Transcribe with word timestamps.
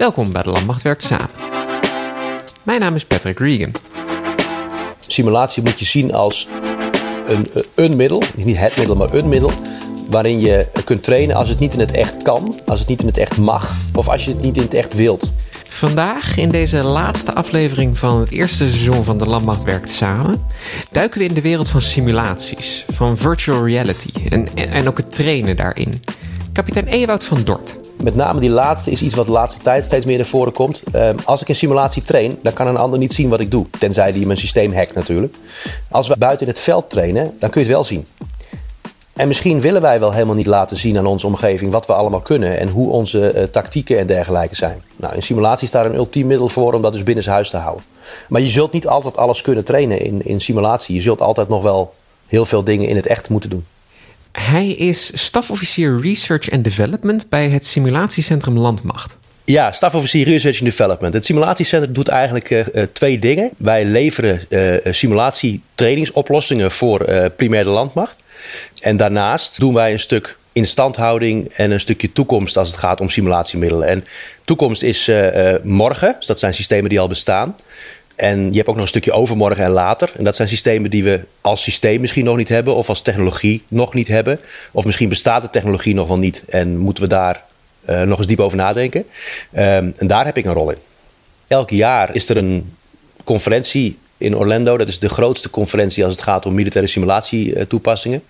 Welkom 0.00 0.32
bij 0.32 0.42
de 0.42 0.50
Landmacht 0.50 0.82
Werkt 0.82 1.02
Samen. 1.02 1.30
Mijn 2.62 2.80
naam 2.80 2.94
is 2.94 3.04
Patrick 3.04 3.38
Regan. 3.38 3.72
Simulatie 5.06 5.62
moet 5.62 5.78
je 5.78 5.84
zien 5.84 6.14
als 6.14 6.48
een, 7.26 7.50
een 7.74 7.96
middel, 7.96 8.22
niet 8.34 8.58
het 8.58 8.76
middel, 8.76 8.96
maar 8.96 9.14
een 9.14 9.28
middel 9.28 9.50
waarin 10.10 10.40
je 10.40 10.66
kunt 10.84 11.02
trainen 11.02 11.36
als 11.36 11.48
het 11.48 11.58
niet 11.58 11.72
in 11.72 11.80
het 11.80 11.92
echt 11.92 12.22
kan, 12.22 12.60
als 12.66 12.78
het 12.78 12.88
niet 12.88 13.00
in 13.00 13.06
het 13.06 13.16
echt 13.16 13.38
mag 13.38 13.74
of 13.94 14.08
als 14.08 14.24
je 14.24 14.30
het 14.30 14.42
niet 14.42 14.56
in 14.56 14.62
het 14.62 14.74
echt 14.74 14.94
wilt. 14.94 15.32
Vandaag, 15.68 16.36
in 16.36 16.48
deze 16.48 16.82
laatste 16.82 17.34
aflevering 17.34 17.98
van 17.98 18.20
het 18.20 18.30
eerste 18.30 18.68
seizoen 18.68 19.04
van 19.04 19.18
De 19.18 19.26
Landmacht 19.26 19.62
Werkt 19.62 19.90
Samen, 19.90 20.44
duiken 20.90 21.18
we 21.18 21.24
in 21.24 21.34
de 21.34 21.40
wereld 21.40 21.68
van 21.68 21.80
simulaties, 21.80 22.84
van 22.92 23.18
virtual 23.18 23.66
reality 23.66 24.10
en, 24.28 24.48
en 24.54 24.88
ook 24.88 24.96
het 24.96 25.12
trainen 25.12 25.56
daarin. 25.56 26.02
Kapitein 26.52 26.86
Ewout 26.86 27.24
van 27.24 27.42
Dort. 27.44 27.79
Met 28.02 28.14
name 28.14 28.40
die 28.40 28.50
laatste 28.50 28.90
is 28.90 29.02
iets 29.02 29.14
wat 29.14 29.26
de 29.26 29.32
laatste 29.32 29.62
tijd 29.62 29.84
steeds 29.84 30.04
meer 30.04 30.16
naar 30.16 30.26
voren 30.26 30.52
komt. 30.52 30.82
Ehm, 30.92 31.16
als 31.24 31.42
ik 31.42 31.48
een 31.48 31.54
simulatie 31.54 32.02
train, 32.02 32.38
dan 32.42 32.52
kan 32.52 32.66
een 32.66 32.76
ander 32.76 32.98
niet 32.98 33.12
zien 33.12 33.28
wat 33.28 33.40
ik 33.40 33.50
doe. 33.50 33.66
Tenzij 33.78 34.12
die 34.12 34.26
mijn 34.26 34.38
systeem 34.38 34.74
hackt 34.74 34.94
natuurlijk. 34.94 35.34
Als 35.90 36.08
we 36.08 36.16
buiten 36.18 36.46
in 36.46 36.52
het 36.52 36.62
veld 36.62 36.90
trainen, 36.90 37.34
dan 37.38 37.50
kun 37.50 37.60
je 37.60 37.66
het 37.66 37.76
wel 37.76 37.84
zien. 37.84 38.06
En 39.12 39.28
misschien 39.28 39.60
willen 39.60 39.82
wij 39.82 40.00
wel 40.00 40.12
helemaal 40.12 40.34
niet 40.34 40.46
laten 40.46 40.76
zien 40.76 40.98
aan 40.98 41.06
onze 41.06 41.26
omgeving 41.26 41.72
wat 41.72 41.86
we 41.86 41.92
allemaal 41.92 42.20
kunnen 42.20 42.58
en 42.58 42.68
hoe 42.68 42.90
onze 42.90 43.34
uh, 43.34 43.42
tactieken 43.42 43.98
en 43.98 44.06
dergelijke 44.06 44.54
zijn. 44.54 44.82
Nou, 44.96 45.14
in 45.14 45.22
simulatie 45.22 45.64
is 45.64 45.72
daar 45.72 45.86
een 45.86 45.94
ultiem 45.94 46.26
middel 46.26 46.48
voor 46.48 46.72
om 46.72 46.82
dat 46.82 46.92
dus 46.92 47.02
binnen 47.02 47.24
huis 47.28 47.50
te 47.50 47.56
houden. 47.56 47.84
Maar 48.28 48.40
je 48.40 48.48
zult 48.48 48.72
niet 48.72 48.86
altijd 48.86 49.16
alles 49.16 49.42
kunnen 49.42 49.64
trainen 49.64 50.00
in, 50.00 50.26
in 50.26 50.40
simulatie. 50.40 50.94
Je 50.94 51.02
zult 51.02 51.20
altijd 51.20 51.48
nog 51.48 51.62
wel 51.62 51.94
heel 52.26 52.46
veel 52.46 52.64
dingen 52.64 52.88
in 52.88 52.96
het 52.96 53.06
echt 53.06 53.28
moeten 53.28 53.50
doen. 53.50 53.66
Hij 54.32 54.68
is 54.68 55.10
stafofficier 55.14 56.00
Research 56.00 56.50
and 56.50 56.64
Development 56.64 57.28
bij 57.28 57.48
het 57.48 57.64
Simulatiecentrum 57.64 58.58
Landmacht. 58.58 59.16
Ja, 59.44 59.72
stafofficier 59.72 60.24
Research 60.24 60.60
and 60.60 60.70
Development. 60.70 61.14
Het 61.14 61.24
simulatiecentrum 61.24 61.92
doet 61.92 62.08
eigenlijk 62.08 62.50
uh, 62.50 62.82
twee 62.92 63.18
dingen. 63.18 63.50
Wij 63.56 63.84
leveren 63.84 64.40
uh, 64.48 64.92
simulatietrainingsoplossingen 64.92 66.70
voor 66.70 67.08
uh, 67.08 67.24
primair 67.36 67.64
landmacht. 67.64 68.16
En 68.80 68.96
daarnaast 68.96 69.60
doen 69.60 69.74
wij 69.74 69.92
een 69.92 70.00
stuk 70.00 70.38
instandhouding 70.52 71.48
en 71.48 71.70
een 71.70 71.80
stukje 71.80 72.12
toekomst 72.12 72.56
als 72.56 72.68
het 72.68 72.78
gaat 72.78 73.00
om 73.00 73.08
simulatiemiddelen. 73.08 73.88
En 73.88 74.04
toekomst 74.44 74.82
is 74.82 75.10
morgen, 75.62 76.14
dus 76.18 76.26
dat 76.26 76.38
zijn 76.38 76.54
systemen 76.54 76.88
die 76.88 77.00
al 77.00 77.08
bestaan. 77.08 77.56
En 78.20 78.50
je 78.50 78.56
hebt 78.56 78.68
ook 78.68 78.74
nog 78.74 78.82
een 78.82 78.88
stukje 78.90 79.12
overmorgen 79.12 79.64
en 79.64 79.70
later. 79.70 80.12
En 80.16 80.24
dat 80.24 80.36
zijn 80.36 80.48
systemen 80.48 80.90
die 80.90 81.04
we 81.04 81.20
als 81.40 81.62
systeem 81.62 82.00
misschien 82.00 82.24
nog 82.24 82.36
niet 82.36 82.48
hebben, 82.48 82.74
of 82.74 82.88
als 82.88 83.00
technologie 83.00 83.62
nog 83.68 83.94
niet 83.94 84.08
hebben. 84.08 84.40
Of 84.72 84.84
misschien 84.84 85.08
bestaat 85.08 85.42
de 85.42 85.50
technologie 85.50 85.94
nog 85.94 86.08
wel 86.08 86.18
niet 86.18 86.44
en 86.48 86.78
moeten 86.78 87.02
we 87.02 87.08
daar 87.08 87.44
uh, 87.88 88.02
nog 88.02 88.18
eens 88.18 88.26
diep 88.26 88.40
over 88.40 88.56
nadenken. 88.56 89.00
Um, 89.00 89.94
en 89.96 90.06
daar 90.06 90.24
heb 90.24 90.36
ik 90.36 90.44
een 90.44 90.52
rol 90.52 90.70
in. 90.70 90.76
Elk 91.46 91.70
jaar 91.70 92.14
is 92.14 92.28
er 92.28 92.36
een 92.36 92.74
conferentie 93.24 93.98
in 94.16 94.36
Orlando. 94.36 94.76
Dat 94.76 94.88
is 94.88 94.98
de 94.98 95.08
grootste 95.08 95.50
conferentie 95.50 96.04
als 96.04 96.14
het 96.14 96.22
gaat 96.22 96.46
om 96.46 96.54
militaire 96.54 96.90
simulatietoepassingen. 96.90 98.22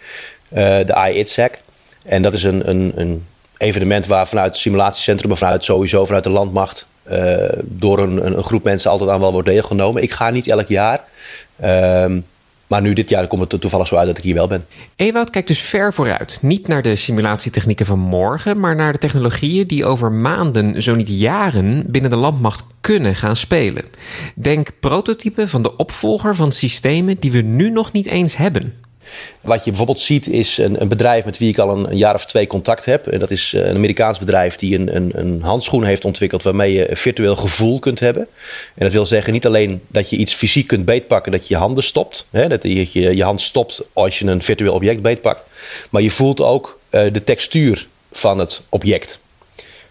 Uh, 0.48 0.58
de 0.58 1.10
IITSEC. 1.12 1.58
En 2.04 2.22
dat 2.22 2.32
is 2.32 2.42
een, 2.42 2.68
een, 2.68 2.92
een 2.94 3.26
evenement 3.56 4.06
waar 4.06 4.28
vanuit 4.28 4.52
het 4.52 4.60
simulatiecentrum, 4.60 5.28
maar 5.28 5.38
vanuit 5.38 5.64
sowieso 5.64 6.04
vanuit 6.04 6.24
de 6.24 6.30
landmacht 6.30 6.88
door 7.62 7.98
een, 7.98 8.26
een, 8.26 8.44
groep 8.44 8.64
mensen 8.64 8.90
altijd 8.90 9.10
aan 9.10 9.20
wel 9.20 9.32
wordt 9.32 9.48
deelgenomen. 9.48 10.02
Ik 10.02 10.12
ga 10.12 10.30
niet 10.30 10.48
elk 10.48 10.68
jaar. 10.68 11.04
Uh, 11.62 12.04
maar 12.70 12.82
nu 12.82 12.92
dit 12.92 13.08
jaar 13.08 13.26
komt 13.26 13.52
het 13.52 13.60
toevallig 13.60 13.86
zo 13.86 13.96
uit 13.96 14.06
dat 14.06 14.18
ik 14.18 14.24
hier 14.24 14.34
wel 14.34 14.46
ben. 14.46 14.66
Ewout 14.96 15.30
kijkt 15.30 15.48
dus 15.48 15.60
ver 15.60 15.94
vooruit. 15.94 16.38
Niet 16.42 16.68
naar 16.68 16.82
de 16.82 16.96
simulatietechnieken 16.96 17.86
van 17.86 17.98
morgen, 17.98 18.60
maar 18.60 18.76
naar 18.76 18.92
de 18.92 18.98
technologieën 18.98 19.66
die 19.66 19.84
over 19.84 20.12
maanden, 20.12 20.82
zo 20.82 20.94
niet 20.94 21.08
jaren, 21.08 21.84
binnen 21.86 22.10
de 22.10 22.16
landmacht 22.16 22.64
kunnen 22.80 23.14
gaan 23.14 23.36
spelen. 23.36 23.84
Denk 24.34 24.70
prototypen 24.80 25.48
van 25.48 25.62
de 25.62 25.76
opvolger 25.76 26.36
van 26.36 26.52
systemen 26.52 27.16
die 27.20 27.32
we 27.32 27.40
nu 27.40 27.70
nog 27.70 27.92
niet 27.92 28.06
eens 28.06 28.36
hebben. 28.36 28.74
Wat 29.40 29.64
je 29.64 29.70
bijvoorbeeld 29.70 30.00
ziet 30.00 30.28
is 30.28 30.58
een, 30.58 30.80
een 30.80 30.88
bedrijf 30.88 31.24
met 31.24 31.38
wie 31.38 31.48
ik 31.48 31.58
al 31.58 31.76
een, 31.76 31.96
jaar 31.96 32.14
of 32.14 32.26
twee 32.26 32.46
contact 32.46 32.84
heb. 32.84 33.06
En 33.06 33.18
dat 33.18 33.30
is 33.30 33.52
eh, 33.54 33.66
een 33.66 33.76
Amerikaans 33.76 34.18
bedrijf 34.18 34.56
die 34.56 34.78
een, 34.78 34.96
een, 34.96 35.10
een, 35.14 35.42
handschoen 35.42 35.84
heeft 35.84 36.04
ontwikkeld 36.04 36.42
waarmee 36.42 36.72
je 36.72 36.88
virtueel 36.92 37.36
gevoel 37.36 37.78
kunt 37.78 38.00
hebben. 38.00 38.26
En 38.74 38.84
dat 38.84 38.92
wil 38.92 39.06
zeggen 39.06 39.32
niet 39.32 39.46
alleen 39.46 39.80
dat 39.86 40.10
je 40.10 40.16
iets 40.16 40.34
fysiek 40.34 40.66
kunt 40.66 40.84
beetpakken, 40.84 41.32
dat 41.32 41.48
je 41.48 41.54
je 41.54 41.60
handen 41.60 41.84
stopt. 41.84 42.26
Hè, 42.30 42.48
dat 42.48 42.62
je, 42.62 42.92
je 42.92 43.24
hand 43.24 43.40
stopt 43.40 43.82
als 43.92 44.18
je 44.18 44.26
een 44.26 44.42
virtueel 44.42 44.74
object 44.74 45.02
beetpakt. 45.02 45.42
Maar 45.90 46.02
je 46.02 46.10
voelt 46.10 46.40
ook 46.40 46.78
uh, 46.90 47.12
de 47.12 47.24
textuur 47.24 47.86
van 48.12 48.38
het 48.38 48.62
object. 48.68 49.20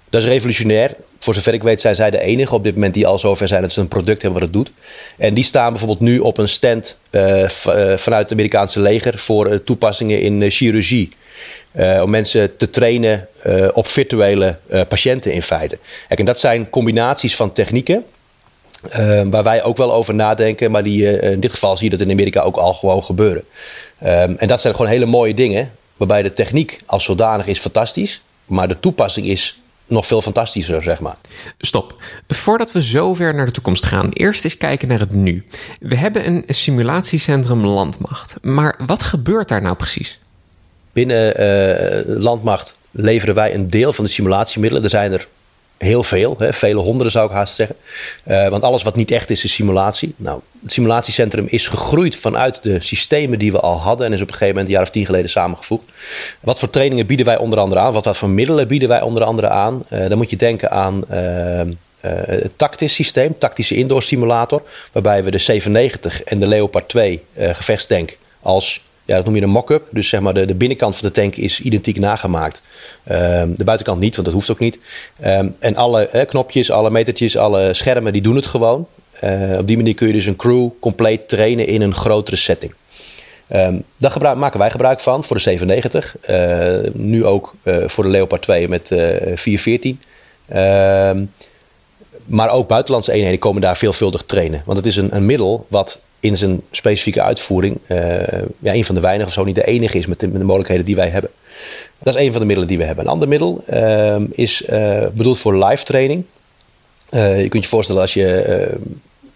Dat 0.09 0.21
is 0.21 0.27
revolutionair. 0.27 0.95
Voor 1.19 1.33
zover 1.33 1.53
ik 1.53 1.63
weet 1.63 1.81
zijn 1.81 1.95
zij 1.95 2.11
de 2.11 2.19
enige 2.19 2.53
op 2.53 2.63
dit 2.63 2.73
moment 2.73 2.93
die 2.93 3.07
al 3.07 3.19
zover 3.19 3.47
zijn 3.47 3.61
dat 3.61 3.71
ze 3.71 3.79
een 3.79 3.87
product 3.87 4.21
hebben 4.21 4.39
wat 4.39 4.49
het 4.49 4.57
doet. 4.57 4.71
En 5.17 5.33
die 5.33 5.43
staan 5.43 5.69
bijvoorbeeld 5.69 5.99
nu 5.99 6.19
op 6.19 6.37
een 6.37 6.49
stand 6.49 6.97
uh, 7.11 7.49
vanuit 7.95 8.23
het 8.23 8.31
Amerikaanse 8.31 8.79
leger 8.79 9.19
voor 9.19 9.51
uh, 9.51 9.55
toepassingen 9.55 10.21
in 10.21 10.51
chirurgie. 10.51 11.09
om 12.01 12.09
mensen 12.09 12.57
te 12.57 12.69
trainen 12.69 13.27
op 13.73 13.87
virtuele 13.87 14.57
patiënten 14.87 15.31
in 15.31 15.41
feite. 15.41 15.77
En 16.07 16.25
dat 16.25 16.39
zijn 16.39 16.69
combinaties 16.69 17.35
van 17.35 17.51
technieken. 17.53 18.05
waar 19.25 19.43
wij 19.43 19.63
ook 19.63 19.77
wel 19.77 19.93
over 19.93 20.15
nadenken, 20.15 20.71
maar 20.71 20.83
die, 20.83 21.19
in 21.19 21.39
dit 21.39 21.51
geval 21.51 21.77
zie 21.77 21.89
je 21.89 21.97
dat 21.97 22.07
in 22.07 22.11
Amerika 22.11 22.41
ook 22.41 22.57
al 22.57 22.73
gewoon 22.73 23.03
gebeuren. 23.03 23.43
Um, 24.03 24.35
en 24.37 24.47
dat 24.47 24.61
zijn 24.61 24.75
gewoon 24.75 24.91
hele 24.91 25.05
mooie 25.05 25.33
dingen, 25.33 25.71
waarbij 25.97 26.21
de 26.21 26.33
techniek 26.33 26.79
als 26.85 27.03
zodanig 27.03 27.47
is 27.47 27.59
fantastisch, 27.59 28.21
maar 28.45 28.67
de 28.67 28.79
toepassing 28.79 29.27
is 29.27 29.59
nog 29.89 30.05
veel 30.07 30.22
fantastischer, 30.22 30.83
zeg 30.83 31.00
maar. 31.00 31.16
Stop. 31.57 32.01
Voordat 32.27 32.72
we 32.72 32.83
zo 32.83 33.13
ver 33.13 33.35
naar 33.35 33.45
de 33.45 33.51
toekomst 33.51 33.85
gaan, 33.85 34.09
eerst 34.13 34.44
eens 34.44 34.57
kijken 34.57 34.88
naar 34.88 35.00
het 35.00 35.13
nu. 35.13 35.45
We 35.79 35.95
hebben 35.95 36.27
een 36.27 36.44
simulatiecentrum 36.47 37.66
Landmacht. 37.66 38.35
Maar 38.41 38.79
wat 38.85 39.01
gebeurt 39.01 39.47
daar 39.47 39.61
nou 39.61 39.75
precies? 39.75 40.19
Binnen 40.91 41.41
uh, 41.41 42.17
Landmacht 42.17 42.77
leveren 42.91 43.35
wij 43.35 43.53
een 43.53 43.69
deel 43.69 43.94
van 43.94 44.03
de 44.03 44.09
simulatiemiddelen. 44.09 44.83
Er 44.83 44.89
zijn 44.89 45.11
er 45.11 45.27
heel 45.79 46.03
veel, 46.03 46.35
hè, 46.38 46.53
vele 46.53 46.79
honderden 46.79 47.12
zou 47.12 47.28
ik 47.28 47.35
haast 47.35 47.56
zeggen. 47.56 47.75
Uh, 48.28 48.47
want 48.47 48.63
alles 48.63 48.84
wat 48.84 48.95
niet 48.95 49.12
echt 49.12 49.29
is, 49.29 49.44
is 49.44 49.53
simulatie. 49.53 50.13
Nou, 50.17 50.40
het 50.62 50.72
simulatiecentrum 50.72 51.45
is 51.50 51.67
gegroeid 51.67 52.16
vanuit 52.16 52.63
de 52.63 52.79
systemen 52.79 53.40
die 53.40 53.51
we 53.51 53.59
al 53.59 53.78
hadden 53.78 54.07
en 54.07 54.13
is 54.13 54.22
op 54.22 54.28
een 54.28 54.34
gegeven 54.34 54.53
moment 54.53 54.68
een 54.68 54.73
jaar 54.73 54.84
of 54.84 54.89
tien 54.89 55.06
geleden 55.06 55.29
samengevoegd. 55.29 55.84
Wat 56.39 56.59
voor 56.59 56.69
trainingen 56.69 57.06
bieden 57.06 57.25
wij 57.25 57.38
onder 57.38 57.59
andere 57.59 57.81
aan? 57.81 57.94
Wat, 57.94 58.06
wat 58.06 58.18
voor 58.18 58.29
middelen 58.29 58.68
bieden 58.68 58.88
wij 58.88 59.01
onder 59.01 59.23
andere 59.23 59.50
aan? 59.50 59.84
Uh, 59.89 60.07
dan 60.09 60.18
moet 60.18 60.29
je 60.29 60.35
denken 60.35 60.72
aan 60.72 61.03
uh, 61.12 61.62
het 62.01 62.57
tactisch 62.57 62.94
systeem, 62.94 63.38
tactische 63.38 63.75
indoor 63.75 64.03
simulator, 64.03 64.63
waarbij 64.91 65.23
we 65.23 65.31
de 65.31 65.38
97 65.38 66.23
en 66.23 66.39
de 66.39 66.47
Leopard 66.47 66.89
2 66.89 67.23
gevechtstank 67.35 68.18
als 68.41 68.88
ja, 69.09 69.15
dat 69.15 69.25
noem 69.25 69.35
je 69.35 69.41
een 69.41 69.49
mock-up. 69.49 69.87
Dus 69.89 70.09
zeg 70.09 70.19
maar 70.19 70.33
de, 70.33 70.45
de 70.45 70.55
binnenkant 70.55 70.95
van 70.95 71.07
de 71.07 71.13
tank 71.13 71.35
is 71.35 71.61
identiek 71.61 71.99
nagemaakt. 71.99 72.61
Um, 73.11 73.55
de 73.55 73.63
buitenkant 73.63 73.99
niet, 73.99 74.13
want 74.13 74.25
dat 74.25 74.35
hoeft 74.35 74.51
ook 74.51 74.59
niet. 74.59 74.79
Um, 75.25 75.55
en 75.59 75.75
alle 75.75 76.25
knopjes, 76.27 76.71
alle 76.71 76.89
metertjes, 76.89 77.37
alle 77.37 77.73
schermen, 77.73 78.13
die 78.13 78.21
doen 78.21 78.35
het 78.35 78.45
gewoon. 78.45 78.87
Uh, 79.23 79.57
op 79.57 79.67
die 79.67 79.77
manier 79.77 79.93
kun 79.93 80.07
je 80.07 80.13
dus 80.13 80.25
een 80.25 80.35
crew 80.35 80.69
compleet 80.79 81.27
trainen 81.27 81.67
in 81.67 81.81
een 81.81 81.95
grotere 81.95 82.35
setting. 82.35 82.73
Um, 83.53 83.83
daar 83.97 84.37
maken 84.37 84.59
wij 84.59 84.71
gebruik 84.71 84.99
van 84.99 85.23
voor 85.23 85.35
de 85.35 85.41
97. 85.41 86.15
Uh, 86.29 86.91
nu 86.93 87.25
ook 87.25 87.53
uh, 87.63 87.87
voor 87.87 88.03
de 88.03 88.09
Leopard 88.09 88.41
2 88.41 88.67
met 88.67 88.87
414. 88.87 89.99
maar 92.25 92.49
ook 92.49 92.67
buitenlandse 92.67 93.11
eenheden 93.11 93.39
komen 93.39 93.61
daar 93.61 93.77
veelvuldig 93.77 94.23
trainen. 94.23 94.61
Want 94.65 94.77
het 94.77 94.87
is 94.87 94.95
een, 94.95 95.15
een 95.15 95.25
middel 95.25 95.65
wat 95.69 96.01
in 96.19 96.38
zijn 96.38 96.62
specifieke 96.72 97.22
uitvoering 97.22 97.78
uh, 97.88 97.97
ja, 98.59 98.74
een 98.74 98.85
van 98.85 98.96
de 98.96 99.02
weinigen, 99.02 99.28
of 99.28 99.34
zo 99.34 99.44
niet 99.44 99.56
de 99.56 99.66
enige 99.66 99.97
is 99.97 100.06
met 100.06 100.19
de, 100.19 100.28
mogelijkheden 100.28 100.85
die 100.85 100.96
wij 100.96 101.09
hebben. 101.09 101.31
Dat 102.00 102.16
is 102.16 102.22
een 102.22 102.31
van 102.31 102.40
de 102.41 102.46
middelen 102.46 102.69
die 102.69 102.78
we 102.78 102.84
hebben. 102.84 103.06
Een 103.06 103.12
ander 103.12 103.28
middel 103.28 103.63
uh, 103.74 104.16
is 104.31 104.63
uh, 104.69 105.06
bedoeld 105.13 105.40
voor 105.40 105.66
live 105.66 105.84
training. 105.84 106.24
je 107.12 107.48
kunt 107.50 107.63
je 107.63 107.69
voorstellen 107.69 108.01
als 108.01 108.13
je 108.13 108.77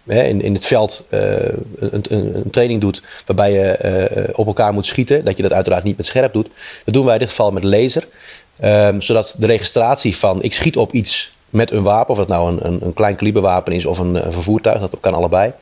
in, 0.06 0.42
in 0.42 0.54
het 0.54 0.66
veld 0.66 1.06
een, 1.08 2.04
een, 2.08 2.50
training 2.50 2.80
doet 2.80 3.02
waarbij 3.26 3.52
je 3.52 4.32
op 4.34 4.46
elkaar 4.46 4.72
moet 4.72 4.86
schieten, 4.86 5.24
dat 5.24 5.36
je 5.36 5.42
dat 5.42 5.52
uiteraard 5.52 5.84
niet 5.84 5.96
met 5.96 6.06
scherp 6.06 6.32
doet. 6.32 6.48
Dat 6.84 6.94
doen 6.94 7.04
wij 7.04 7.14
in 7.14 7.20
dit 7.20 7.28
geval 7.28 7.52
met 7.52 7.64
laser. 7.64 8.06
Um, 8.62 9.00
zodat 9.02 9.34
de 9.38 9.46
registratie 9.46 10.16
van 10.16 10.42
ik 10.42 10.52
schiet 10.52 10.76
op 10.76 10.92
iets 10.92 11.34
met 11.50 11.70
een 11.70 11.82
wapen, 11.82 12.10
of 12.10 12.18
dat 12.18 12.28
nou 12.28 12.52
een, 12.52 12.66
een, 12.66 12.78
een 12.82 12.94
klein 12.94 13.16
kaliberwapen 13.16 13.72
is 13.72 13.86
of 13.86 13.98
een, 13.98 14.26
een 14.26 14.32
vervoertuig, 14.32 14.80
dat 14.80 14.96
kan 15.00 15.14
allebei. 15.14 15.52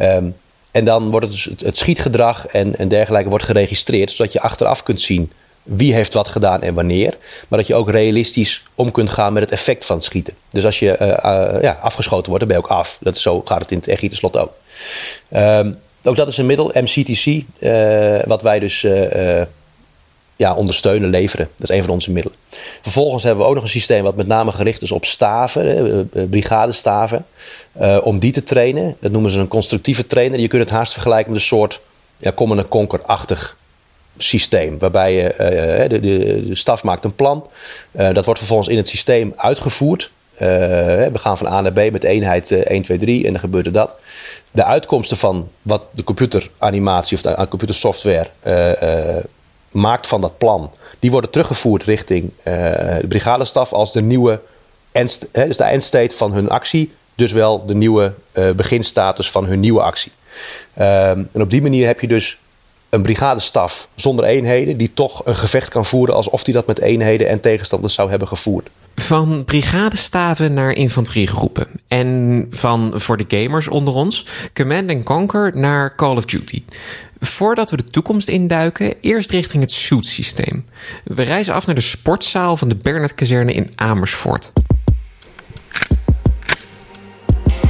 Um, 0.00 0.34
en 0.70 0.84
dan 0.84 1.10
wordt 1.10 1.26
het, 1.26 1.34
dus 1.34 1.64
het 1.64 1.76
schietgedrag 1.76 2.46
en, 2.46 2.76
en 2.76 2.88
dergelijke 2.88 3.28
wordt 3.28 3.44
geregistreerd, 3.44 4.10
zodat 4.10 4.32
je 4.32 4.40
achteraf 4.40 4.82
kunt 4.82 5.00
zien 5.00 5.32
wie 5.62 5.94
heeft 5.94 6.14
wat 6.14 6.28
gedaan 6.28 6.62
en 6.62 6.74
wanneer. 6.74 7.16
Maar 7.48 7.58
dat 7.58 7.68
je 7.68 7.74
ook 7.74 7.90
realistisch 7.90 8.62
om 8.74 8.90
kunt 8.90 9.10
gaan 9.10 9.32
met 9.32 9.42
het 9.42 9.52
effect 9.52 9.84
van 9.84 9.96
het 9.96 10.04
schieten. 10.04 10.34
Dus 10.50 10.64
als 10.64 10.78
je 10.78 10.96
uh, 11.00 11.06
uh, 11.08 11.62
ja, 11.62 11.78
afgeschoten 11.82 12.28
wordt, 12.30 12.38
dan 12.38 12.48
ben 12.48 12.56
je 12.56 12.72
ook 12.72 12.78
af. 12.78 12.98
Dat 13.00 13.16
is 13.16 13.22
zo 13.22 13.42
gaat 13.44 13.60
het 13.60 13.70
in 13.70 13.78
het 13.78 13.88
echt 13.88 14.00
tenslotte 14.00 14.38
ook. 14.38 14.52
Um, 15.30 15.78
ook 16.02 16.16
dat 16.16 16.28
is 16.28 16.36
een 16.36 16.46
middel, 16.46 16.72
MCTC, 16.74 17.26
uh, 17.58 18.22
wat 18.24 18.42
wij 18.42 18.58
dus 18.58 18.86
ja, 20.40 20.54
ondersteunen, 20.54 21.10
leveren. 21.10 21.48
Dat 21.56 21.70
is 21.70 21.76
een 21.76 21.82
van 21.82 21.92
onze 21.92 22.10
middelen. 22.10 22.38
Vervolgens 22.80 23.24
hebben 23.24 23.42
we 23.42 23.48
ook 23.48 23.54
nog 23.54 23.64
een 23.64 23.70
systeem 23.70 24.02
wat 24.02 24.16
met 24.16 24.26
name 24.26 24.52
gericht 24.52 24.82
is 24.82 24.92
op 24.92 25.04
staven, 25.04 26.10
brigadestaven, 26.30 27.26
uh, 27.80 27.98
om 28.02 28.18
die 28.18 28.32
te 28.32 28.42
trainen. 28.42 28.96
Dat 29.00 29.10
noemen 29.10 29.30
ze 29.30 29.38
een 29.38 29.48
constructieve 29.48 30.06
trainer. 30.06 30.40
Je 30.40 30.48
kunt 30.48 30.62
het 30.62 30.72
haast 30.72 30.92
vergelijken 30.92 31.32
met 31.32 31.40
een 31.40 31.46
soort 31.46 31.80
ja, 32.16 32.32
common 32.32 32.68
conquer-achtig 32.68 33.56
systeem. 34.16 34.78
Waarbij 34.78 35.14
je, 35.14 35.22
uh, 35.32 35.88
de, 35.88 36.00
de, 36.00 36.44
de, 36.46 36.54
staf 36.54 36.82
maakt 36.82 37.04
een 37.04 37.14
plan. 37.14 37.46
Uh, 37.92 38.14
dat 38.14 38.24
wordt 38.24 38.40
vervolgens 38.40 38.68
in 38.68 38.76
het 38.76 38.88
systeem 38.88 39.32
uitgevoerd. 39.36 40.10
Uh, 40.34 40.38
we 40.38 41.18
gaan 41.18 41.38
van 41.38 41.46
A 41.46 41.60
naar 41.60 41.72
B 41.72 41.92
met 41.92 42.04
eenheid 42.04 42.50
1, 42.50 42.82
2, 42.82 42.98
3 42.98 43.26
en 43.26 43.30
dan 43.30 43.40
gebeurt 43.40 43.66
er 43.66 43.72
dat. 43.72 43.98
De 44.50 44.64
uitkomsten 44.64 45.16
van 45.16 45.48
wat 45.62 45.82
de 45.90 46.04
computeranimatie 46.04 47.16
of 47.16 47.22
de 47.22 47.48
computersoftware 47.48 48.26
maakt 49.70 50.06
van 50.06 50.20
dat 50.20 50.38
plan, 50.38 50.70
die 50.98 51.10
worden 51.10 51.30
teruggevoerd 51.30 51.82
richting 51.82 52.30
de 52.42 53.04
brigadestaf 53.08 53.72
als 53.72 53.92
de 53.92 54.02
nieuwe 54.02 54.40
end, 54.92 55.28
dus 55.32 55.56
de 55.56 55.64
endstate 55.64 56.16
van 56.16 56.32
hun 56.32 56.48
actie. 56.48 56.92
Dus 57.14 57.32
wel 57.32 57.66
de 57.66 57.74
nieuwe 57.74 58.12
beginstatus 58.56 59.30
van 59.30 59.44
hun 59.44 59.60
nieuwe 59.60 59.82
actie. 59.82 60.12
Ehm, 60.74 61.22
en 61.32 61.42
op 61.42 61.50
die 61.50 61.62
manier 61.62 61.86
heb 61.86 62.00
je 62.00 62.06
dus 62.06 62.40
een 62.90 63.02
brigadestaf 63.02 63.88
zonder 63.94 64.24
eenheden 64.24 64.76
die 64.76 64.90
toch 64.94 65.26
een 65.26 65.36
gevecht 65.36 65.68
kan 65.68 65.86
voeren 65.86 66.14
alsof 66.14 66.44
hij 66.44 66.54
dat 66.54 66.66
met 66.66 66.80
eenheden 66.80 67.28
en 67.28 67.40
tegenstanders 67.40 67.94
zou 67.94 68.10
hebben 68.10 68.28
gevoerd. 68.28 68.68
Van 68.96 69.44
brigadestaven 69.44 70.54
naar 70.54 70.72
infanteriegroepen. 70.72 71.66
En 71.88 72.46
van, 72.50 72.92
voor 72.94 73.16
de 73.16 73.24
gamers 73.28 73.68
onder 73.68 73.94
ons, 73.94 74.26
Command 74.54 75.04
Conquer 75.04 75.52
naar 75.54 75.94
Call 75.94 76.16
of 76.16 76.24
Duty. 76.24 76.62
Voordat 77.20 77.70
we 77.70 77.76
de 77.76 77.84
toekomst 77.84 78.28
induiken, 78.28 78.94
eerst 79.00 79.30
richting 79.30 79.62
het 79.62 79.72
shoot-systeem. 79.72 80.64
We 81.04 81.22
reizen 81.22 81.54
af 81.54 81.66
naar 81.66 81.74
de 81.74 81.80
sportzaal 81.80 82.56
van 82.56 82.68
de 82.68 82.76
Bernard-kazerne 82.76 83.52
in 83.52 83.70
Amersfoort. 83.74 84.52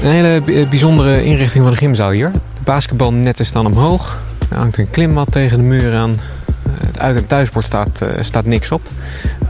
Een 0.03 0.11
hele 0.11 0.67
bijzondere 0.69 1.25
inrichting 1.25 1.63
van 1.63 1.73
de 1.73 1.79
gymzaal 1.79 2.11
hier. 2.11 2.33
De 2.33 2.61
basketbalnetten 2.65 3.47
staan 3.47 3.67
omhoog. 3.67 4.19
Er 4.51 4.57
hangt 4.57 4.79
een 4.79 4.91
klimmat 4.91 5.33
tegen 5.33 5.59
de 5.59 5.65
muur 5.65 5.95
aan. 5.95 6.17
Het 6.69 6.99
uit- 6.99 7.17
en 7.17 7.27
thuisbord 7.27 7.65
staat, 7.65 8.01
uh, 8.03 8.09
staat 8.21 8.45
niks 8.45 8.71
op. 8.71 8.89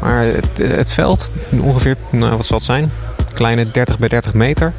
Maar 0.00 0.24
het, 0.24 0.58
het 0.58 0.92
veld, 0.92 1.32
ongeveer, 1.60 1.96
nou, 2.10 2.36
wat 2.36 2.46
zal 2.46 2.56
het 2.56 2.66
zijn? 2.66 2.90
Kleine 3.32 3.70
30 3.70 3.98
bij 3.98 4.08
30 4.08 4.34
meter. 4.34 4.72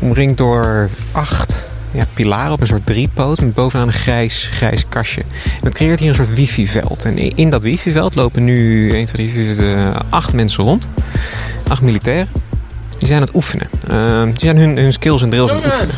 Omringd 0.00 0.38
door 0.38 0.88
acht 1.12 1.57
ja, 1.90 2.04
pilaren 2.14 2.52
op 2.52 2.60
een 2.60 2.66
soort 2.66 2.86
driepoot. 2.86 3.40
Met 3.40 3.54
bovenaan 3.54 3.86
een 3.86 3.92
grijs, 3.92 4.48
grijs 4.52 4.84
kastje. 4.88 5.20
En 5.20 5.60
dat 5.62 5.74
creëert 5.74 5.98
hier 5.98 6.08
een 6.08 6.14
soort 6.14 6.34
wifi-veld. 6.34 7.04
En 7.04 7.16
in 7.36 7.50
dat 7.50 7.62
wifi-veld 7.62 8.14
lopen 8.14 8.44
nu 8.44 8.90
1, 8.90 9.04
2, 9.04 9.32
3, 9.32 9.54
4, 9.54 9.90
8 10.08 10.32
mensen 10.32 10.64
rond. 10.64 10.88
Acht 11.68 11.82
militairen. 11.82 12.28
Die 12.98 13.06
zijn 13.06 13.20
aan 13.20 13.26
het 13.26 13.36
oefenen. 13.36 13.68
Uh, 13.90 14.22
die 14.22 14.38
zijn 14.38 14.56
hun, 14.56 14.76
hun 14.76 14.92
skills 14.92 15.22
en 15.22 15.30
drills 15.30 15.50
aan 15.50 15.62
het 15.62 15.66
oefenen. 15.66 15.94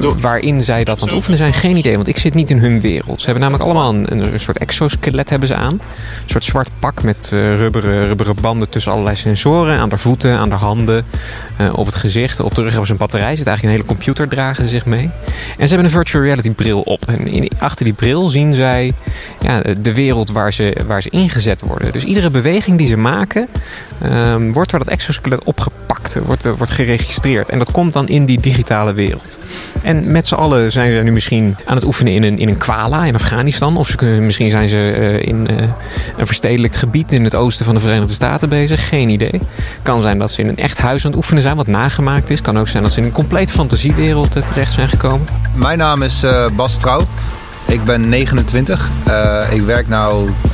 Uh, 0.00 0.10
waarin 0.20 0.60
zij 0.60 0.84
dat 0.84 1.00
aan 1.00 1.06
het 1.06 1.16
oefenen 1.16 1.38
zijn, 1.38 1.52
geen 1.52 1.76
idee. 1.76 1.96
Want 1.96 2.08
ik 2.08 2.16
zit 2.16 2.34
niet 2.34 2.50
in 2.50 2.58
hun 2.58 2.80
wereld. 2.80 3.18
Ze 3.18 3.24
hebben 3.24 3.42
namelijk 3.42 3.64
allemaal 3.64 3.94
een, 3.94 4.32
een 4.32 4.40
soort 4.40 4.58
exoskelet 4.58 5.30
hebben 5.30 5.48
ze 5.48 5.54
aan. 5.54 5.72
Een 5.72 5.80
soort 6.26 6.44
zwart 6.44 6.70
pak 6.78 7.02
met 7.02 7.30
uh, 7.34 7.56
rubberen, 7.56 8.06
rubberen 8.06 8.34
banden 8.40 8.68
tussen 8.68 8.92
allerlei 8.92 9.16
sensoren. 9.16 9.78
Aan 9.78 9.88
de 9.88 9.96
voeten, 9.96 10.38
aan 10.38 10.48
de 10.48 10.54
handen, 10.54 11.04
op 11.72 11.86
het 11.86 11.94
gezicht. 11.94 12.40
Op 12.40 12.54
de 12.54 12.60
rug 12.60 12.70
hebben 12.70 12.86
ze 12.86 12.92
een 12.92 12.98
batterij. 12.98 13.36
Zit 13.36 13.46
eigenlijk 13.46 13.62
een 13.62 13.82
hele 13.82 13.96
computer 13.96 14.28
dragen 14.28 14.62
ze 14.62 14.68
zich 14.68 14.86
mee. 14.86 15.10
En 15.58 15.68
ze 15.68 15.74
hebben 15.74 15.84
een 15.84 15.90
virtual 15.90 16.22
reality 16.22 16.50
bril 16.50 16.80
op. 16.80 17.02
En 17.06 17.26
in, 17.26 17.50
achter 17.58 17.84
die 17.84 17.94
bril 17.94 18.28
zien 18.28 18.52
zij 18.52 18.92
ja, 19.40 19.62
de 19.80 19.94
wereld 19.94 20.30
waar 20.30 20.52
ze, 20.52 20.76
waar 20.86 21.02
ze 21.02 21.10
ingezet 21.10 21.60
worden. 21.60 21.92
Dus 21.92 22.04
iedere 22.04 22.30
beweging 22.30 22.78
die 22.78 22.86
ze 22.86 22.96
maken, 22.96 23.48
um, 24.04 24.52
wordt 24.52 24.70
door 24.70 24.78
dat 24.78 24.88
exoskelet 24.88 25.44
opgepakt 25.44 25.79
gepakt, 25.80 26.26
wordt, 26.26 26.56
wordt 26.56 26.72
geregistreerd. 26.72 27.48
En 27.48 27.58
dat 27.58 27.70
komt 27.70 27.92
dan 27.92 28.08
in 28.08 28.24
die 28.24 28.40
digitale 28.40 28.92
wereld. 28.92 29.38
En 29.82 30.12
met 30.12 30.26
z'n 30.26 30.34
allen 30.34 30.72
zijn 30.72 30.94
ze 30.94 31.02
nu 31.02 31.12
misschien 31.12 31.56
aan 31.66 31.74
het 31.74 31.84
oefenen 31.84 32.12
in 32.12 32.22
een, 32.22 32.38
in 32.38 32.48
een 32.48 32.56
kwala 32.56 33.04
in 33.04 33.14
Afghanistan. 33.14 33.76
Of 33.76 33.88
ze 33.88 33.96
kunnen, 33.96 34.24
misschien 34.24 34.50
zijn 34.50 34.68
ze 34.68 34.94
uh, 34.96 35.28
in 35.28 35.48
een 36.16 36.26
verstedelijkt 36.26 36.76
gebied 36.76 37.12
in 37.12 37.24
het 37.24 37.34
oosten 37.34 37.64
van 37.64 37.74
de 37.74 37.80
Verenigde 37.80 38.14
Staten 38.14 38.48
bezig. 38.48 38.88
Geen 38.88 39.08
idee. 39.08 39.40
Kan 39.82 40.02
zijn 40.02 40.18
dat 40.18 40.30
ze 40.30 40.40
in 40.40 40.48
een 40.48 40.56
echt 40.56 40.78
huis 40.78 41.04
aan 41.04 41.10
het 41.10 41.18
oefenen 41.18 41.42
zijn, 41.42 41.56
wat 41.56 41.66
nagemaakt 41.66 42.30
is. 42.30 42.40
Kan 42.40 42.58
ook 42.58 42.68
zijn 42.68 42.82
dat 42.82 42.92
ze 42.92 42.98
in 42.98 43.04
een 43.04 43.12
compleet 43.12 43.52
fantasiewereld 43.52 44.46
terecht 44.46 44.72
zijn 44.72 44.88
gekomen. 44.88 45.26
Mijn 45.54 45.78
naam 45.78 46.02
is 46.02 46.24
Bas 46.56 46.78
Trouw. 46.78 47.06
Ik 47.66 47.84
ben 47.84 48.08
29. 48.08 48.88
ik 49.50 49.62
werk 49.62 49.88
nu 49.88 49.96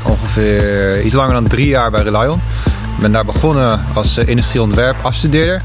ongeveer 0.03 1.03
iets 1.03 1.15
langer 1.15 1.33
dan 1.33 1.47
drie 1.47 1.69
jaar 1.69 1.91
bij 1.91 2.03
Relion. 2.03 2.41
Ben 3.01 3.13
daar 3.13 3.25
begonnen 3.25 3.85
als 3.95 4.19
uh, 4.19 4.29
industrieontwerp 4.29 4.97
afstudeerder. 5.03 5.63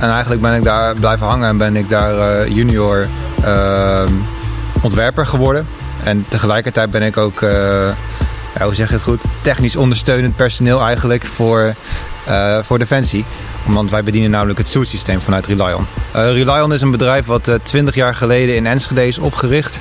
En 0.00 0.10
eigenlijk 0.10 0.40
ben 0.40 0.54
ik 0.54 0.62
daar 0.62 0.94
blijven 0.94 1.26
hangen 1.26 1.48
en 1.48 1.56
ben 1.56 1.76
ik 1.76 1.88
daar 1.88 2.46
uh, 2.46 2.54
junior 2.54 3.06
uh, 3.44 4.02
ontwerper 4.80 5.26
geworden. 5.26 5.66
En 6.04 6.24
tegelijkertijd 6.28 6.90
ben 6.90 7.02
ik 7.02 7.16
ook, 7.16 7.40
ja, 7.40 8.64
hoe 8.64 8.74
zeg 8.74 8.88
je 8.88 8.94
het 8.94 9.02
goed, 9.02 9.22
technisch 9.40 9.76
ondersteunend 9.76 10.36
personeel 10.36 10.80
eigenlijk 10.80 11.26
voor, 11.26 11.74
voor 12.62 12.78
Defensie. 12.78 13.24
Want 13.66 13.90
wij 13.90 14.04
bedienen 14.04 14.30
namelijk 14.30 14.58
het 14.58 14.68
suit-systeem 14.68 15.20
vanuit 15.20 15.46
Relion. 15.46 15.86
Relion 16.12 16.72
is 16.72 16.80
een 16.80 16.90
bedrijf 16.90 17.26
wat 17.26 17.58
20 17.62 17.94
jaar 17.94 18.14
geleden 18.14 18.56
in 18.56 18.66
Enschede 18.66 19.06
is 19.06 19.18
opgericht. 19.18 19.80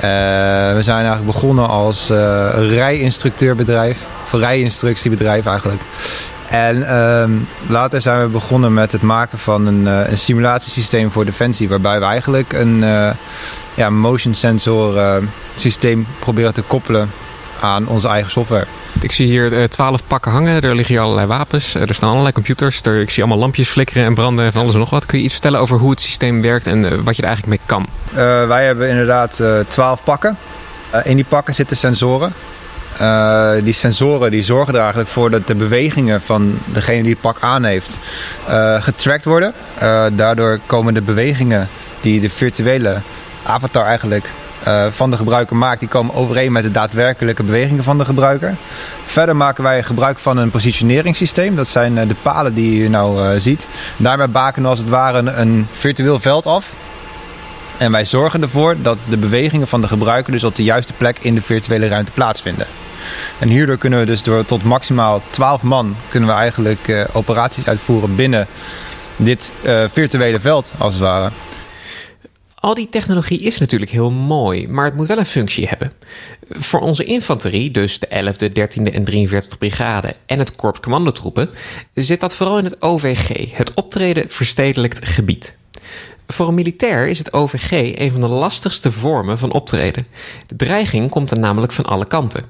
we 0.00 0.78
zijn 0.80 1.04
eigenlijk 1.04 1.26
begonnen 1.26 1.68
als 1.68 2.08
rijinstructeurbedrijf 2.56 3.98
rijinstructiebedrijf 4.38 5.46
eigenlijk. 5.46 5.80
En 6.48 6.76
uh, 6.76 7.24
later 7.70 8.02
zijn 8.02 8.20
we 8.20 8.28
begonnen 8.28 8.74
met 8.74 8.92
het 8.92 9.02
maken 9.02 9.38
van 9.38 9.66
een, 9.66 9.82
uh, 9.82 10.10
een 10.10 10.18
simulatiesysteem 10.18 11.10
voor 11.10 11.24
Defensie. 11.24 11.68
Waarbij 11.68 11.98
we 11.98 12.04
eigenlijk 12.04 12.52
een 12.52 12.76
uh, 12.76 13.10
ja, 13.74 13.90
motion 13.90 14.34
sensor 14.34 14.96
uh, 14.96 15.16
systeem 15.54 16.06
proberen 16.18 16.54
te 16.54 16.62
koppelen 16.62 17.10
aan 17.60 17.86
onze 17.86 18.08
eigen 18.08 18.30
software. 18.30 18.66
Ik 19.00 19.12
zie 19.12 19.26
hier 19.26 19.68
twaalf 19.68 20.06
pakken 20.06 20.32
hangen. 20.32 20.60
Er 20.60 20.74
liggen 20.74 20.94
hier 20.94 21.04
allerlei 21.04 21.26
wapens. 21.26 21.74
Er 21.74 21.94
staan 21.94 22.08
allerlei 22.08 22.32
computers. 22.32 22.82
Er, 22.82 23.00
ik 23.00 23.10
zie 23.10 23.22
allemaal 23.22 23.40
lampjes 23.40 23.68
flikkeren 23.68 24.04
en 24.04 24.14
branden 24.14 24.44
en 24.44 24.52
van 24.52 24.60
alles 24.60 24.72
en 24.72 24.78
nog 24.78 24.90
wat. 24.90 25.06
Kun 25.06 25.18
je 25.18 25.24
iets 25.24 25.32
vertellen 25.32 25.60
over 25.60 25.78
hoe 25.78 25.90
het 25.90 26.00
systeem 26.00 26.40
werkt 26.40 26.66
en 26.66 27.04
wat 27.04 27.16
je 27.16 27.22
er 27.22 27.28
eigenlijk 27.28 27.46
mee 27.46 27.66
kan? 27.66 27.86
wij 28.48 28.64
hebben 28.64 28.88
inderdaad 28.88 29.42
twaalf 29.68 30.02
pakken. 30.04 30.36
in 31.04 31.16
die 31.16 31.24
pakken 31.24 31.54
zitten 31.54 31.76
sensoren. 31.76 32.32
Uh, 33.00 33.52
die 33.62 33.72
sensoren 33.72 34.30
die 34.30 34.42
zorgen 34.42 34.74
er 34.74 34.80
eigenlijk 34.80 35.10
voor 35.10 35.30
dat 35.30 35.46
de 35.46 35.54
bewegingen 35.54 36.22
van 36.22 36.58
degene 36.64 37.02
die 37.02 37.12
het 37.12 37.20
pak 37.20 37.36
aan 37.40 37.64
heeft 37.64 37.98
uh, 38.48 38.82
getracked 38.82 39.24
worden. 39.24 39.52
Uh, 39.82 40.06
daardoor 40.12 40.60
komen 40.66 40.94
de 40.94 41.02
bewegingen 41.02 41.68
die 42.00 42.20
de 42.20 42.30
virtuele 42.30 43.00
avatar 43.42 43.86
eigenlijk 43.86 44.28
van 44.90 45.10
de 45.10 45.16
gebruiker 45.16 45.56
maakt, 45.56 45.80
die 45.80 45.88
komen 45.88 46.14
overeen 46.14 46.52
met 46.52 46.62
de 46.62 46.70
daadwerkelijke 46.70 47.42
bewegingen 47.42 47.84
van 47.84 47.98
de 47.98 48.04
gebruiker. 48.04 48.54
Verder 49.06 49.36
maken 49.36 49.62
wij 49.62 49.82
gebruik 49.82 50.18
van 50.18 50.36
een 50.36 50.50
positioneringssysteem. 50.50 51.56
Dat 51.56 51.68
zijn 51.68 52.08
de 52.08 52.14
palen 52.22 52.54
die 52.54 52.82
je 52.82 52.88
nou 52.88 53.40
ziet. 53.40 53.68
Daarmee 53.96 54.28
baken 54.28 54.62
we 54.62 54.68
als 54.68 54.78
het 54.78 54.88
ware 54.88 55.18
een 55.18 55.66
virtueel 55.76 56.20
veld 56.20 56.46
af. 56.46 56.74
En 57.78 57.92
wij 57.92 58.04
zorgen 58.04 58.42
ervoor 58.42 58.76
dat 58.82 58.98
de 59.08 59.16
bewegingen 59.16 59.68
van 59.68 59.80
de 59.80 59.88
gebruiker 59.88 60.32
dus 60.32 60.44
op 60.44 60.56
de 60.56 60.62
juiste 60.62 60.92
plek 60.92 61.18
in 61.18 61.34
de 61.34 61.42
virtuele 61.42 61.88
ruimte 61.88 62.10
plaatsvinden. 62.10 62.66
En 63.38 63.48
hierdoor 63.48 63.76
kunnen 63.76 63.98
we 63.98 64.06
dus 64.06 64.22
door 64.22 64.44
tot 64.44 64.62
maximaal 64.62 65.22
12 65.30 65.62
man 65.62 65.96
kunnen 66.08 66.28
we 66.28 66.34
eigenlijk 66.34 66.88
uh, 66.88 67.04
operaties 67.12 67.66
uitvoeren 67.66 68.16
binnen 68.16 68.46
dit 69.16 69.50
uh, 69.64 69.84
virtuele 69.90 70.40
veld, 70.40 70.72
als 70.78 70.92
het 70.92 71.02
ware. 71.02 71.30
Al 72.54 72.74
die 72.74 72.88
technologie 72.88 73.40
is 73.40 73.58
natuurlijk 73.58 73.90
heel 73.90 74.10
mooi, 74.10 74.68
maar 74.68 74.84
het 74.84 74.94
moet 74.94 75.06
wel 75.06 75.18
een 75.18 75.26
functie 75.26 75.66
hebben. 75.68 75.92
Voor 76.48 76.80
onze 76.80 77.04
infanterie, 77.04 77.70
dus 77.70 77.98
de 77.98 78.06
11e, 78.06 78.48
13e 78.48 78.92
en 78.92 79.10
43e 79.10 79.58
brigade 79.58 80.16
en 80.26 80.38
het 80.38 80.56
korps 80.56 80.80
commandotroepen, 80.80 81.50
zit 81.94 82.20
dat 82.20 82.34
vooral 82.34 82.58
in 82.58 82.64
het 82.64 82.82
OVG, 82.82 83.50
het 83.56 83.74
optreden 83.74 84.24
verstedelijkt 84.28 85.08
gebied. 85.08 85.54
Voor 86.26 86.48
een 86.48 86.54
militair 86.54 87.08
is 87.08 87.18
het 87.18 87.32
OVG 87.32 87.98
een 87.98 88.12
van 88.12 88.20
de 88.20 88.28
lastigste 88.28 88.92
vormen 88.92 89.38
van 89.38 89.52
optreden. 89.52 90.06
De 90.46 90.56
dreiging 90.56 91.10
komt 91.10 91.30
er 91.30 91.38
namelijk 91.38 91.72
van 91.72 91.84
alle 91.84 92.06
kanten. 92.06 92.44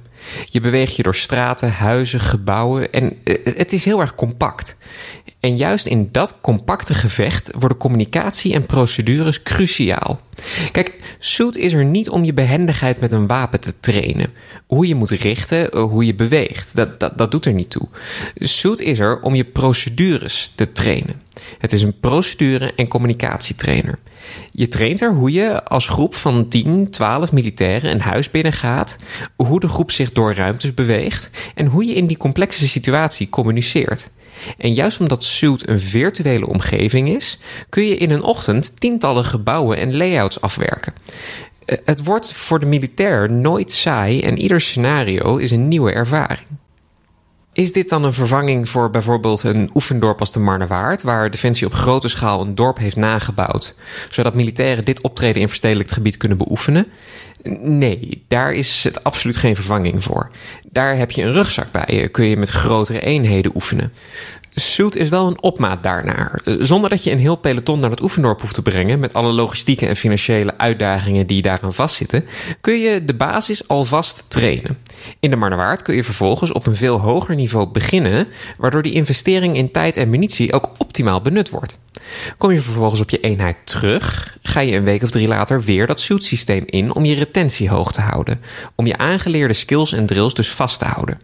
Je 0.44 0.60
beweegt 0.60 0.96
je 0.96 1.02
door 1.02 1.14
straten, 1.14 1.72
huizen, 1.72 2.20
gebouwen 2.20 2.92
en 2.92 3.16
eh, 3.24 3.34
het 3.56 3.72
is 3.72 3.84
heel 3.84 4.00
erg 4.00 4.14
compact. 4.14 4.76
En 5.40 5.56
juist 5.56 5.86
in 5.86 6.08
dat 6.12 6.34
compacte 6.40 6.94
gevecht 6.94 7.50
worden 7.58 7.78
communicatie 7.78 8.54
en 8.54 8.66
procedures 8.66 9.42
cruciaal. 9.42 10.20
Kijk, 10.72 10.92
Suit 11.18 11.56
is 11.56 11.72
er 11.72 11.84
niet 11.84 12.10
om 12.10 12.24
je 12.24 12.32
behendigheid 12.32 13.00
met 13.00 13.12
een 13.12 13.26
wapen 13.26 13.60
te 13.60 13.74
trainen. 13.80 14.32
Hoe 14.66 14.86
je 14.86 14.94
moet 14.94 15.10
richten, 15.10 15.70
eh, 15.70 15.82
hoe 15.82 16.06
je 16.06 16.14
beweegt, 16.14 16.76
dat, 16.76 17.00
dat, 17.00 17.18
dat 17.18 17.30
doet 17.30 17.44
er 17.44 17.52
niet 17.52 17.70
toe. 17.70 17.88
Suit 18.34 18.80
is 18.80 18.98
er 18.98 19.20
om 19.20 19.34
je 19.34 19.44
procedures 19.44 20.52
te 20.54 20.72
trainen. 20.72 21.20
Het 21.58 21.72
is 21.72 21.82
een 21.82 22.00
procedure- 22.00 22.72
en 22.76 22.88
communicatietrainer. 22.88 23.98
Je 24.50 24.68
traint 24.68 25.00
er 25.00 25.14
hoe 25.14 25.32
je 25.32 25.64
als 25.64 25.88
groep 25.88 26.14
van 26.14 26.48
10, 26.48 26.90
12 26.90 27.32
militairen 27.32 27.90
een 27.90 28.00
huis 28.00 28.30
binnengaat, 28.30 28.96
hoe 29.36 29.60
de 29.60 29.68
groep 29.68 29.90
zich 29.90 30.12
door 30.12 30.34
ruimtes 30.34 30.74
beweegt 30.74 31.30
en 31.54 31.66
hoe 31.66 31.84
je 31.84 31.94
in 31.94 32.06
die 32.06 32.16
complexe 32.16 32.68
situatie 32.68 33.28
communiceert. 33.28 34.10
En 34.58 34.72
juist 34.72 35.00
omdat 35.00 35.24
Suit 35.24 35.68
een 35.68 35.80
virtuele 35.80 36.46
omgeving 36.46 37.08
is, 37.08 37.38
kun 37.68 37.86
je 37.86 37.96
in 37.96 38.10
een 38.10 38.22
ochtend 38.22 38.80
tientallen 38.80 39.24
gebouwen 39.24 39.76
en 39.76 39.96
layouts 39.96 40.40
afwerken. 40.40 40.92
Eh, 41.64 41.78
het 41.84 42.04
wordt 42.04 42.32
voor 42.32 42.60
de 42.60 42.66
militair 42.66 43.30
nooit 43.30 43.72
saai 43.72 44.20
en 44.20 44.38
ieder 44.38 44.60
scenario 44.60 45.36
is 45.36 45.50
een 45.50 45.68
nieuwe 45.68 45.92
ervaring. 45.92 46.46
Is 47.54 47.72
dit 47.72 47.88
dan 47.88 48.04
een 48.04 48.12
vervanging 48.12 48.68
voor 48.68 48.90
bijvoorbeeld 48.90 49.42
een 49.42 49.70
oefendorp 49.74 50.20
als 50.20 50.32
de 50.32 50.38
Marnewaard, 50.38 51.02
waar 51.02 51.30
Defensie 51.30 51.66
op 51.66 51.72
grote 51.72 52.08
schaal 52.08 52.40
een 52.40 52.54
dorp 52.54 52.78
heeft 52.78 52.96
nagebouwd, 52.96 53.74
zodat 54.10 54.34
militairen 54.34 54.84
dit 54.84 55.00
optreden 55.00 55.42
in 55.42 55.48
verstedelijkt 55.48 55.92
gebied 55.92 56.16
kunnen 56.16 56.38
beoefenen? 56.38 56.86
Nee, 57.60 58.24
daar 58.28 58.52
is 58.52 58.84
het 58.84 59.04
absoluut 59.04 59.36
geen 59.36 59.54
vervanging 59.54 60.04
voor. 60.04 60.30
Daar 60.70 60.96
heb 60.96 61.10
je 61.10 61.22
een 61.22 61.32
rugzak 61.32 61.66
bij 61.70 62.08
kun 62.10 62.24
je 62.24 62.36
met 62.36 62.48
grotere 62.48 63.00
eenheden 63.00 63.54
oefenen. 63.54 63.92
Suit 64.54 64.96
is 64.96 65.08
wel 65.08 65.26
een 65.26 65.42
opmaat 65.42 65.82
daarnaar. 65.82 66.40
Zonder 66.44 66.90
dat 66.90 67.04
je 67.04 67.10
een 67.10 67.18
heel 67.18 67.36
peloton 67.36 67.78
naar 67.78 67.90
het 67.90 68.02
oefendorp 68.02 68.40
hoeft 68.40 68.54
te 68.54 68.62
brengen... 68.62 68.98
met 68.98 69.14
alle 69.14 69.32
logistieke 69.32 69.86
en 69.86 69.96
financiële 69.96 70.58
uitdagingen 70.58 71.26
die 71.26 71.42
daaraan 71.42 71.74
vastzitten... 71.74 72.24
kun 72.60 72.78
je 72.78 73.04
de 73.04 73.14
basis 73.14 73.68
alvast 73.68 74.24
trainen. 74.28 74.78
In 75.20 75.30
de 75.30 75.36
Marnewaard 75.36 75.82
kun 75.82 75.94
je 75.94 76.04
vervolgens 76.04 76.52
op 76.52 76.66
een 76.66 76.76
veel 76.76 77.00
hoger 77.00 77.34
niveau 77.34 77.66
beginnen... 77.66 78.28
waardoor 78.58 78.82
die 78.82 78.92
investering 78.92 79.56
in 79.56 79.70
tijd 79.70 79.96
en 79.96 80.10
munitie 80.10 80.52
ook 80.52 80.70
optimaal 80.78 81.20
benut 81.20 81.50
wordt. 81.50 81.78
Kom 82.38 82.50
je 82.50 82.62
vervolgens 82.62 83.00
op 83.00 83.10
je 83.10 83.20
eenheid 83.20 83.56
terug, 83.64 84.36
ga 84.42 84.60
je 84.60 84.76
een 84.76 84.84
week 84.84 85.02
of 85.02 85.10
drie 85.10 85.28
later 85.28 85.62
weer 85.62 85.86
dat 85.86 86.00
suit-systeem 86.00 86.62
in 86.66 86.94
om 86.94 87.04
je 87.04 87.14
retentie 87.14 87.68
hoog 87.68 87.92
te 87.92 88.00
houden. 88.00 88.40
Om 88.74 88.86
je 88.86 88.98
aangeleerde 88.98 89.54
skills 89.54 89.92
en 89.92 90.06
drills 90.06 90.34
dus 90.34 90.50
vast 90.50 90.78
te 90.78 90.84
houden. 90.84 91.18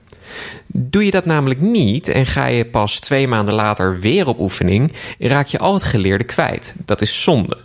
Doe 0.67 1.05
je 1.05 1.11
dat 1.11 1.25
namelijk 1.25 1.61
niet 1.61 2.09
en 2.09 2.27
ga 2.27 2.47
je 2.47 2.65
pas 2.65 2.99
twee 2.99 3.29
maanden 3.29 3.55
later 3.55 4.01
weer 4.01 4.29
op 4.29 4.39
oefening, 4.39 4.93
raak 5.19 5.47
je 5.47 5.59
al 5.59 5.75
het 5.75 5.83
geleerde 5.83 6.25
kwijt. 6.25 6.75
Dat 6.85 7.01
is 7.01 7.23
zonde. 7.23 7.57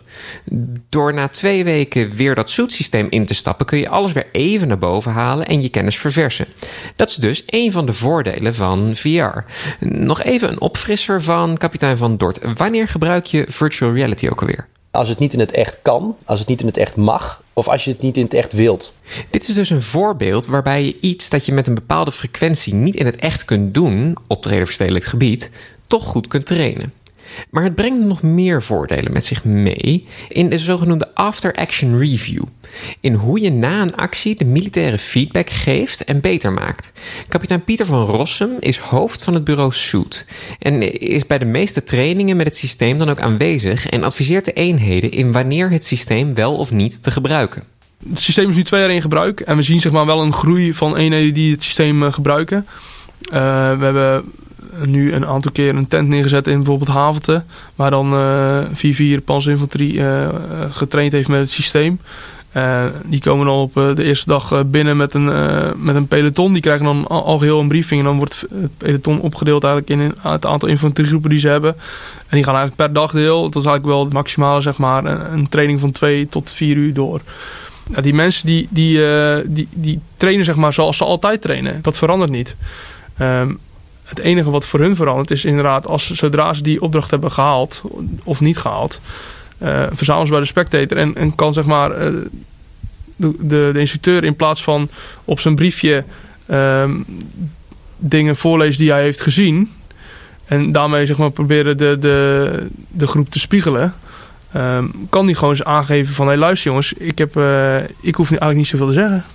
Door 0.89 1.13
na 1.13 1.27
twee 1.27 1.63
weken 1.63 2.09
weer 2.09 2.35
dat 2.35 2.49
zoetsysteem 2.49 3.07
in 3.09 3.25
te 3.25 3.33
stappen, 3.33 3.65
kun 3.65 3.77
je 3.77 3.89
alles 3.89 4.13
weer 4.13 4.27
even 4.31 4.67
naar 4.67 4.77
boven 4.77 5.11
halen 5.11 5.47
en 5.47 5.61
je 5.61 5.69
kennis 5.69 5.97
verversen. 5.97 6.47
Dat 6.95 7.09
is 7.09 7.15
dus 7.15 7.43
een 7.45 7.71
van 7.71 7.85
de 7.85 7.93
voordelen 7.93 8.55
van 8.55 8.95
VR. 8.95 9.37
Nog 9.79 10.23
even 10.23 10.49
een 10.49 10.61
opfrisser 10.61 11.21
van 11.21 11.57
kapitein 11.57 11.97
Van 11.97 12.17
Dort. 12.17 12.39
Wanneer 12.55 12.87
gebruik 12.87 13.25
je 13.25 13.45
virtual 13.47 13.93
reality 13.93 14.27
ook 14.29 14.41
alweer? 14.41 14.67
Als 14.91 15.09
het 15.09 15.19
niet 15.19 15.33
in 15.33 15.39
het 15.39 15.51
echt 15.51 15.77
kan, 15.81 16.15
als 16.25 16.39
het 16.39 16.47
niet 16.47 16.59
in 16.61 16.67
het 16.67 16.77
echt 16.77 16.95
mag, 16.95 17.43
of 17.57 17.67
als 17.67 17.83
je 17.83 17.91
het 17.91 18.01
niet 18.01 18.17
in 18.17 18.23
het 18.23 18.33
echt 18.33 18.53
wilt. 18.53 18.93
Dit 19.29 19.47
is 19.47 19.55
dus 19.55 19.69
een 19.69 19.81
voorbeeld 19.81 20.45
waarbij 20.45 20.83
je 20.85 20.97
iets 20.99 21.29
dat 21.29 21.45
je 21.45 21.51
met 21.51 21.67
een 21.67 21.73
bepaalde 21.73 22.11
frequentie 22.11 22.73
niet 22.73 22.95
in 22.95 23.05
het 23.05 23.15
echt 23.15 23.45
kunt 23.45 23.73
doen, 23.73 24.17
optreden 24.27 24.65
verstedelijk 24.65 25.05
gebied, 25.05 25.51
toch 25.87 26.03
goed 26.03 26.27
kunt 26.27 26.45
trainen. 26.45 26.93
Maar 27.49 27.63
het 27.63 27.75
brengt 27.75 28.05
nog 28.05 28.21
meer 28.21 28.63
voordelen 28.63 29.11
met 29.11 29.25
zich 29.25 29.43
mee 29.43 30.07
in 30.29 30.49
de 30.49 30.59
zogenoemde 30.59 31.15
after-action 31.15 31.99
review. 31.99 32.43
In 32.99 33.13
hoe 33.13 33.41
je 33.41 33.51
na 33.51 33.81
een 33.81 33.95
actie 33.95 34.35
de 34.35 34.45
militaire 34.45 34.97
feedback 34.97 35.49
geeft 35.49 36.03
en 36.03 36.21
beter 36.21 36.53
maakt. 36.53 36.91
Kapitein 37.27 37.63
Pieter 37.63 37.85
van 37.85 38.05
Rossum 38.05 38.51
is 38.59 38.77
hoofd 38.77 39.23
van 39.23 39.33
het 39.33 39.43
bureau 39.43 39.71
Soet 39.73 40.25
en 40.59 40.99
is 40.99 41.27
bij 41.27 41.37
de 41.37 41.45
meeste 41.45 41.83
trainingen 41.83 42.37
met 42.37 42.45
het 42.45 42.55
systeem 42.55 42.97
dan 42.97 43.09
ook 43.09 43.19
aanwezig 43.19 43.87
en 43.87 44.03
adviseert 44.03 44.45
de 44.45 44.53
eenheden 44.53 45.11
in 45.11 45.31
wanneer 45.31 45.69
het 45.69 45.85
systeem 45.85 46.33
wel 46.33 46.55
of 46.55 46.71
niet 46.71 47.03
te 47.03 47.11
gebruiken. 47.11 47.63
Het 48.09 48.19
systeem 48.19 48.49
is 48.49 48.55
nu 48.55 48.63
twee 48.63 48.81
jaar 48.81 48.91
in 48.91 49.01
gebruik 49.01 49.39
en 49.39 49.55
we 49.55 49.63
zien 49.63 49.81
zeg 49.81 49.91
maar 49.91 50.05
wel 50.05 50.21
een 50.21 50.33
groei 50.33 50.73
van 50.73 50.95
eenheden 50.95 51.33
die 51.33 51.51
het 51.51 51.63
systeem 51.63 52.03
eh, 52.03 52.13
gebruiken. 52.13 52.65
Uh, 53.25 53.31
we 53.77 53.85
hebben 53.85 54.23
nu 54.85 55.13
een 55.13 55.25
aantal 55.25 55.51
keer 55.51 55.75
een 55.75 55.87
tent 55.87 56.07
neergezet 56.07 56.47
in 56.47 56.57
bijvoorbeeld 56.57 56.89
Havente. 56.89 57.43
Waar 57.75 57.89
dan 57.89 58.13
uh, 58.13 59.19
4-4 59.19 59.23
panzerinfanterie 59.25 59.93
uh, 59.93 60.27
getraind 60.69 61.11
heeft 61.11 61.27
met 61.27 61.39
het 61.39 61.51
systeem. 61.51 61.99
Uh, 62.53 62.83
die 63.05 63.21
komen 63.21 63.45
dan 63.45 63.55
op 63.55 63.73
de 63.73 64.03
eerste 64.03 64.29
dag 64.29 64.65
binnen 64.65 64.97
met 64.97 65.13
een, 65.13 65.25
met 65.83 65.95
een 65.95 66.07
peloton. 66.07 66.53
Die 66.53 66.61
krijgen 66.61 66.85
dan 66.85 67.07
al, 67.07 67.25
al 67.25 67.37
geheel 67.37 67.59
een 67.59 67.67
briefing. 67.67 67.99
En 67.99 68.05
dan 68.05 68.17
wordt 68.17 68.45
het 68.53 68.77
peloton 68.77 69.19
opgedeeld 69.19 69.63
eigenlijk 69.63 70.01
in 70.01 70.13
het 70.29 70.45
aantal 70.45 70.69
infanteriegroepen 70.69 71.29
die 71.29 71.39
ze 71.39 71.47
hebben. 71.47 71.75
En 72.27 72.35
die 72.35 72.43
gaan 72.43 72.55
eigenlijk 72.55 72.75
per 72.75 72.93
dagdeel, 73.01 73.41
dat 73.41 73.61
is 73.61 73.67
eigenlijk 73.67 73.85
wel 73.85 74.03
het 74.03 74.13
maximale, 74.13 74.61
zeg 74.61 74.77
maar, 74.77 75.05
een, 75.05 75.49
training 75.49 75.79
van 75.79 75.91
2 75.91 76.27
tot 76.29 76.51
4 76.51 76.75
uur 76.75 76.93
door. 76.93 77.21
Die 78.01 78.13
mensen 78.13 78.45
die, 78.45 78.67
die, 78.69 79.01
die, 79.45 79.67
die 79.73 79.99
trainen 80.17 80.45
zeg 80.45 80.55
maar 80.55 80.73
zoals 80.73 80.97
ze 80.97 81.03
altijd 81.03 81.41
trainen. 81.41 81.79
Dat 81.81 81.97
verandert 81.97 82.31
niet. 82.31 82.55
Um, 83.21 83.59
het 84.05 84.19
enige 84.19 84.49
wat 84.49 84.65
voor 84.65 84.79
hun 84.79 84.95
verandert 84.95 85.31
is 85.31 85.45
inderdaad, 85.45 85.87
als, 85.87 86.11
zodra 86.11 86.53
ze 86.53 86.63
die 86.63 86.81
opdracht 86.81 87.11
hebben 87.11 87.31
gehaald 87.31 87.81
of 88.23 88.41
niet 88.41 88.57
gehaald, 88.57 89.01
uh, 89.57 89.83
verzamelen 89.91 90.27
ze 90.27 90.33
bij 90.33 90.41
de 90.41 90.47
spectator 90.47 90.97
en, 90.97 91.35
kan 91.35 91.53
zeg 91.53 91.65
maar 91.65 92.13
uh, 92.13 92.21
de, 93.15 93.71
de, 93.71 93.79
instructeur 93.79 94.23
in 94.23 94.35
plaats 94.35 94.63
van 94.63 94.89
op 95.25 95.39
zijn 95.39 95.55
briefje 95.55 96.03
um, 96.51 97.05
dingen 97.97 98.35
voorlezen 98.35 98.77
die 98.77 98.91
hij 98.91 99.01
heeft 99.01 99.21
gezien 99.21 99.71
en 100.45 100.71
daarmee 100.71 101.05
zeg 101.05 101.17
maar 101.17 101.31
proberen 101.31 101.77
de, 101.77 101.97
de, 101.99 102.67
de 102.87 103.07
groep 103.07 103.29
te 103.29 103.39
spiegelen. 103.39 103.93
Um, 104.55 104.91
kan 105.09 105.25
die 105.25 105.35
gewoon 105.35 105.49
eens 105.49 105.63
aangeven 105.63 106.13
van, 106.13 106.25
hé 106.25 106.31
hey, 106.31 106.41
luister 106.41 106.69
jongens, 106.69 106.93
ik, 106.93 107.17
heb, 107.17 107.37
uh, 107.37 107.77
ik 108.01 108.15
hoef 108.15 108.29
eigenlijk 108.29 108.57
niet 108.57 108.67
zoveel 108.67 108.87
te 108.87 108.93
zeggen. 108.93 109.25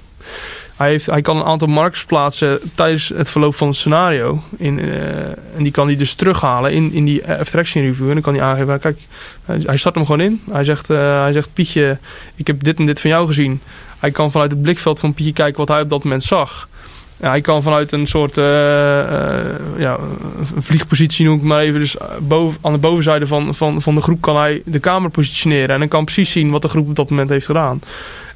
Hij, 0.80 0.90
heeft, 0.90 1.06
hij 1.06 1.22
kan 1.22 1.36
een 1.36 1.44
aantal 1.44 1.68
markers 1.68 2.04
plaatsen 2.04 2.60
tijdens 2.74 3.08
het 3.08 3.30
verloop 3.30 3.54
van 3.54 3.68
het 3.68 3.76
scenario. 3.76 4.42
In, 4.56 4.78
uh, 4.78 5.18
en 5.56 5.62
die 5.62 5.70
kan 5.72 5.86
hij 5.86 5.96
dus 5.96 6.14
terughalen 6.14 6.72
in, 6.72 6.92
in 6.92 7.04
die 7.04 7.28
abstraction 7.28 7.84
review. 7.84 8.06
En 8.06 8.12
dan 8.12 8.22
kan 8.22 8.34
hij 8.34 8.42
aangeven, 8.42 8.80
kijk, 8.80 8.98
hij 9.44 9.76
start 9.76 9.94
hem 9.94 10.06
gewoon 10.06 10.20
in. 10.20 10.42
Hij 10.50 10.64
zegt, 10.64 10.90
uh, 10.90 11.22
hij 11.22 11.32
zegt, 11.32 11.52
Pietje, 11.52 11.98
ik 12.34 12.46
heb 12.46 12.64
dit 12.64 12.78
en 12.78 12.86
dit 12.86 13.00
van 13.00 13.10
jou 13.10 13.26
gezien. 13.26 13.60
Hij 13.98 14.10
kan 14.10 14.30
vanuit 14.30 14.50
het 14.50 14.62
blikveld 14.62 14.98
van 14.98 15.14
Pietje 15.14 15.32
kijken 15.32 15.58
wat 15.58 15.68
hij 15.68 15.80
op 15.80 15.90
dat 15.90 16.04
moment 16.04 16.22
zag. 16.22 16.68
Ja, 17.20 17.28
hij 17.28 17.40
kan 17.40 17.62
vanuit 17.62 17.92
een 17.92 18.06
soort 18.06 18.38
uh, 18.38 18.44
uh, 18.44 19.42
ja, 19.78 19.98
vliegpositie 20.56 21.24
noem 21.24 21.36
ik 21.36 21.42
maar 21.42 21.60
even. 21.60 21.80
Dus 21.80 21.96
boven, 22.20 22.58
aan 22.62 22.72
de 22.72 22.78
bovenzijde 22.78 23.26
van, 23.26 23.54
van, 23.54 23.82
van 23.82 23.94
de 23.94 24.00
groep 24.00 24.20
kan 24.20 24.36
hij 24.36 24.62
de 24.64 24.78
kamer 24.78 25.10
positioneren. 25.10 25.68
En 25.68 25.78
dan 25.78 25.88
kan 25.88 26.04
precies 26.04 26.30
zien 26.30 26.50
wat 26.50 26.62
de 26.62 26.68
groep 26.68 26.88
op 26.88 26.96
dat 26.96 27.10
moment 27.10 27.28
heeft 27.28 27.46
gedaan. 27.46 27.80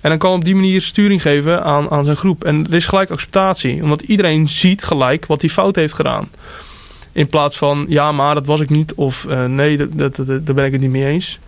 En 0.00 0.10
dan 0.10 0.18
kan 0.18 0.32
op 0.32 0.44
die 0.44 0.54
manier 0.54 0.82
sturing 0.82 1.22
geven 1.22 1.64
aan, 1.64 1.90
aan 1.90 2.04
zijn 2.04 2.16
groep. 2.16 2.44
En 2.44 2.66
er 2.66 2.74
is 2.74 2.86
gelijk 2.86 3.10
acceptatie. 3.10 3.82
Omdat 3.82 4.02
iedereen 4.02 4.48
ziet 4.48 4.84
gelijk 4.84 5.26
wat 5.26 5.40
hij 5.40 5.50
fout 5.50 5.76
heeft 5.76 5.94
gedaan. 5.94 6.28
In 7.12 7.26
plaats 7.26 7.56
van, 7.56 7.86
ja 7.88 8.12
maar 8.12 8.34
dat 8.34 8.46
was 8.46 8.60
ik 8.60 8.70
niet. 8.70 8.94
Of 8.94 9.26
nee, 9.46 9.76
dat, 9.76 10.16
dat, 10.16 10.26
daar 10.26 10.54
ben 10.54 10.64
ik 10.64 10.72
het 10.72 10.80
niet 10.80 10.90
mee 10.90 11.06
eens. 11.06 11.38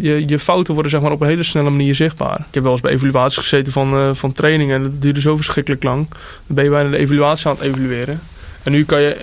Je, 0.00 0.24
je 0.26 0.38
fouten 0.38 0.74
worden 0.74 0.92
zeg 0.92 1.00
maar, 1.00 1.12
op 1.12 1.20
een 1.20 1.28
hele 1.28 1.42
snelle 1.42 1.70
manier 1.70 1.94
zichtbaar. 1.94 2.38
Ik 2.38 2.54
heb 2.54 2.62
wel 2.62 2.72
eens 2.72 2.80
bij 2.80 2.92
evaluaties 2.92 3.36
gezeten 3.36 3.72
van, 3.72 3.94
uh, 3.94 4.10
van 4.12 4.32
trainingen. 4.32 4.76
En 4.76 4.82
dat 4.82 5.02
duurde 5.02 5.20
zo 5.20 5.36
verschrikkelijk 5.36 5.82
lang. 5.82 6.06
Dan 6.46 6.56
ben 6.56 6.64
je 6.64 6.70
bijna 6.70 6.90
de 6.90 6.96
evaluatie 6.96 7.46
aan 7.46 7.56
het 7.58 7.64
evalueren. 7.64 8.20
En 8.62 8.72
nu 8.72 8.84
kan 8.84 9.00
je 9.00 9.16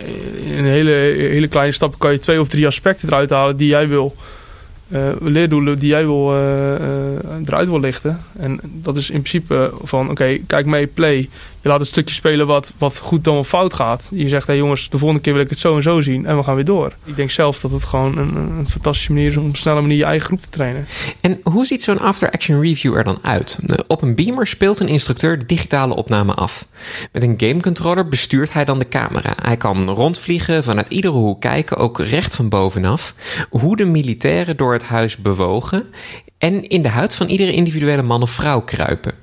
in 0.44 0.58
een 0.58 0.65
hele, 0.65 0.91
hele 1.17 1.48
kleine 1.48 1.74
stappen 1.74 2.00
kan 2.00 2.12
je 2.12 2.20
twee 2.20 2.39
of 2.39 2.48
drie 2.48 2.67
aspecten 2.67 3.08
eruit 3.08 3.29
halen 3.29 3.58
die 3.58 3.67
jij 3.67 3.88
wil 3.88 4.15
uh, 4.88 5.10
leerdoelen 5.20 5.79
die 5.79 5.89
jij 5.89 6.05
wil, 6.05 6.34
eruit 7.46 7.67
wil 7.67 7.79
lichten. 7.79 8.20
En 8.38 8.60
dat 8.63 8.98
is 8.98 9.10
in 9.10 9.22
principe 9.22 9.74
van, 9.82 10.10
oké, 10.10 10.38
kijk 10.48 10.65
mee, 10.65 10.88
play. 10.88 11.29
Je 11.66 11.72
laat 11.72 11.80
een 11.80 11.86
stukje 11.86 12.16
spelen 12.16 12.48
wat, 12.48 12.74
wat 12.78 12.98
goed 12.98 13.24
dan 13.24 13.38
of 13.38 13.48
fout 13.48 13.74
gaat. 13.74 14.10
Je 14.12 14.28
zegt, 14.28 14.48
hé 14.48 14.54
hey 14.54 14.62
jongens, 14.62 14.90
de 14.90 14.98
volgende 14.98 15.24
keer 15.24 15.34
wil 15.34 15.42
ik 15.42 15.50
het 15.50 15.60
zo 15.60 15.76
en 15.76 15.82
zo 15.82 16.02
zien. 16.02 16.26
En 16.26 16.38
we 16.38 16.44
gaan 16.44 16.56
weer 16.56 16.66
door. 16.66 16.94
Ik 17.04 17.16
denk 17.16 17.32
zelf 17.32 17.60
dat 17.60 17.72
het 17.72 17.84
gewoon 17.84 18.18
een, 18.18 18.36
een 18.36 18.70
fantastische 18.70 19.14
manier 19.14 19.28
is 19.28 19.38
om 19.38 19.44
op 19.44 19.50
een 19.50 19.56
snelle 19.56 19.82
manier 19.82 19.98
je 19.98 20.04
eigen 20.04 20.26
groep 20.26 20.42
te 20.42 20.50
trainen. 20.50 20.88
En 21.22 21.40
hoe 21.44 21.66
ziet 21.66 21.84
zo'n 21.84 22.00
after-action 22.00 22.62
review 22.62 22.96
er 22.96 23.04
dan 23.04 23.20
uit? 23.22 23.60
Op 23.88 24.02
een 24.02 24.16
beamer 24.16 24.48
speelt 24.48 24.80
een 24.80 24.88
instructeur 24.88 25.40
de 25.40 25.46
digitale 25.46 25.96
opname 25.96 26.34
af. 26.34 26.66
Met 27.12 27.24
een 27.24 27.34
gamecontroller 27.38 28.08
bestuurt 28.08 28.54
hij 28.54 28.66
dan 28.66 28.80
de 28.80 28.88
camera. 28.88 29.34
Hij 29.42 29.58
kan 29.58 29.90
rondvliegen, 29.90 30.64
vanuit 30.64 30.88
iedere 30.88 31.14
hoek 31.14 31.42
kijken, 31.42 31.78
ook 31.78 32.00
recht 32.00 32.36
van 32.36 32.50
bovenaf. 32.50 33.14
Hoe 33.50 33.78
de 33.78 33.86
militairen 33.86 34.58
door 34.58 34.74
het 34.74 34.84
huis 34.84 35.18
bewogen 35.18 35.90
en 36.38 36.68
in 36.68 36.82
de 36.82 36.90
huid 36.90 37.16
van 37.16 37.28
iedere 37.28 37.52
individuele 37.52 38.02
man 38.02 38.22
of 38.22 38.30
vrouw 38.30 38.62
kruipen. 38.62 39.14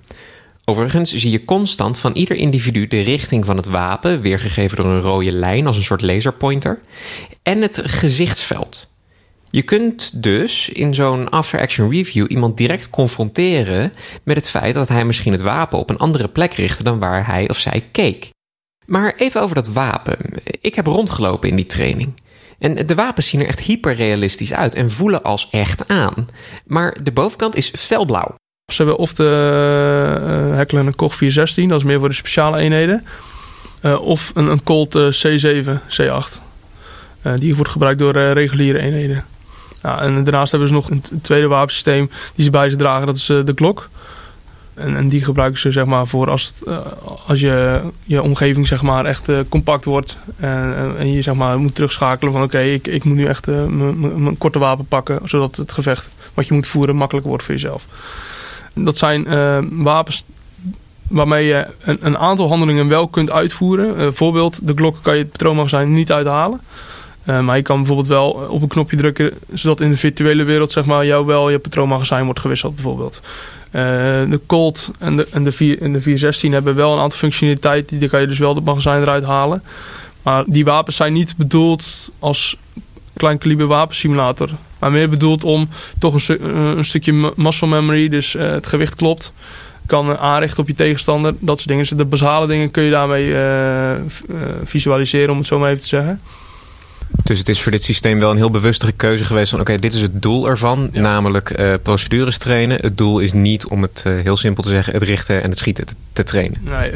Overigens 0.65 1.15
zie 1.15 1.31
je 1.31 1.45
constant 1.45 1.99
van 1.99 2.13
ieder 2.13 2.37
individu 2.37 2.87
de 2.87 3.01
richting 3.01 3.45
van 3.45 3.57
het 3.57 3.67
wapen, 3.67 4.21
weergegeven 4.21 4.77
door 4.77 4.87
een 4.87 5.01
rode 5.01 5.33
lijn 5.33 5.67
als 5.67 5.77
een 5.77 5.83
soort 5.83 6.03
laserpointer, 6.03 6.81
en 7.43 7.63
het 7.63 7.81
gezichtsveld. 7.85 8.91
Je 9.51 9.63
kunt 9.63 10.23
dus 10.23 10.69
in 10.69 10.95
zo'n 10.95 11.29
after-action 11.29 11.91
review 11.91 12.31
iemand 12.31 12.57
direct 12.57 12.91
confronteren 12.91 13.93
met 14.23 14.37
het 14.37 14.49
feit 14.49 14.75
dat 14.75 14.89
hij 14.89 15.05
misschien 15.05 15.33
het 15.33 15.41
wapen 15.41 15.79
op 15.79 15.91
een 15.91 15.97
andere 15.97 16.29
plek 16.29 16.53
richtte 16.53 16.83
dan 16.83 16.99
waar 16.99 17.27
hij 17.27 17.49
of 17.49 17.59
zij 17.59 17.89
keek. 17.93 18.31
Maar 18.87 19.15
even 19.17 19.41
over 19.41 19.55
dat 19.55 19.69
wapen. 19.69 20.17
Ik 20.61 20.75
heb 20.75 20.87
rondgelopen 20.87 21.49
in 21.49 21.57
die 21.57 21.67
training. 21.67 22.15
En 22.59 22.87
de 22.87 22.95
wapens 22.95 23.29
zien 23.29 23.41
er 23.41 23.47
echt 23.47 23.61
hyperrealistisch 23.61 24.53
uit 24.53 24.75
en 24.75 24.91
voelen 24.91 25.23
als 25.23 25.49
echt 25.51 25.89
aan. 25.89 26.29
Maar 26.67 27.03
de 27.03 27.13
bovenkant 27.13 27.57
is 27.57 27.73
felblauw. 27.77 28.35
Ze 28.73 28.83
hebben 28.83 29.01
of 29.01 29.15
de 29.15 30.47
uh, 30.51 30.57
Heckler 30.57 30.87
en 30.87 30.95
Koch 30.95 31.15
416, 31.15 31.69
dat 31.69 31.79
is 31.79 31.85
meer 31.85 31.99
voor 31.99 32.09
de 32.09 32.15
speciale 32.15 32.59
eenheden. 32.59 33.05
Uh, 33.83 34.01
of 34.01 34.31
een, 34.35 34.47
een 34.47 34.63
Colt 34.63 34.95
uh, 34.95 35.07
C7, 35.13 35.67
C8. 36.01 36.41
die 37.39 37.55
wordt 37.57 37.71
gebruikt 37.71 37.99
door 37.99 38.13
reguliere 38.13 38.79
eenheden. 38.79 39.25
En 39.81 40.25
daarnaast 40.25 40.51
hebben 40.51 40.69
ze 40.69 40.75
nog 40.75 40.91
een 40.91 41.03
tweede 41.23 41.47
wapensysteem 41.47 42.11
die 42.35 42.45
ze 42.45 42.51
bij 42.51 42.69
zich 42.69 42.79
dragen. 42.79 43.07
Dat 43.07 43.17
is 43.17 43.27
de 43.27 43.53
Glock. 43.55 43.89
En, 44.75 44.97
en, 44.97 45.09
die 45.09 45.25
gebruiken 45.25 45.61
ze 45.61 45.71
zeg 45.71 45.85
maar 45.85 46.07
voor 46.07 46.31
als, 46.31 46.55
als 47.27 47.41
je, 47.41 47.81
je 48.05 48.23
omgeving 48.23 48.67
zeg 48.67 48.83
maar 48.83 49.05
echt 49.05 49.31
compact 49.49 49.85
wordt. 49.85 50.17
En, 50.37 50.95
en, 50.99 51.13
je 51.13 51.23
zeg 51.23 51.35
maar 51.35 51.59
moet 51.59 51.75
terugschakelen 51.75 52.33
van 52.33 52.43
oké, 52.43 52.61
ik, 52.61 52.87
ik 52.87 53.05
moet 53.05 53.17
nu 53.17 53.27
echt 53.27 53.47
mijn 53.47 54.39
korte 54.39 54.59
wapen 54.59 54.87
pakken. 54.87 55.21
Zodat 55.25 55.57
het 55.57 55.73
gevecht 55.73 56.09
wat 56.35 56.47
je 56.47 56.55
moet 56.55 56.67
voeren 56.67 56.97
makkelijker 56.97 57.31
wordt 57.31 57.45
voor 57.45 57.55
jezelf. 57.55 57.87
Dat 58.75 58.97
zijn 58.97 59.25
uh, 59.29 59.59
wapens 59.71 60.25
waarmee 61.09 61.47
je 61.47 61.67
een, 61.81 61.99
een, 62.01 62.19
aantal 62.19 62.49
handelingen 62.49 62.89
wel 62.89 63.09
kunt 63.09 63.31
uitvoeren. 63.31 63.97
Bijvoorbeeld, 63.97 64.61
uh, 64.61 64.67
de 64.67 64.73
Glock 64.77 64.97
kan 65.03 65.15
je 65.15 65.23
het 65.23 65.33
patroonmagazijn 65.33 65.93
niet 65.93 66.13
uithalen. 66.13 66.61
Uh, 67.27 67.41
maar 67.41 67.57
je 67.57 67.63
kan 67.63 67.77
bijvoorbeeld 67.77 68.09
wel 68.09 68.31
op 68.31 68.63
een 68.63 68.69
knopje 68.69 68.97
drukken, 68.97 69.33
zodat 69.53 69.81
in 69.81 69.91
de 69.91 69.97
virtuele 69.97 70.43
wereld 70.43 70.73
zeg 70.73 70.85
maar, 70.85 71.07
jou 71.07 71.27
wel 71.27 71.51
je 71.51 71.59
patroonmagazijn 71.59 72.25
wordt 72.25 72.41
gewisseld 72.41 72.75
bijvoorbeeld. 72.75 73.21
de 73.71 74.41
Colt 74.47 74.91
en 74.99 75.17
de, 75.17 75.29
en, 75.31 75.45
de 75.45 75.53
4, 75.53 75.83
en 75.83 75.93
de 75.93 76.01
416 76.01 76.53
hebben 76.53 76.75
wel 76.75 76.93
een 76.93 77.01
aantal 77.01 77.19
functionaliteiten, 77.19 77.99
die 77.99 78.09
kan 78.09 78.21
je 78.21 78.27
dus 78.27 78.39
wel 78.39 78.55
het 78.55 78.65
magazijn 78.65 79.03
eruit 79.03 79.25
halen. 79.25 79.63
Maar 80.23 80.45
die 80.47 80.65
wapens 80.65 80.97
zijn 80.97 81.13
niet 81.13 81.37
bedoeld 81.37 82.11
als 82.19 82.57
klein 83.17 83.39
kaliber 83.39 83.67
wapensimulator. 83.67 84.49
Maar 84.83 84.93
meer 84.93 85.09
bedoeld 85.09 85.45
om 85.45 85.69
toch 85.99 86.15
een, 86.15 86.21
stu 86.21 86.37
eh, 86.37 86.49
een 86.55 86.85
stukje 86.85 87.33
muscle 87.37 87.69
memory, 87.69 88.09
dus 88.09 88.35
uh, 88.35 88.51
het 88.51 88.67
gewicht 88.67 88.95
klopt. 88.95 89.33
Kan 89.87 90.19
aanrichten 90.19 90.61
op 90.61 90.69
je 90.69 90.75
tegenstander. 90.75 91.35
Dat 91.39 91.57
soort 91.57 91.69
dingen. 91.69 91.85
Dus 91.85 91.99
de 91.99 92.05
basale 92.05 92.47
dingen 92.47 92.71
kun 92.71 92.83
je 92.83 92.91
daarmee 92.91 93.27
uh, 93.27 93.95
visualiseren, 94.65 95.31
om 95.31 95.39
het 95.39 95.47
zo 95.47 95.59
maar 95.59 95.71
even 95.71 95.83
te 95.83 95.89
zeggen. 95.89 96.21
Dus 97.23 97.39
het 97.39 97.49
is 97.49 97.61
voor 97.61 97.73
dit 97.73 97.83
systeem 97.83 98.19
wel 98.19 98.31
een 98.31 98.37
heel 98.37 98.51
bewustere 98.51 98.93
keuze 98.93 99.25
geweest 99.25 99.51
van 99.51 99.61
oké, 99.61 99.79
dit 99.79 99.95
is 99.95 100.01
het 100.01 100.23
doel 100.23 100.49
ervan, 100.49 100.91
ja. 100.93 101.01
namelijk 101.01 101.61
uh, 101.61 101.75
procedures 101.83 102.39
trainen. 102.39 102.79
Het 102.81 102.99
doel 102.99 103.19
is 103.19 103.33
niet 103.33 103.67
om 103.67 103.83
het 103.83 104.05
uh, 104.07 104.21
heel 104.23 104.37
simpel 104.37 104.63
te 104.63 104.69
zeggen, 104.69 104.93
het 104.93 105.03
richten 105.03 105.43
en 105.43 105.51
het 105.51 105.59
schieten 105.59 105.87
te, 105.87 105.95
te 106.13 106.25
trainen. 106.25 106.61
Nee, 106.65 106.91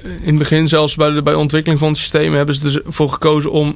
in 0.00 0.26
het 0.26 0.38
begin 0.38 0.68
zelfs 0.68 0.94
bij 0.94 1.10
de 1.10 1.22
bij 1.22 1.34
ontwikkeling 1.34 1.80
van 1.80 1.88
het 1.88 1.98
systeem 1.98 2.34
hebben 2.34 2.54
ze 2.54 2.82
ervoor 2.86 3.10
gekozen 3.10 3.50
om 3.50 3.74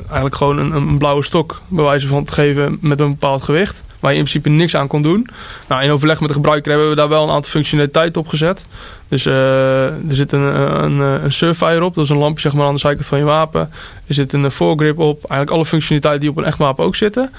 eigenlijk 0.00 0.34
gewoon 0.34 0.72
een, 0.72 0.98
blauwe 0.98 1.24
stok 1.24 1.60
bij 1.68 1.84
wijze 1.84 2.06
van 2.06 2.24
te 2.24 2.32
geven 2.32 2.78
met 2.80 3.00
een 3.00 3.08
bepaald 3.08 3.42
gewicht. 3.42 3.84
Waar 4.00 4.12
je 4.12 4.18
in 4.18 4.24
principe 4.24 4.48
niks 4.48 4.76
aan 4.76 4.86
kon 4.86 5.02
doen. 5.02 5.28
Nou, 5.68 5.82
in 5.82 5.90
overleg 5.90 6.20
met 6.20 6.28
de 6.28 6.34
gebruiker 6.34 6.70
hebben 6.70 6.88
we 6.88 6.96
daar 6.96 7.08
wel 7.08 7.22
een 7.22 7.30
aantal 7.30 7.50
functionaliteiten 7.50 8.20
op 8.20 8.28
gezet. 8.28 8.64
Dus 9.08 9.26
uh, 9.26 9.84
er 9.84 10.14
zit 10.14 10.32
een, 10.32 10.60
een, 10.82 10.98
een 10.98 11.32
surfire 11.32 11.84
op. 11.84 11.94
Dat 11.94 12.04
is 12.04 12.10
een 12.10 12.16
lampje 12.16 12.40
zeg 12.40 12.52
maar, 12.52 12.66
aan 12.66 12.74
de 12.74 12.80
zijkant 12.80 13.06
van 13.06 13.18
je 13.18 13.24
wapen. 13.24 13.70
Er 14.06 14.14
zit 14.14 14.32
een 14.32 14.50
foregrip 14.50 14.98
op. 14.98 15.16
Eigenlijk 15.16 15.50
alle 15.50 15.66
functionaliteiten 15.66 16.20
die 16.20 16.30
op 16.30 16.36
een 16.36 16.44
echt 16.44 16.58
wapen 16.58 16.84
ook 16.84 16.96
zitten. 16.96 17.30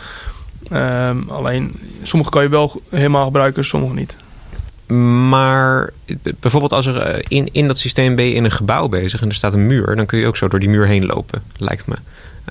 Uh, 0.72 1.10
alleen, 1.28 1.80
sommige 2.04 2.32
kan 2.32 2.44
je 2.44 2.50
wel 2.50 2.82
helemaal 2.90 3.26
gebruiken, 3.26 3.66
sommige 3.66 3.94
niet. 3.94 4.18
Maar 5.30 5.90
bijvoorbeeld 6.40 6.74
als 6.74 6.86
er 6.86 7.24
in, 7.28 7.50
in 7.52 7.68
dat 7.68 7.78
systeem 7.78 8.16
ben 8.16 8.26
je 8.26 8.34
in 8.34 8.44
een 8.44 8.52
gebouw 8.52 8.88
bezig 8.88 9.22
en 9.22 9.28
er 9.28 9.36
staat 9.36 9.54
een 9.54 9.68
muur, 9.68 9.96
dan 9.96 10.06
kun 10.06 10.20
je 10.20 10.28
ook 10.28 10.38
zo 10.38 10.48
door 10.48 10.60
die 10.60 10.70
muur 10.70 10.88
heen 10.88 11.06
lopen, 11.06 11.44
lijkt 11.58 11.88
me. 11.88 11.96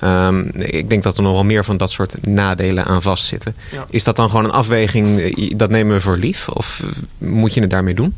Um, 0.03 0.51
ik 0.53 0.89
denk 0.89 1.03
dat 1.03 1.17
er 1.17 1.23
nog 1.23 1.31
wel 1.31 1.43
meer 1.43 1.65
van 1.65 1.77
dat 1.77 1.91
soort 1.91 2.25
nadelen 2.27 2.85
aan 2.85 3.01
vastzitten. 3.01 3.55
Ja. 3.71 3.85
Is 3.89 4.03
dat 4.03 4.15
dan 4.15 4.29
gewoon 4.29 4.45
een 4.45 4.51
afweging, 4.51 5.35
dat 5.55 5.69
nemen 5.69 5.95
we 5.95 6.01
voor 6.01 6.17
lief? 6.17 6.49
Of 6.49 6.83
moet 7.17 7.53
je 7.53 7.61
het 7.61 7.69
daarmee 7.69 7.93
doen? 7.93 8.15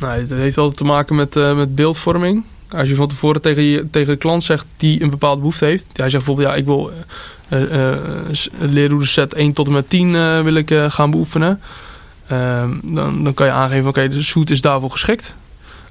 Nee, 0.00 0.26
dat 0.26 0.38
heeft 0.38 0.58
altijd 0.58 0.76
te 0.76 0.84
maken 0.84 1.16
met, 1.16 1.36
uh, 1.36 1.56
met 1.56 1.74
beeldvorming. 1.74 2.44
Als 2.68 2.88
je 2.88 2.94
van 2.94 3.08
tevoren 3.08 3.40
tegen, 3.40 3.62
je, 3.62 3.90
tegen 3.90 4.12
de 4.12 4.18
klant 4.18 4.44
zegt 4.44 4.66
die 4.76 5.02
een 5.02 5.10
bepaalde 5.10 5.38
behoefte 5.38 5.64
heeft. 5.64 5.84
Hij 5.92 6.10
zegt 6.10 6.24
bijvoorbeeld, 6.24 6.48
ja, 6.48 6.54
ik 6.54 6.64
wil 6.64 6.90
uh, 7.52 7.96
uh, 8.74 9.00
set 9.00 9.34
1 9.34 9.52
tot 9.52 9.66
en 9.66 9.72
met 9.72 9.90
10 9.90 10.12
wil 10.44 10.54
ik 10.54 10.74
gaan 10.88 11.10
beoefenen. 11.10 11.60
Uh, 12.32 12.64
dan, 12.82 13.24
dan 13.24 13.34
kan 13.34 13.46
je 13.46 13.52
aangeven, 13.52 13.88
oké, 13.88 14.08
de 14.08 14.22
shoot 14.22 14.50
is 14.50 14.60
daarvoor 14.60 14.90
geschikt. 14.90 15.36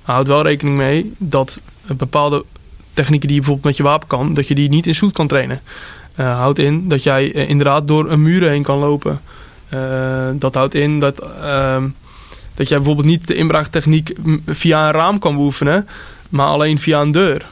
Houd 0.02 0.28
wel 0.28 0.43
rekening 0.43 0.78
mee 0.78 1.13
dat 1.17 1.60
bepaalde 1.88 2.46
technieken 2.93 3.28
die 3.28 3.38
je 3.38 3.43
bijvoorbeeld 3.43 3.65
met 3.67 3.78
je 3.78 3.84
wapen 3.84 4.08
kan, 4.08 4.34
dat 4.34 4.48
je 4.48 4.56
die 4.56 4.69
niet 4.69 4.88
in 4.88 4.96
shoot 4.96 5.13
kan 5.13 5.28
trainen. 5.28 5.62
Uh, 6.19 6.38
houdt 6.38 6.60
in 6.60 6.88
dat 6.88 7.04
jij 7.04 7.36
uh, 7.36 7.50
inderdaad 7.50 7.88
door 7.88 8.12
een 8.12 8.22
muur 8.22 8.50
heen 8.50 8.63
kan 8.63 8.78
lopen. 8.78 9.22
Uh, 9.74 10.30
dat 10.34 10.56
houdt 10.56 10.76
in 10.76 11.00
dat, 11.00 11.19
ehm, 11.19 11.88
dat 12.54 12.67
jij 12.67 12.78
bijvoorbeeld 12.78 13.08
niet 13.08 13.28
de 13.28 13.36
inbraaktechniek 13.36 14.13
via 14.46 14.86
een 14.86 14.93
raam 14.93 15.19
kan 15.19 15.36
beoefenen, 15.36 15.88
maar 16.30 16.48
alleen 16.48 16.80
via 16.80 17.02
een 17.02 17.12
deur. 17.12 17.46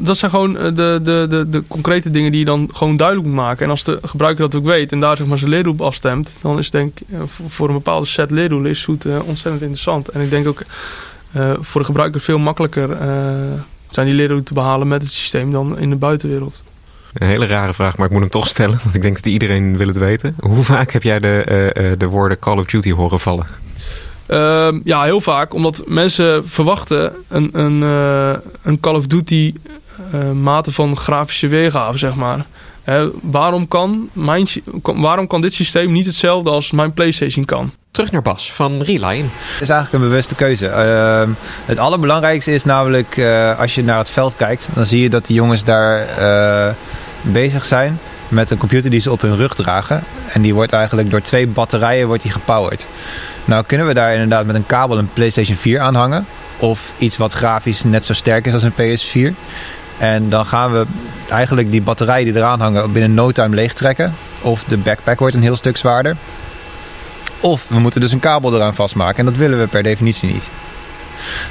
Dat 0.00 0.16
zijn 0.16 0.30
gewoon 0.30 0.52
de, 0.52 1.00
de, 1.02 1.26
de, 1.28 1.46
de, 1.50 1.62
concrete 1.68 2.10
dingen 2.10 2.30
die 2.30 2.40
je 2.40 2.46
dan 2.46 2.70
gewoon 2.72 2.96
duidelijk 2.96 3.26
moet 3.26 3.36
maken. 3.36 3.64
En 3.64 3.70
als 3.70 3.84
de 3.84 3.98
gebruiker 4.02 4.50
dat 4.50 4.60
ook 4.60 4.66
weet 4.66 4.92
en 4.92 5.00
daar 5.00 5.16
zeg 5.16 5.26
maar 5.26 5.38
zijn 5.38 5.50
leerdoel 5.50 5.76
afstemt, 5.78 6.32
dan 6.40 6.58
is 6.58 6.70
denk 6.70 7.00
ik 7.00 7.06
voor 7.46 7.68
een 7.68 7.74
bepaalde 7.74 8.06
set 8.06 8.30
leerdoelen 8.30 8.70
is 8.70 8.80
zoet 8.80 9.04
ontzettend 9.04 9.62
interessant. 9.62 10.08
En 10.08 10.20
ik 10.20 10.30
denk 10.30 10.46
ook 10.46 10.62
voor 11.60 11.80
de 11.80 11.86
gebruiker 11.86 12.20
veel 12.20 12.38
makkelijker 12.38 12.88
zijn 13.88 14.06
die 14.06 14.14
leerdoelen 14.14 14.44
te 14.44 14.54
behalen 14.54 14.88
met 14.88 15.02
het 15.02 15.12
systeem 15.12 15.52
dan 15.52 15.78
in 15.78 15.90
de 15.90 15.96
buitenwereld. 15.96 16.62
Een 17.12 17.26
hele 17.26 17.46
rare 17.46 17.74
vraag, 17.74 17.96
maar 17.96 18.06
ik 18.06 18.12
moet 18.12 18.20
hem 18.20 18.30
toch 18.30 18.46
stellen, 18.46 18.80
want 18.82 18.94
ik 18.94 19.02
denk 19.02 19.14
dat 19.14 19.26
iedereen 19.26 19.76
wil 19.76 19.86
het 19.86 19.98
weten. 19.98 20.34
Hoe 20.40 20.64
vaak 20.64 20.92
heb 20.92 21.02
jij 21.02 21.20
de, 21.20 21.94
de 21.98 22.06
woorden 22.06 22.38
Call 22.38 22.58
of 22.58 22.66
Duty 22.66 22.92
horen 22.92 23.20
vallen? 23.20 23.46
Uh, 24.28 24.68
ja, 24.84 25.02
heel 25.02 25.20
vaak. 25.20 25.54
Omdat 25.54 25.82
mensen 25.86 26.48
verwachten 26.48 27.12
een, 27.28 27.50
een, 27.52 27.80
een 28.62 28.80
Call 28.80 28.94
of 28.94 29.06
Duty 29.06 29.54
mate 30.34 30.72
van 30.72 30.96
grafische 30.96 31.48
weergave, 31.48 31.98
zeg 31.98 32.14
maar. 32.14 32.46
waarom, 33.22 33.68
kan 33.68 34.08
mijn, 34.12 34.46
waarom 34.82 35.26
kan 35.26 35.40
dit 35.40 35.52
systeem 35.52 35.92
niet 35.92 36.06
hetzelfde 36.06 36.50
als 36.50 36.70
mijn 36.70 36.92
PlayStation 36.92 37.44
kan? 37.44 37.72
Terug 37.98 38.12
naar 38.12 38.22
Bas 38.22 38.52
van 38.52 38.82
Relion. 38.82 39.30
Het 39.52 39.60
is 39.60 39.68
eigenlijk 39.68 39.92
een 39.92 40.08
bewuste 40.08 40.34
keuze. 40.34 40.66
Uh, 40.66 41.34
het 41.64 41.78
allerbelangrijkste 41.78 42.52
is 42.52 42.64
namelijk 42.64 43.16
uh, 43.16 43.58
als 43.58 43.74
je 43.74 43.84
naar 43.84 43.98
het 43.98 44.10
veld 44.10 44.36
kijkt, 44.36 44.68
dan 44.74 44.86
zie 44.86 45.02
je 45.02 45.10
dat 45.10 45.26
die 45.26 45.36
jongens 45.36 45.64
daar 45.64 46.06
uh, 46.18 46.74
bezig 47.22 47.64
zijn 47.64 47.98
met 48.28 48.50
een 48.50 48.58
computer 48.58 48.90
die 48.90 49.00
ze 49.00 49.10
op 49.10 49.20
hun 49.20 49.36
rug 49.36 49.54
dragen. 49.54 50.02
En 50.32 50.42
die 50.42 50.54
wordt 50.54 50.72
eigenlijk 50.72 51.10
door 51.10 51.20
twee 51.20 51.46
batterijen 51.46 52.06
wordt 52.06 52.22
die 52.22 52.32
gepowered. 52.32 52.88
Nou 53.44 53.64
kunnen 53.66 53.86
we 53.86 53.94
daar 53.94 54.12
inderdaad 54.12 54.46
met 54.46 54.54
een 54.54 54.66
kabel 54.66 54.98
een 54.98 55.12
PlayStation 55.12 55.56
4 55.56 55.80
aanhangen. 55.80 56.26
Of 56.58 56.92
iets 56.98 57.16
wat 57.16 57.32
grafisch 57.32 57.82
net 57.82 58.04
zo 58.04 58.12
sterk 58.12 58.46
is 58.46 58.52
als 58.52 58.62
een 58.62 58.72
PS4. 58.72 59.34
En 59.98 60.28
dan 60.28 60.46
gaan 60.46 60.72
we 60.72 60.86
eigenlijk 61.28 61.70
die 61.70 61.82
batterijen 61.82 62.24
die 62.24 62.36
eraan 62.36 62.60
hangen 62.60 62.92
binnen 62.92 63.14
no 63.14 63.32
time 63.32 63.54
leegtrekken. 63.54 64.14
Of 64.40 64.64
de 64.64 64.76
backpack 64.76 65.18
wordt 65.18 65.34
een 65.34 65.42
heel 65.42 65.56
stuk 65.56 65.76
zwaarder. 65.76 66.16
Of 67.40 67.68
we 67.68 67.78
moeten 67.78 68.00
dus 68.00 68.12
een 68.12 68.20
kabel 68.20 68.54
eraan 68.54 68.74
vastmaken 68.74 69.18
en 69.18 69.24
dat 69.24 69.36
willen 69.36 69.58
we 69.58 69.66
per 69.66 69.82
definitie 69.82 70.32
niet. 70.32 70.50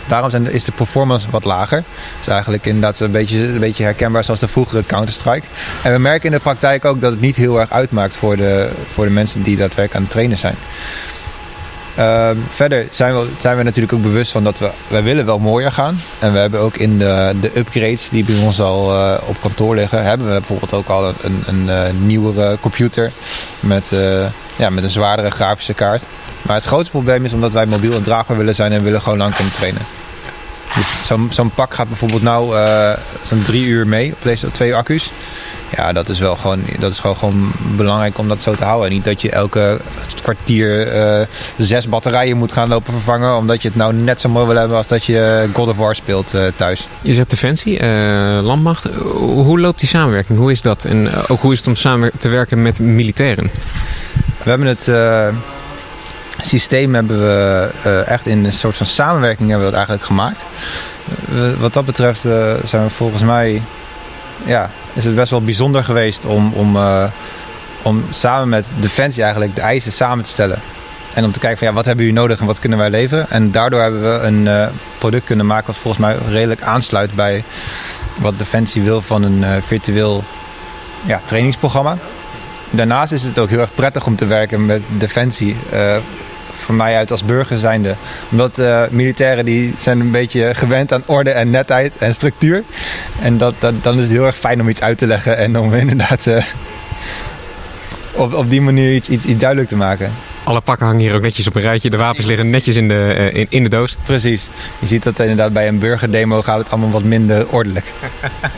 Daarom 0.08 0.30
zijn, 0.30 0.52
is 0.52 0.64
de 0.64 0.72
performance 0.72 1.30
wat 1.30 1.44
lager. 1.44 1.78
Het 1.78 2.22
is 2.22 2.28
eigenlijk 2.28 2.66
inderdaad 2.66 3.00
een 3.00 3.12
beetje, 3.12 3.38
een 3.38 3.60
beetje 3.60 3.84
herkenbaar 3.84 4.24
zoals 4.24 4.40
de 4.40 4.48
vroegere 4.48 4.86
Counter-Strike. 4.86 5.48
En 5.84 5.92
we 5.92 6.00
merken 6.00 6.26
in 6.26 6.36
de 6.36 6.40
praktijk 6.40 6.86
ook 6.86 7.02
dat 7.02 7.12
het 7.12 7.22
niet 7.22 7.36
heel 7.36 7.60
erg 7.60 7.72
uitmaakt 7.72 8.18
voor 8.18 8.38
de, 8.38 8.70
voor 8.94 9.06
de 9.06 9.12
mensen 9.12 9.42
die 9.42 9.56
daadwerkelijk 9.56 9.96
aan 9.96 10.02
het 10.02 10.12
trainen 10.12 10.38
zijn. 10.38 10.56
Uh, 12.00 12.30
verder 12.50 12.88
zijn 12.92 13.20
we, 13.20 13.28
zijn 13.40 13.66
natuurlijk 13.66 13.94
ook 13.94 14.02
bewust 14.02 14.32
van 14.32 14.44
dat 14.44 14.60
we, 14.60 14.70
wij 14.88 15.04
willen 15.04 15.26
wel 15.26 15.40
mooier 15.40 15.72
gaan. 15.72 16.00
En 16.20 16.34
we 16.34 16.40
hebben 16.40 16.60
ook 16.60 16.78
in 16.78 16.98
de, 16.98 17.36
de 17.42 17.52
upgrades 17.58 18.10
die 18.10 18.24
bij 18.24 18.38
ons 18.44 18.62
al 18.62 18.94
uh, 18.94 19.18
op 19.26 19.42
kantoor 19.42 19.76
liggen, 19.76 20.04
hebben 20.04 20.28
we 20.28 20.34
bijvoorbeeld 20.34 20.74
ook 20.74 20.88
al 20.88 21.08
een, 21.08 21.44
een, 21.46 21.64
uh, 21.66 21.82
nieuwere 22.00 22.58
computer 22.62 23.12
met, 23.60 23.92
uh, 23.94 24.26
ja, 24.56 24.70
met 24.70 24.84
een 24.84 24.90
zwaardere 24.90 25.32
grafische 25.32 25.74
kaart. 25.74 26.04
Maar 26.42 26.56
het 26.56 26.66
grootste 26.66 26.92
probleem 26.92 27.26
is 27.26 27.34
omdat 27.34 27.52
wij 27.52 27.66
mobiel 27.66 27.94
en 27.94 28.04
draagbaar 28.04 28.38
willen 28.38 28.56
zijn 28.56 28.72
en 28.72 28.84
willen 28.84 29.02
gewoon 29.02 29.18
lang 29.18 29.36
kunnen 29.36 29.54
trainen. 29.54 29.82
Dus 30.76 31.08
zo'n 31.08 31.28
zo'n 31.32 31.52
pak 31.52 31.74
gaat 31.74 31.88
bijvoorbeeld 31.88 32.22
nou 32.22 32.56
zo'n 33.24 33.42
drie 33.42 33.66
uur 33.66 33.88
mee 33.88 34.12
op 34.12 34.24
deze 34.24 34.52
twee 34.52 34.76
accu's. 34.76 35.12
Ja, 35.76 35.94
dat 35.94 36.10
is 36.10 36.20
wel 36.20 36.36
gewoon, 36.36 36.60
dat 36.80 36.92
is 36.92 37.00
gewoon, 37.00 37.16
gewoon 37.16 37.52
belangrijk 37.76 38.18
om 38.18 38.28
dat 38.28 38.42
zo 38.42 38.56
te 38.56 38.64
houden. 38.64 38.92
Niet 38.92 39.06
dat 39.06 39.22
je 39.22 39.32
elke 39.32 39.80
kwartier 40.22 40.96
uh, 40.96 41.26
zes 41.58 41.90
batterijen 41.90 42.38
moet 42.38 42.52
gaan 42.52 42.68
lopen 42.68 42.94
vervangen. 42.94 43.36
Omdat 43.36 43.62
je 43.62 43.68
het 43.68 43.78
nou 43.78 43.94
net 43.94 44.22
zo 44.22 44.30
mooi 44.30 44.46
wil 44.46 44.56
hebben 44.56 44.78
als 44.78 44.88
dat 44.88 45.06
je 45.06 45.50
God 45.54 45.68
of 45.68 45.78
War 45.78 45.96
speelt 45.96 46.34
uh, 46.36 46.42
thuis. 46.56 46.88
Je 47.02 47.14
zegt 47.14 47.30
Defensie, 47.30 47.84
Landmacht. 48.42 48.84
Hoe 49.14 49.60
loopt 49.60 49.80
die 49.80 49.90
samenwerking? 49.90 50.40
Hoe 50.40 50.52
is 50.52 50.62
dat? 50.62 50.84
En 50.84 51.10
ook 51.28 51.42
hoe 51.42 51.52
is 51.52 51.58
het 51.58 51.68
om 51.68 51.76
samen 51.76 52.12
te 52.18 52.28
werken 52.28 52.62
met 52.62 52.80
militairen? 52.80 53.52
We 54.44 54.50
hebben 54.50 54.68
het 54.68 54.88
systeem 56.42 56.94
hebben 56.94 57.20
we 57.20 58.04
echt 58.06 58.26
in 58.26 58.46
een 58.46 58.54
soort 58.54 58.78
van 58.78 58.86
samenwerking 58.86 59.50
hebben 59.50 59.68
we 59.68 59.76
dat 59.76 59.88
eigenlijk 59.88 60.06
gemaakt. 60.06 60.46
wat 61.60 61.74
dat 61.74 61.86
betreft 61.86 62.22
zijn 62.64 62.84
we 62.84 62.90
volgens 62.90 63.24
mij 63.24 63.62
ja, 64.46 64.70
is 64.94 65.06
het 65.06 65.16
best 65.16 65.32
wel 65.32 65.42
bijzonder 65.42 65.84
geweest 65.84 66.26
om, 66.26 66.54
om, 66.54 66.78
om 67.82 68.04
samen 68.10 68.50
met 68.50 68.70
Defensie 68.80 69.22
eigenlijk 69.22 69.56
de 69.56 69.62
eisen 69.62 69.92
samen 69.92 70.24
te 70.24 70.30
stellen. 70.30 70.60
En 71.14 71.24
om 71.24 71.32
te 71.32 71.40
kijken 71.40 71.58
van 71.58 71.68
ja, 71.68 71.74
wat 71.74 71.86
hebben 71.86 72.06
jullie 72.06 72.20
nodig 72.20 72.40
en 72.40 72.46
wat 72.46 72.60
kunnen 72.60 72.78
wij 72.78 72.90
leveren. 72.90 73.30
En 73.30 73.52
daardoor 73.52 73.82
hebben 73.82 74.02
we 74.02 74.26
een 74.26 74.70
product 74.98 75.26
kunnen 75.26 75.46
maken 75.46 75.68
wat 75.68 75.78
volgens 75.78 76.04
mij 76.04 76.18
redelijk 76.30 76.62
aansluit 76.62 77.14
bij 77.14 77.44
wat 78.18 78.38
Defensie 78.38 78.82
wil 78.82 79.02
van 79.02 79.24
een 79.24 79.62
virtueel 79.62 80.24
ja, 81.06 81.22
trainingsprogramma. 81.26 81.98
Daarnaast 82.70 83.12
is 83.12 83.24
het 83.24 83.40
ook 83.40 83.50
heel 83.50 83.60
erg 83.60 83.74
prettig 83.76 84.06
om 84.06 84.16
te 84.16 84.26
werken 84.26 84.66
met 84.66 84.82
Defensie 84.98 85.56
van 86.68 86.76
mij 86.76 86.96
uit 86.96 87.12
als 87.12 87.24
burger 87.24 87.58
zijnde. 87.58 87.96
Omdat 88.32 88.60
uh, 88.60 88.82
militairen 88.90 89.46
die 89.46 89.76
zijn 89.80 90.00
een 90.00 90.12
beetje 90.12 90.56
gewend 90.56 90.94
aan 90.94 91.04
orde 91.06 91.30
en 91.30 91.50
netheid 91.50 91.98
en 91.98 92.14
structuur. 92.14 92.64
En 93.22 93.38
dat, 93.38 93.54
dat, 93.60 93.74
dan 93.84 93.96
is 93.96 94.04
het 94.04 94.12
heel 94.12 94.26
erg 94.26 94.38
fijn 94.38 94.62
om 94.62 94.70
iets 94.70 94.82
uit 94.82 94.98
te 94.98 95.08
leggen 95.08 95.38
en 95.38 95.60
om 95.60 95.74
inderdaad 95.86 96.26
uh, 96.26 96.44
op, 98.14 98.34
op 98.34 98.50
die 98.50 98.62
manier 98.62 98.96
iets, 98.96 99.10
iets, 99.10 99.26
iets 99.26 99.40
duidelijk 99.40 99.70
te 99.70 99.76
maken. 99.76 100.12
Alle 100.48 100.62
pakken 100.62 100.86
hangen 100.86 101.02
hier 101.02 101.14
ook 101.14 101.22
netjes 101.22 101.48
op 101.48 101.56
een 101.56 101.62
rijtje. 101.62 101.90
De 101.90 101.98
wapens 101.98 102.26
liggen 102.26 102.50
netjes 102.50 102.76
in 102.76 102.88
de, 102.88 103.16
uh, 103.34 103.40
in, 103.40 103.48
in 103.50 103.64
de 103.64 103.70
doos. 103.70 103.98
Precies. 104.06 104.50
Je 104.80 104.86
ziet 104.86 105.04
dat 105.04 105.20
inderdaad 105.20 105.54
bij 105.54 105.68
een 105.68 105.80
burgerdemo 105.80 106.42
gaat 106.42 106.58
het 106.58 106.72
allemaal 106.72 106.92
wat 106.92 107.04
minder 107.04 107.48
ordelijk. 107.48 107.92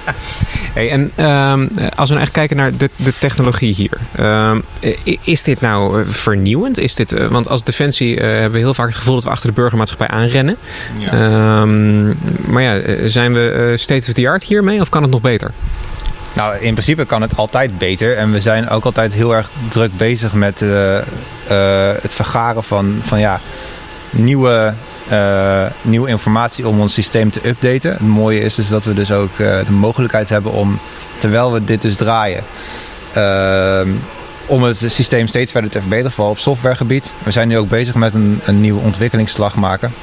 hey, 0.73 0.89
en 0.91 1.02
um, 1.25 1.69
als 1.95 2.08
we 2.08 2.13
nou 2.13 2.19
echt 2.19 2.32
kijken 2.32 2.58
naar 2.58 2.78
de, 2.78 2.89
de 2.95 3.13
technologie 3.19 3.73
hier. 3.73 3.97
Um, 4.19 4.63
is 5.23 5.43
dit 5.43 5.62
nou 5.62 6.04
vernieuwend? 6.08 6.80
Is 6.80 6.95
dit, 6.95 7.12
uh, 7.13 7.28
want 7.28 7.47
als 7.47 7.63
Defensie 7.63 8.15
uh, 8.15 8.21
hebben 8.21 8.52
we 8.52 8.58
heel 8.58 8.73
vaak 8.73 8.88
het 8.88 8.95
gevoel 8.95 9.13
dat 9.13 9.23
we 9.23 9.30
achter 9.30 9.47
de 9.47 9.56
burgermaatschappij 9.56 10.08
aanrennen. 10.08 10.58
Ja. 10.97 11.62
Um, 11.62 12.17
maar 12.47 12.63
ja, 12.63 13.08
zijn 13.08 13.34
we 13.34 13.73
state 13.78 14.08
of 14.08 14.13
the 14.13 14.28
art 14.28 14.43
hiermee 14.43 14.82
of 14.82 14.89
kan 14.89 15.02
het 15.02 15.12
nog 15.12 15.21
beter? 15.21 15.52
Nou, 16.34 16.56
in 16.56 16.74
principe 16.74 17.06
kan 17.06 17.22
het 17.22 17.38
altijd 17.38 17.78
beter. 17.78 18.18
En 18.18 18.32
we 18.32 18.39
zijn 18.39 18.70
ook 18.70 18.86
altijd 18.86 19.13
heel 19.13 19.36
erg 19.36 19.50
druk 19.70 19.98
bezig 19.98 20.34
met 20.34 20.62
uh, 20.62 20.96
uh, 20.96 21.02
het 22.02 22.13
vergaren 22.13 22.63
van, 22.63 23.02
van 23.04 23.20
ja, 23.20 23.39
nieuwe, 24.10 24.74
uh, 25.12 25.65
nieuwe 25.82 26.10
informatie 26.10 26.68
om 26.68 26.80
ons 26.80 26.94
systeem 26.94 27.32
te 27.32 27.48
updaten. 27.48 27.92
Het 27.92 28.00
mooie 28.00 28.39
is 28.39 28.56
dus 28.56 28.70
dat 28.70 28.86
we 28.86 28.94
dus 28.94 29.12
ook 29.12 29.38
de 29.38 29.72
mogelijkheid 29.72 30.30
hebben 30.30 30.52
om, 30.52 30.80
terwijl 31.18 31.54
we 31.54 31.63
dit 31.63 31.82
dus 31.82 31.96
draaien, 31.96 32.44
om 34.46 34.63
het 34.63 34.78
systeem 34.78 35.28
steeds 35.28 35.52
verder 35.52 35.70
te 35.70 35.80
verbeteren, 35.80 36.12
vooral 36.12 36.32
op 36.32 36.39
softwaregebied. 36.39 37.12
We 37.24 37.32
zijn 37.32 37.48
nu 37.48 37.58
ook 37.58 37.70
bezig 37.70 37.96
met 37.96 38.13
een, 38.13 38.42
een 38.46 38.62
nieuwe 38.62 38.82
ontwikkelingsslag 38.82 39.56
maken. 39.56 39.94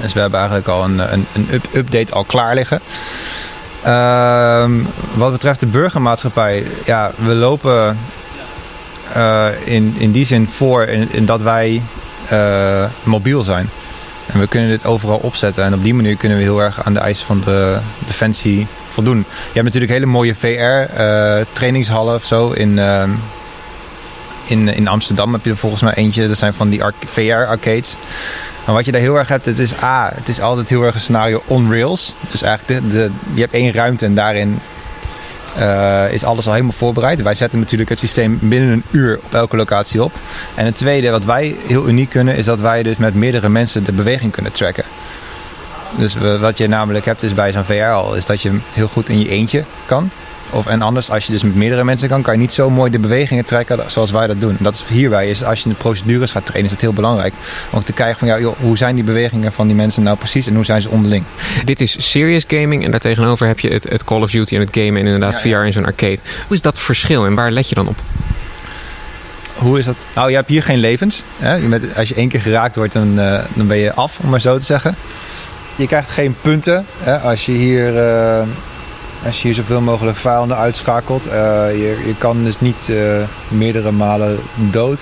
Dus 0.00 0.12
we 0.12 0.20
hebben 0.20 0.38
eigenlijk 0.38 0.68
al 0.68 0.84
een, 0.84 0.98
een, 0.98 1.26
een 1.34 1.48
up 1.50 1.66
update 1.72 2.12
al 2.12 2.24
klaar 2.24 2.54
liggen. 2.54 2.80
Uh, 3.86 4.64
wat 5.14 5.32
betreft 5.32 5.60
de 5.60 5.66
burgermaatschappij, 5.66 6.66
ja, 6.84 7.10
we 7.16 7.34
lopen 7.34 7.98
uh, 9.16 9.46
in, 9.64 9.94
in 9.98 10.12
die 10.12 10.24
zin 10.24 10.48
voor 10.48 10.84
in, 10.84 11.26
dat 11.26 11.42
wij 11.42 11.82
uh, 12.32 12.84
mobiel 13.02 13.42
zijn. 13.42 13.68
En 14.26 14.40
we 14.40 14.46
kunnen 14.46 14.68
dit 14.68 14.84
overal 14.84 15.16
opzetten. 15.16 15.64
En 15.64 15.74
op 15.74 15.82
die 15.82 15.94
manier 15.94 16.16
kunnen 16.16 16.38
we 16.38 16.44
heel 16.44 16.62
erg 16.62 16.84
aan 16.84 16.92
de 16.92 16.98
eisen 16.98 17.26
van 17.26 17.42
de 17.44 17.78
defensie 18.06 18.66
voldoen. 18.90 19.18
Je 19.18 19.52
hebt 19.52 19.64
natuurlijk 19.64 19.92
hele 19.92 20.06
mooie 20.06 20.34
VR-trainingshallen 20.34 22.12
uh, 22.12 22.20
of 22.20 22.24
zo. 22.24 22.50
In, 22.50 22.78
ehm, 22.78 23.10
in, 24.44 24.68
in 24.68 24.88
Amsterdam 24.88 25.32
heb 25.32 25.44
je 25.44 25.50
er 25.50 25.56
volgens 25.56 25.82
mij 25.82 25.94
eentje. 25.94 26.28
Dat 26.28 26.38
zijn 26.38 26.54
van 26.54 26.68
die 26.68 26.82
VR-arcades. 27.06 27.96
Maar 28.66 28.74
wat 28.74 28.84
je 28.84 28.92
daar 28.92 29.00
heel 29.00 29.16
erg 29.16 29.28
hebt, 29.28 29.46
het 29.46 29.58
is 29.58 29.82
A, 29.82 30.12
het 30.14 30.28
is 30.28 30.40
altijd 30.40 30.68
heel 30.68 30.82
erg 30.82 30.94
een 30.94 31.00
scenario 31.00 31.42
on 31.46 31.70
rails. 31.70 32.14
Dus 32.30 32.42
eigenlijk, 32.42 32.90
de, 32.90 33.10
je 33.34 33.40
hebt 33.40 33.54
één 33.54 33.72
ruimte 33.72 34.04
en 34.04 34.14
daarin 34.14 34.58
uh, 35.58 36.12
is 36.12 36.24
alles 36.24 36.46
al 36.46 36.52
helemaal 36.52 36.72
voorbereid. 36.72 37.22
Wij 37.22 37.34
zetten 37.34 37.58
natuurlijk 37.58 37.90
het 37.90 37.98
systeem 37.98 38.38
binnen 38.40 38.70
een 38.70 38.82
uur 38.90 39.20
op 39.24 39.34
elke 39.34 39.56
locatie 39.56 40.02
op. 40.02 40.12
En 40.54 40.64
het 40.64 40.76
tweede, 40.76 41.10
wat 41.10 41.24
wij 41.24 41.56
heel 41.66 41.88
uniek 41.88 42.10
kunnen, 42.10 42.36
is 42.36 42.44
dat 42.44 42.60
wij 42.60 42.82
dus 42.82 42.96
met 42.96 43.14
meerdere 43.14 43.48
mensen 43.48 43.84
de 43.84 43.92
beweging 43.92 44.32
kunnen 44.32 44.52
tracken. 44.52 44.84
Dus 45.98 46.16
wat 46.40 46.58
je 46.58 46.68
namelijk 46.68 47.04
hebt 47.04 47.22
is 47.22 47.34
bij 47.34 47.52
zo'n 47.52 47.64
VR 47.64 47.92
al, 47.92 48.14
is 48.14 48.26
dat 48.26 48.42
je 48.42 48.58
heel 48.72 48.88
goed 48.88 49.08
in 49.08 49.18
je 49.18 49.28
eentje 49.28 49.64
kan. 49.84 50.10
Of, 50.50 50.66
en 50.66 50.82
anders, 50.82 51.10
als 51.10 51.26
je 51.26 51.32
dus 51.32 51.42
met 51.42 51.54
meerdere 51.54 51.84
mensen 51.84 52.08
kan, 52.08 52.22
kan 52.22 52.34
je 52.34 52.40
niet 52.40 52.52
zo 52.52 52.70
mooi 52.70 52.90
de 52.90 52.98
bewegingen 52.98 53.44
trekken 53.44 53.90
zoals 53.90 54.10
wij 54.10 54.26
dat 54.26 54.40
doen. 54.40 54.56
En 54.58 54.64
dat 54.64 54.74
is 54.74 54.84
hierbij 54.96 55.30
is, 55.30 55.44
als 55.44 55.62
je 55.62 55.68
de 55.68 55.74
procedures 55.74 56.32
gaat 56.32 56.46
trainen, 56.46 56.66
is 56.66 56.72
het 56.72 56.80
heel 56.80 56.92
belangrijk. 56.92 57.34
Om 57.70 57.84
te 57.84 57.92
kijken 57.92 58.18
van, 58.18 58.28
ja, 58.28 58.38
joh, 58.38 58.56
hoe 58.60 58.76
zijn 58.76 58.94
die 58.94 59.04
bewegingen 59.04 59.52
van 59.52 59.66
die 59.66 59.76
mensen 59.76 60.02
nou 60.02 60.16
precies 60.16 60.46
en 60.46 60.54
hoe 60.54 60.64
zijn 60.64 60.82
ze 60.82 60.88
onderling. 60.88 61.24
Dit 61.64 61.80
is 61.80 62.10
serious 62.10 62.44
gaming 62.46 62.84
en 62.84 62.90
daartegenover 62.90 63.46
heb 63.46 63.60
je 63.60 63.68
het, 63.68 63.88
het 63.88 64.04
Call 64.04 64.22
of 64.22 64.30
Duty 64.30 64.54
en 64.54 64.60
het 64.60 64.70
gamen 64.72 65.00
en 65.00 65.04
inderdaad 65.06 65.42
ja, 65.42 65.48
ja. 65.48 65.60
VR 65.60 65.66
in 65.66 65.72
zo'n 65.72 65.86
arcade. 65.86 66.18
Hoe 66.46 66.56
is 66.56 66.62
dat 66.62 66.78
verschil 66.78 67.26
en 67.26 67.34
waar 67.34 67.50
let 67.50 67.68
je 67.68 67.74
dan 67.74 67.88
op? 67.88 68.02
Hoe 69.54 69.78
is 69.78 69.84
dat? 69.84 69.96
Nou, 70.14 70.28
je 70.30 70.36
hebt 70.36 70.48
hier 70.48 70.62
geen 70.62 70.78
levens. 70.78 71.22
Hè? 71.38 71.78
als 71.96 72.08
je 72.08 72.14
één 72.14 72.28
keer 72.28 72.40
geraakt 72.40 72.76
wordt, 72.76 72.92
dan, 72.92 73.18
uh, 73.18 73.38
dan 73.54 73.66
ben 73.66 73.76
je 73.76 73.94
af, 73.94 74.18
om 74.22 74.30
maar 74.30 74.40
zo 74.40 74.58
te 74.58 74.64
zeggen. 74.64 74.96
Je 75.76 75.86
krijgt 75.86 76.10
geen 76.10 76.36
punten. 76.40 76.86
Hè? 76.98 77.16
Als 77.18 77.46
je 77.46 77.52
hier... 77.52 77.94
Uh, 77.94 78.42
als 79.24 79.36
je 79.36 79.42
hier 79.42 79.54
zoveel 79.54 79.80
mogelijk 79.80 80.16
vijanden 80.16 80.56
uitschakelt. 80.56 81.26
Uh, 81.26 81.32
je, 81.70 82.02
je 82.06 82.14
kan 82.18 82.44
dus 82.44 82.60
niet 82.60 82.86
uh, 82.90 83.22
meerdere 83.48 83.92
malen 83.92 84.38
dood. 84.54 85.00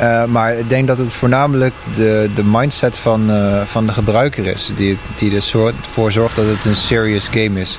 Uh, 0.00 0.24
maar 0.24 0.58
ik 0.58 0.68
denk 0.68 0.86
dat 0.86 0.98
het 0.98 1.14
voornamelijk 1.14 1.74
de, 1.96 2.30
de 2.34 2.44
mindset 2.44 2.98
van, 2.98 3.30
van 3.66 3.86
de 3.86 3.92
gebruiker 3.92 4.46
is. 4.46 4.70
Die, 4.76 4.98
die 5.16 5.36
ervoor 5.36 6.12
zorgt 6.12 6.36
dat 6.36 6.44
het 6.44 6.64
een 6.64 6.76
serious 6.76 7.28
game 7.28 7.60
is. 7.60 7.78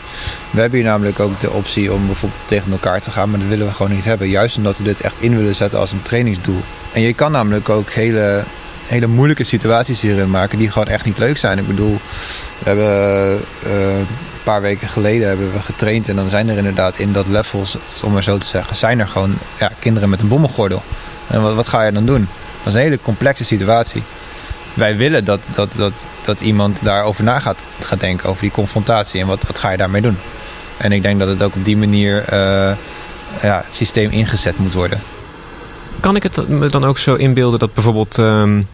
We 0.51 0.62
hebben 0.62 0.79
hier 0.79 0.88
namelijk 0.88 1.19
ook 1.19 1.39
de 1.39 1.51
optie 1.51 1.93
om 1.93 2.06
bijvoorbeeld 2.06 2.41
tegen 2.45 2.71
elkaar 2.71 3.01
te 3.01 3.12
gaan. 3.12 3.29
Maar 3.29 3.39
dat 3.39 3.47
willen 3.47 3.67
we 3.67 3.73
gewoon 3.73 3.91
niet 3.91 4.06
hebben. 4.06 4.29
Juist 4.29 4.58
omdat 4.58 4.77
we 4.77 4.84
dit 4.84 5.01
echt 5.01 5.15
in 5.19 5.38
willen 5.38 5.56
zetten 5.56 5.79
als 5.79 5.91
een 5.91 6.01
trainingsdoel. 6.01 6.62
En 6.91 7.01
je 7.01 7.13
kan 7.13 7.32
namelijk 7.32 7.69
ook 7.69 7.89
hele, 7.89 8.43
hele 8.86 9.08
moeilijke 9.08 9.43
situaties 9.43 10.01
hierin 10.01 10.29
maken. 10.29 10.58
Die 10.58 10.71
gewoon 10.71 10.88
echt 10.88 11.06
niet 11.06 11.17
leuk 11.17 11.38
zijn. 11.38 11.58
Ik 11.58 11.67
bedoel, 11.67 11.99
we 12.60 12.69
hebben 12.69 13.39
een 14.45 14.51
paar 14.51 14.62
weken 14.62 14.88
geleden 14.88 15.27
hebben 15.27 15.53
we 15.53 15.60
getraind. 15.60 16.10
En 16.10 16.15
dan 16.15 16.29
zijn 16.29 16.49
er 16.49 16.58
inderdaad 16.58 16.97
in 16.97 17.13
dat 17.13 17.27
levels, 17.27 17.77
om 18.03 18.13
maar 18.13 18.23
zo 18.23 18.38
te 18.38 18.45
zeggen, 18.45 18.75
zijn 18.75 18.99
er 18.99 19.08
gewoon 19.08 19.38
ja, 19.60 19.71
kinderen 19.79 20.10
met 20.10 20.21
een 20.21 20.27
bommengordel. 20.27 20.82
En 21.27 21.41
wat, 21.41 21.56
wat 21.56 21.67
ga 21.67 21.84
je 21.84 21.91
dan 21.91 22.06
doen? 22.06 22.27
Dat 22.58 22.67
is 22.67 22.73
een 22.73 22.79
hele 22.79 22.99
complexe 23.01 23.43
situatie. 23.45 24.03
Wij 24.73 24.97
willen 24.97 25.25
dat, 25.25 25.39
dat, 25.56 25.73
dat, 25.73 25.93
dat 26.21 26.41
iemand 26.41 26.77
daarover 26.82 27.23
na 27.23 27.39
gaat, 27.39 27.58
gaat 27.79 27.99
denken, 27.99 28.29
over 28.29 28.41
die 28.41 28.51
confrontatie. 28.51 29.21
En 29.21 29.27
wat, 29.27 29.43
wat 29.47 29.60
ga 29.60 29.69
je 29.69 29.77
daarmee 29.77 30.01
doen? 30.01 30.17
En 30.77 30.91
ik 30.91 31.01
denk 31.01 31.19
dat 31.19 31.27
het 31.27 31.41
ook 31.41 31.56
op 31.56 31.65
die 31.65 31.77
manier 31.77 32.23
uh, 32.34 32.71
ja, 33.41 33.63
het 33.65 33.75
systeem 33.75 34.10
ingezet 34.10 34.58
moet 34.58 34.73
worden. 34.73 35.01
Kan 35.99 36.15
ik 36.15 36.23
het 36.23 36.49
me 36.49 36.69
dan 36.69 36.86
ook 36.86 36.97
zo 36.97 37.15
inbeelden 37.15 37.60
dat 37.60 37.73
bijvoorbeeld... 37.73 38.17
Um 38.17 38.67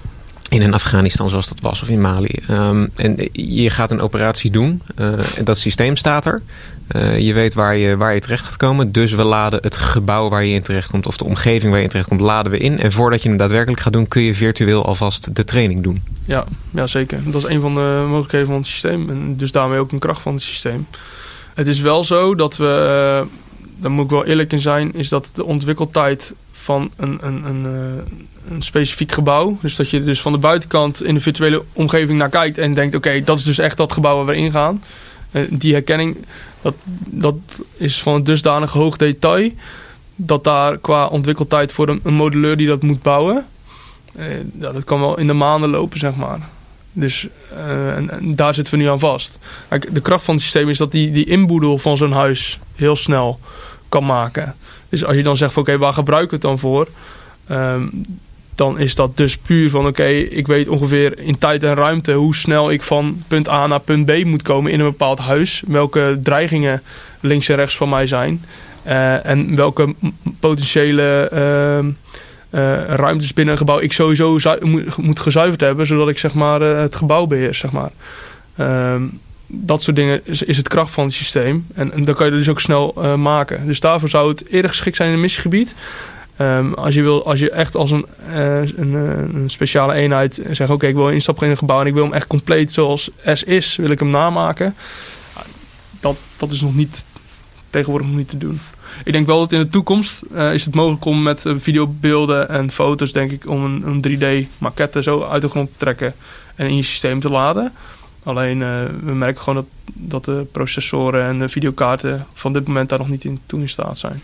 in 0.49 0.61
een 0.61 0.73
Afghanistan 0.73 1.29
zoals 1.29 1.47
dat 1.47 1.59
was 1.61 1.81
of 1.81 1.89
in 1.89 2.01
Mali. 2.01 2.39
Um, 2.49 2.89
en 2.95 3.29
je 3.31 3.69
gaat 3.69 3.91
een 3.91 4.01
operatie 4.01 4.51
doen. 4.51 4.81
En 5.35 5.43
dat 5.43 5.57
systeem 5.57 5.95
staat 5.95 6.25
er. 6.25 6.41
Uh, 6.95 7.19
je 7.19 7.33
weet 7.33 7.53
waar 7.53 7.75
je, 7.75 7.97
waar 7.97 8.13
je 8.13 8.19
terecht 8.19 8.43
gaat 8.43 8.57
komen. 8.57 8.91
Dus 8.91 9.11
we 9.11 9.23
laden 9.23 9.59
het 9.61 9.75
gebouw 9.75 10.29
waar 10.29 10.45
je 10.45 10.53
in 10.53 10.61
terecht 10.61 10.89
komt... 10.89 11.07
of 11.07 11.17
de 11.17 11.23
omgeving 11.23 11.69
waar 11.69 11.77
je 11.77 11.83
in 11.83 11.89
terecht 11.89 12.07
komt, 12.07 12.21
laden 12.21 12.51
we 12.51 12.57
in. 12.57 12.79
En 12.79 12.91
voordat 12.91 13.23
je 13.23 13.29
het 13.29 13.39
daadwerkelijk 13.39 13.81
gaat 13.81 13.93
doen... 13.93 14.07
kun 14.07 14.21
je 14.21 14.33
virtueel 14.33 14.85
alvast 14.85 15.35
de 15.35 15.43
training 15.43 15.83
doen. 15.83 16.03
Ja, 16.25 16.45
ja 16.71 16.87
zeker. 16.87 17.21
Dat 17.25 17.43
is 17.43 17.49
een 17.49 17.61
van 17.61 17.73
de 17.73 18.05
mogelijkheden 18.07 18.47
van 18.47 18.55
het 18.55 18.65
systeem. 18.65 19.09
En 19.09 19.37
dus 19.37 19.51
daarmee 19.51 19.79
ook 19.79 19.91
een 19.91 19.99
kracht 19.99 20.21
van 20.21 20.33
het 20.33 20.41
systeem. 20.41 20.87
Het 21.53 21.67
is 21.67 21.79
wel 21.79 22.03
zo 22.03 22.35
dat 22.35 22.57
we... 22.57 22.65
Uh, 22.65 23.27
daar 23.81 23.91
moet 23.91 24.05
ik 24.05 24.11
wel 24.11 24.25
eerlijk 24.25 24.51
in 24.51 24.59
zijn... 24.59 24.93
is 24.93 25.09
dat 25.09 25.29
de 25.33 25.43
ontwikkeltijd 25.43 26.33
van 26.69 26.91
een, 26.95 27.17
een, 27.21 27.45
een, 27.45 27.65
een 28.49 28.61
specifiek 28.61 29.11
gebouw. 29.11 29.57
Dus 29.61 29.75
dat 29.75 29.89
je 29.89 30.03
dus 30.03 30.21
van 30.21 30.31
de 30.31 30.37
buitenkant 30.37 31.03
in 31.03 31.13
de 31.13 31.21
virtuele 31.21 31.63
omgeving 31.73 32.17
naar 32.17 32.29
kijkt 32.29 32.57
en 32.57 32.73
denkt: 32.73 32.95
oké, 32.95 33.23
dat 33.23 33.37
is 33.37 33.43
dus 33.43 33.57
echt 33.57 33.77
dat 33.77 33.93
gebouw 33.93 34.15
waar 34.15 34.25
we 34.25 34.35
ingaan. 34.35 34.83
Uh, 35.31 35.47
die 35.49 35.73
herkenning, 35.73 36.17
dat, 36.61 36.75
dat 37.05 37.35
is 37.77 38.01
van 38.01 38.23
dusdanig 38.23 38.71
hoog 38.71 38.97
detail. 38.97 39.51
Dat 40.15 40.43
daar 40.43 40.77
qua 40.77 41.07
ontwikkeltijd 41.07 41.71
voor 41.71 41.89
een, 41.89 41.99
een 42.03 42.13
modelleur 42.13 42.57
die 42.57 42.67
dat 42.67 42.81
moet 42.81 43.01
bouwen. 43.01 43.45
Ja, 44.59 44.71
dat 44.71 44.83
kan 44.83 44.99
wel 44.99 45.17
in 45.19 45.27
de 45.27 45.33
maanden 45.33 45.69
lopen, 45.69 45.99
zeg 45.99 46.15
maar. 46.15 46.39
Dus 46.91 47.27
en, 47.55 48.35
daar 48.35 48.53
zitten 48.53 48.73
we 48.73 48.79
nu 48.79 48.89
aan 48.89 48.99
vast. 48.99 49.39
De 49.91 50.01
kracht 50.01 50.23
van 50.23 50.33
het 50.33 50.43
systeem 50.43 50.69
is 50.69 50.77
dat 50.77 50.91
die, 50.91 51.11
die 51.11 51.25
inboedel 51.25 51.77
van 51.77 51.97
zo'n 51.97 52.11
huis 52.11 52.59
heel 52.75 52.95
snel 52.95 53.39
kan 53.89 54.05
maken. 54.05 54.55
Dus 54.89 55.05
als 55.05 55.15
je 55.15 55.23
dan 55.23 55.37
zegt 55.37 55.53
van 55.53 55.61
oké, 55.61 55.77
waar 55.77 55.93
gebruik 55.93 56.23
ik 56.23 56.31
het 56.31 56.41
dan 56.41 56.59
voor? 56.59 56.87
Ehm, 57.47 57.87
dan 58.55 58.79
is 58.79 58.95
dat 58.95 59.17
dus 59.17 59.37
puur 59.37 59.69
van 59.69 59.87
oké, 59.87 60.07
ik 60.07 60.47
weet 60.47 60.67
ongeveer 60.67 61.19
in 61.19 61.37
tijd 61.37 61.63
en 61.63 61.73
ruimte 61.73 62.13
hoe 62.13 62.35
snel 62.35 62.71
ik 62.71 62.83
van 62.83 63.21
punt 63.27 63.49
A 63.49 63.67
naar 63.67 63.79
punt 63.79 64.05
B 64.05 64.23
moet 64.23 64.41
komen 64.41 64.71
in 64.71 64.79
een 64.79 64.85
bepaald 64.85 65.19
huis. 65.19 65.63
Welke 65.67 66.19
dreigingen 66.23 66.81
links 67.19 67.49
en 67.49 67.55
rechts 67.55 67.77
van 67.77 67.89
mij 67.89 68.07
zijn. 68.07 68.45
Uh, 68.87 69.25
en 69.25 69.55
welke 69.55 69.95
potentiële 70.39 71.29
uh, 71.33 71.85
uh, 72.59 72.83
ruimtes 72.85 73.33
binnen 73.33 73.53
een 73.53 73.59
gebouw 73.59 73.79
ik 73.79 73.93
sowieso 73.93 74.37
moet, 74.61 74.97
moet, 74.97 75.19
gezuiverd 75.19 75.61
hebben, 75.61 75.87
zodat 75.87 76.09
ik 76.09 76.17
zeg 76.17 76.33
maar 76.33 76.61
het 76.61 76.95
gebouw 76.95 77.25
beheers. 77.25 77.59
Zeg 77.59 77.71
maar. 77.71 77.91
Ehm, 78.55 79.03
dat 79.51 79.81
soort 79.81 79.95
dingen 79.95 80.21
is, 80.23 80.57
het 80.57 80.67
kracht 80.67 80.91
van 80.91 81.03
het 81.03 81.13
systeem. 81.13 81.67
En, 81.73 82.05
dan 82.05 82.15
kan 82.15 82.25
je 82.25 82.31
het 82.31 82.41
dus 82.41 82.49
ook 82.49 82.59
snel 82.59 83.15
maken. 83.17 83.65
Dus 83.65 83.79
daarvoor 83.79 84.09
zou 84.09 84.29
het 84.29 84.47
eerder 84.47 84.69
geschikt 84.69 84.95
zijn 84.95 85.09
in 85.09 85.15
een 85.15 85.21
missiegebied. 85.21 85.75
Um, 86.41 86.73
als, 86.73 86.95
je 86.95 87.01
wil, 87.01 87.25
als 87.25 87.39
je 87.39 87.51
echt 87.51 87.75
als 87.75 87.91
een, 87.91 88.05
uh, 88.29 88.61
een, 88.61 88.93
een, 89.33 89.49
speciale 89.49 89.93
eenheid 89.93 90.41
zegt: 90.51 90.69
Oké, 90.69 90.87
ik 90.87 90.95
wil 90.95 91.09
instappen 91.09 91.45
in 91.45 91.51
een 91.51 91.57
gebouw 91.57 91.81
en 91.81 91.87
ik 91.87 91.93
wil 91.93 92.03
hem 92.03 92.13
echt 92.13 92.27
compleet 92.27 92.71
zoals 92.71 93.09
S 93.25 93.43
is, 93.43 93.75
wil 93.75 93.89
ik 93.89 93.99
hem 93.99 94.09
namaken. 94.09 94.75
Dat, 95.99 96.17
dat 96.37 96.51
is 96.51 96.61
nog 96.61 96.75
niet 96.75 97.05
tegenwoordig 97.69 98.07
nog 98.07 98.17
niet 98.17 98.29
te 98.29 98.37
doen. 98.37 98.59
Ik 99.03 99.13
denk 99.13 99.27
wel 99.27 99.39
dat 99.39 99.51
in 99.51 99.59
de 99.59 99.69
toekomst 99.69 100.21
is 100.51 100.65
het 100.65 100.75
mogelijk 100.75 101.05
om 101.05 101.23
met 101.23 101.43
videobeelden 101.45 102.49
en 102.49 102.71
foto's, 102.71 103.11
denk 103.11 103.31
ik, 103.31 103.47
om 103.47 103.63
een, 103.63 103.83
een 103.87 104.05
3D-maquette 104.07 105.03
zo 105.03 105.23
uit 105.23 105.41
de 105.41 105.47
grond 105.47 105.69
te 105.71 105.77
trekken 105.77 106.13
en 106.55 106.67
in 106.67 106.75
je 106.75 106.83
systeem 106.83 107.19
te 107.19 107.29
laden. 107.29 107.73
Alleen 108.23 108.59
uh, 108.59 108.67
we 109.03 109.11
merken 109.11 109.41
gewoon 109.41 109.63
dat, 109.63 109.93
dat 109.93 110.25
de 110.25 110.45
processoren 110.51 111.25
en 111.25 111.39
de 111.39 111.49
videokaarten 111.49 112.25
van 112.33 112.53
dit 112.53 112.67
moment 112.67 112.89
daar 112.89 112.99
nog 112.99 113.09
niet 113.09 113.23
in 113.23 113.39
toe 113.45 113.59
in 113.59 113.69
staat 113.69 113.97
zijn. 113.97 114.21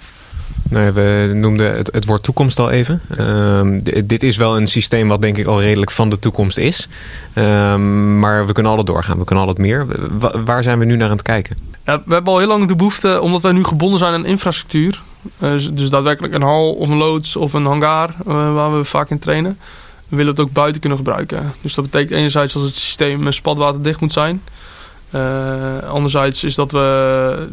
Nou 0.69 0.93
we 0.93 1.31
noemden 1.33 1.75
het, 1.75 1.89
het 1.93 2.05
woord 2.05 2.23
toekomst 2.23 2.59
al 2.59 2.69
even. 2.69 3.01
Um, 3.19 3.83
dit 3.83 4.23
is 4.23 4.37
wel 4.37 4.57
een 4.57 4.67
systeem 4.67 5.07
wat 5.07 5.21
denk 5.21 5.37
ik 5.37 5.45
al 5.45 5.61
redelijk 5.61 5.91
van 5.91 6.09
de 6.09 6.19
toekomst 6.19 6.57
is. 6.57 6.89
Um, 7.35 8.19
maar 8.19 8.47
we 8.47 8.53
kunnen 8.53 8.71
altijd 8.71 8.89
doorgaan, 8.89 9.17
we 9.17 9.23
kunnen 9.23 9.45
altijd 9.45 9.67
meer. 9.67 9.85
waar 10.45 10.63
zijn 10.63 10.79
we 10.79 10.85
nu 10.85 10.95
naar 10.95 11.09
aan 11.09 11.15
het 11.15 11.21
kijken? 11.21 11.57
Ja, 11.85 12.01
we 12.05 12.13
hebben 12.13 12.33
al 12.33 12.39
heel 12.39 12.47
lang 12.47 12.67
de 12.67 12.75
behoefte, 12.75 13.21
omdat 13.21 13.41
wij 13.41 13.51
nu 13.51 13.63
gebonden 13.63 13.99
zijn 13.99 14.13
aan 14.13 14.25
infrastructuur. 14.25 15.01
Uh, 15.41 15.49
dus 15.49 15.89
daadwerkelijk 15.89 16.33
een 16.33 16.41
hal 16.41 16.73
of 16.73 16.89
een 16.89 16.97
loods 16.97 17.35
of 17.35 17.53
een 17.53 17.65
hangar 17.65 18.09
uh, 18.27 18.53
waar 18.53 18.77
we 18.77 18.83
vaak 18.83 19.09
in 19.09 19.19
trainen. 19.19 19.57
We 20.07 20.15
willen 20.15 20.31
het 20.31 20.41
ook 20.41 20.51
buiten 20.51 20.79
kunnen 20.79 20.97
gebruiken. 20.97 21.53
Dus 21.61 21.73
dat 21.73 21.85
betekent 21.85 22.11
enerzijds 22.11 22.53
dat 22.53 22.63
het 22.63 22.75
systeem 22.75 23.31
spatwaterdicht 23.31 23.99
moet 23.99 24.13
zijn. 24.13 24.41
Uh, 25.11 25.79
anderzijds 25.79 26.43
is 26.43 26.55
dat 26.55 26.71
we 26.71 27.47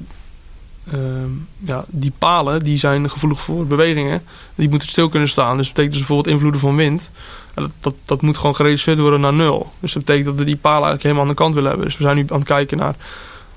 Ehm, 0.91 1.31
ja, 1.59 1.85
die 1.89 2.13
palen 2.19 2.65
die 2.65 2.77
zijn 2.77 3.11
gevoelig 3.11 3.41
voor 3.41 3.67
bewegingen. 3.67 4.23
Die 4.55 4.69
moeten 4.69 4.89
stil 4.89 5.09
kunnen 5.09 5.29
staan. 5.29 5.57
Dus 5.57 5.67
dat 5.67 5.75
betekent 5.75 5.93
dus 5.93 6.07
bijvoorbeeld 6.07 6.35
invloeden 6.35 6.61
van 6.61 6.77
wind. 6.77 7.11
Dat, 7.55 7.71
dat, 7.81 7.95
dat 8.05 8.23
moet 8.23 8.37
gewoon 8.37 8.55
gereduceerd 8.55 8.99
worden 8.99 9.21
naar 9.21 9.33
nul. 9.33 9.71
Dus 9.81 9.93
dat 9.93 10.05
betekent 10.05 10.29
dat 10.29 10.39
we 10.39 10.45
die 10.45 10.57
palen 10.57 10.89
eigenlijk 10.89 11.03
helemaal 11.03 11.23
aan 11.23 11.29
de 11.29 11.35
kant 11.35 11.55
willen 11.55 11.69
hebben. 11.69 11.89
Dus 11.89 11.97
we 11.97 12.03
zijn 12.03 12.17
nu 12.17 12.25
aan 12.29 12.39
het 12.39 12.49
kijken 12.49 12.79
naar 12.79 12.95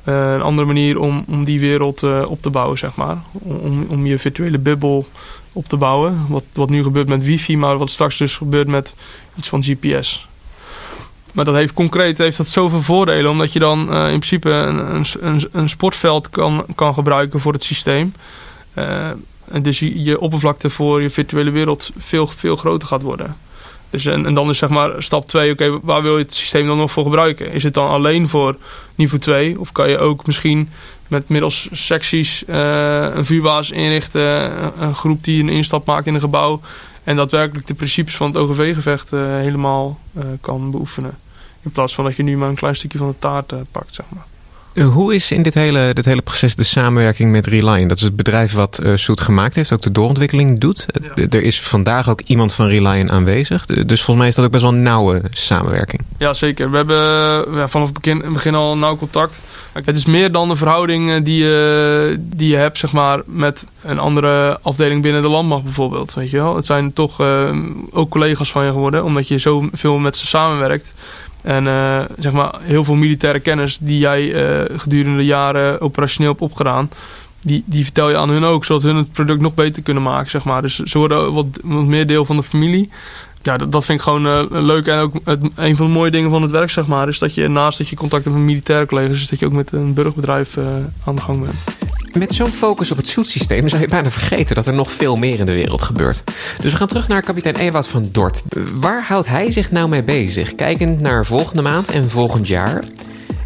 uh, 0.04 0.34
een 0.34 0.42
andere 0.42 0.68
manier 0.68 1.00
om, 1.00 1.24
om 1.28 1.44
die 1.44 1.60
wereld 1.60 2.04
op 2.04 2.42
te 2.42 2.50
bouwen, 2.50 2.78
zeg 2.78 2.96
maar. 2.96 3.18
Om, 3.32 3.86
om 3.90 4.06
je 4.06 4.20
virtuele 4.20 4.60
bubbel 4.60 5.08
op 5.56 5.66
te 5.66 5.78
bouwen. 5.78 6.26
Wat, 6.30 6.44
wat 6.54 6.70
nu 6.70 6.84
gebeurt 6.84 7.08
met 7.08 7.24
wifi, 7.24 7.58
maar 7.58 7.78
wat 7.78 7.90
straks 7.90 8.18
dus 8.18 8.38
gebeurt 8.38 8.68
met 8.68 8.96
iets 9.36 9.48
van 9.48 9.64
GPS. 9.64 10.28
Maar 11.34 11.46
dat 11.46 11.56
heeft 11.56 11.74
concreet 11.74 12.18
heeft 12.18 12.38
dat 12.38 12.48
zoveel 12.48 12.82
voordelen. 12.82 13.32
Omdat 13.32 13.54
je 13.54 13.60
dan 13.60 13.80
uh, 13.80 14.12
in 14.12 14.20
principe 14.20 14.50
een, 14.50 15.06
een, 15.20 15.42
een, 15.52 15.70
sportveld 15.70 16.30
kan, 16.30 16.66
kan 16.76 16.94
gebruiken 16.94 17.40
voor 17.40 17.54
het 17.54 17.64
systeem. 17.64 18.14
Uh, 18.74 19.10
en 19.48 19.64
dus 19.64 19.80
je, 19.80 20.04
je, 20.04 20.20
oppervlakte 20.20 20.70
voor 20.70 21.02
je 21.02 21.10
virtuele 21.10 21.52
wereld 21.52 21.92
veel, 21.98 22.28
veel 22.28 22.56
groter 22.56 22.88
gaat 22.88 23.02
worden. 23.02 23.36
Dus 23.90 24.06
en, 24.06 24.26
en 24.26 24.34
dan 24.34 24.50
is 24.50 24.58
zeg 24.58 24.70
maar 24.70 25.04
stap 25.04 25.26
2, 25.26 25.52
oké, 25.52 25.80
waar 25.82 26.02
wil 26.02 26.18
je 26.18 26.24
het 26.24 26.34
systeem 26.34 26.68
dan 26.68 26.78
nog 26.78 26.92
voor 26.92 27.04
gebruiken? 27.04 27.52
Is 27.52 27.64
het 27.64 27.74
dan 27.74 27.90
alleen 27.90 28.30
voor 28.30 28.58
niveau 28.96 29.22
2? 29.22 29.60
Of 29.60 29.72
kan 29.72 29.90
je 29.90 29.98
ook 29.98 30.26
misschien 30.26 30.70
met 31.08 31.30
middels 31.30 31.68
secties 31.72 32.44
uh, 32.48 32.56
een 33.16 33.26
vuurbasis 33.26 33.78
inrichten, 33.78 34.22
een 34.82 34.96
groep 34.96 35.24
die 35.24 35.42
een 35.44 35.50
instap 35.50 35.86
maakt 35.86 36.08
in 36.08 36.14
een 36.14 36.20
gebouw 36.20 36.62
en 37.04 37.16
daadwerkelijk 37.16 37.68
de 37.68 37.74
principes 37.74 38.16
van 38.16 38.28
het 38.28 38.38
OGV-gevecht 38.38 39.12
helemaal 39.12 40.00
kan 40.42 40.72
beoefenen. 40.72 41.18
In 41.62 41.72
plaats 41.72 41.96
van 41.96 42.04
dat 42.04 42.16
je 42.16 42.24
nu 42.24 42.38
maar 42.38 42.50
een 42.50 42.56
klein 42.56 42.76
stukje 42.76 42.98
van 42.98 43.08
de 43.08 43.20
taart 43.20 43.54
pakt, 43.72 43.94
zeg 43.94 44.06
maar. 44.10 44.26
Eh, 44.76 44.86
hoe 44.86 45.14
is 45.14 45.32
in 45.32 45.42
dit 45.42 45.54
hele, 45.54 45.94
dit 45.94 46.06
hele 46.06 46.22
proces 46.22 46.56
de 46.56 46.64
samenwerking 46.64 47.32
met 47.32 47.48
Reliant? 47.48 47.90
Dat 47.90 47.98
is 47.98 48.04
het 48.04 48.16
bedrijf 48.16 48.54
wat 48.54 48.80
uh, 48.84 48.92
Soet 48.96 49.22
gemaakt 49.22 49.56
heeft, 49.56 49.74
ook 49.74 49.82
de 49.82 49.92
doorontwikkeling 49.92 50.60
doet. 50.60 50.86
Er 51.30 51.44
is 51.44 51.62
vandaag 51.62 52.10
ook 52.10 52.22
iemand 52.22 52.54
van 52.54 52.68
Reliant 52.68 53.10
aanwezig. 53.10 53.66
Dus 53.66 54.02
volgens 54.02 54.18
mij 54.18 54.28
is 54.28 54.36
dat 54.36 54.46
ook 54.46 54.52
best 54.52 54.64
wel 54.64 54.72
een 54.72 54.82
nauwe 54.82 55.22
samenwerking. 55.30 56.02
Ja, 56.18 56.34
zeker. 56.34 56.72
We 56.72 56.78
hebben 56.78 56.98
ja, 57.56 57.68
vanaf 57.68 57.88
het 57.88 58.02
begin, 58.02 58.34
begin 58.34 58.56
al 58.56 58.78
nauw 58.78 58.98
contact. 58.98 59.40
Het 59.84 59.98
is 59.98 60.06
meer 60.06 60.32
dan 60.32 60.48
de 60.48 60.56
verhouding 60.56 61.24
die 61.24 61.44
je, 61.44 62.18
die 62.20 62.50
je 62.50 62.56
hebt 62.56 62.78
zeg 62.78 62.92
maar, 62.92 63.22
met 63.26 63.66
een 63.82 64.00
andere 64.00 64.60
afdeling 64.62 65.02
binnen 65.02 65.22
de 65.22 65.28
landmacht 65.28 65.64
bijvoorbeeld. 65.64 66.14
Weet 66.14 66.30
je 66.30 66.38
wel? 66.38 66.56
Het 66.56 66.66
zijn 66.66 66.94
toch 66.94 67.22
uh, 67.22 67.56
ook 67.92 68.10
collega's 68.10 68.52
van 68.52 68.66
je 68.66 68.72
geworden, 68.72 69.04
omdat 69.04 69.28
je 69.28 69.38
zo 69.38 69.70
veel 69.72 69.98
met 69.98 70.16
ze 70.16 70.28
samenwerkt. 70.28 70.94
En 71.46 71.66
uh, 71.66 72.02
zeg 72.20 72.32
maar, 72.32 72.54
heel 72.60 72.84
veel 72.84 72.96
militaire 72.96 73.40
kennis 73.40 73.78
die 73.82 73.98
jij 73.98 74.24
uh, 74.24 74.78
gedurende 74.80 75.18
de 75.18 75.26
jaren 75.26 75.82
operationeel 75.82 76.30
hebt 76.30 76.42
opgedaan, 76.42 76.90
die, 77.42 77.64
die 77.66 77.84
vertel 77.84 78.10
je 78.10 78.18
aan 78.18 78.30
hun 78.30 78.44
ook, 78.44 78.66
zodat 78.66 78.84
hun 78.84 78.96
het 78.96 79.12
product 79.12 79.42
nog 79.42 79.54
beter 79.54 79.84
kunnen 79.84 80.04
maken. 80.04 80.30
Zeg 80.30 80.44
maar. 80.44 80.62
Dus 80.62 80.80
ze 80.80 80.98
worden 80.98 81.34
wat, 81.34 81.46
wat 81.64 81.86
meer 81.86 82.08
deel 82.08 82.26
van 82.26 82.36
de 82.36 82.44
familie. 82.44 82.90
Ja, 83.42 83.58
dat, 83.58 83.72
dat 83.72 83.86
vind 83.86 84.00
ik 84.00 84.06
gewoon 84.06 84.26
uh, 84.26 84.44
leuk. 84.50 84.88
En 84.88 85.00
ook 85.00 85.14
het, 85.24 85.42
een 85.56 85.76
van 85.76 85.88
de 85.88 85.94
mooie 85.94 86.12
dingen 86.12 86.30
van 86.30 86.42
het 86.42 86.52
werk, 86.52 86.70
zeg 86.70 86.88
maar, 86.88 87.08
is 87.08 87.20
dat 87.20 87.34
je 87.34 87.48
naast 87.48 87.78
dat 87.78 87.88
je 87.88 87.96
contact 87.96 88.24
hebt 88.24 88.36
met 88.36 88.46
militaire 88.46 88.86
collega's, 88.86 89.22
is 89.22 89.30
dat 89.30 89.40
je 89.40 89.46
ook 89.46 89.52
met 89.52 89.72
een 89.72 89.94
burgerbedrijf 89.94 90.58
aan 91.04 91.16
de 91.16 91.22
gang 91.22 91.42
bent. 91.42 91.56
Met 92.18 92.34
zo'n 92.34 92.50
focus 92.50 92.92
op 92.92 92.98
het 92.98 93.08
zoetsysteem 93.08 93.68
zou 93.68 93.82
je 93.82 93.88
bijna 93.88 94.12
vergeten 94.12 94.56
dat 94.56 94.66
er 94.66 94.74
nog 94.74 94.92
veel 94.92 95.16
meer 95.16 95.40
in 95.40 95.46
de 95.46 95.52
wereld 95.52 95.82
gebeurt. 95.82 96.24
Dus 96.62 96.72
we 96.72 96.78
gaan 96.78 96.88
terug 96.88 97.08
naar 97.08 97.22
kapitein 97.22 97.56
Ewout 97.56 97.88
van 97.88 98.10
Dort. 98.12 98.44
Waar 98.74 99.04
houdt 99.04 99.28
hij 99.28 99.52
zich 99.52 99.72
nou 99.72 99.90
mee 99.90 100.04
bezig? 100.04 100.56
Kijkend 100.56 101.02
naar 101.02 101.26
volgende 101.26 101.62
maand 101.62 101.90
en 101.90 102.10
volgend 102.10 102.48
jaar. 102.48 102.84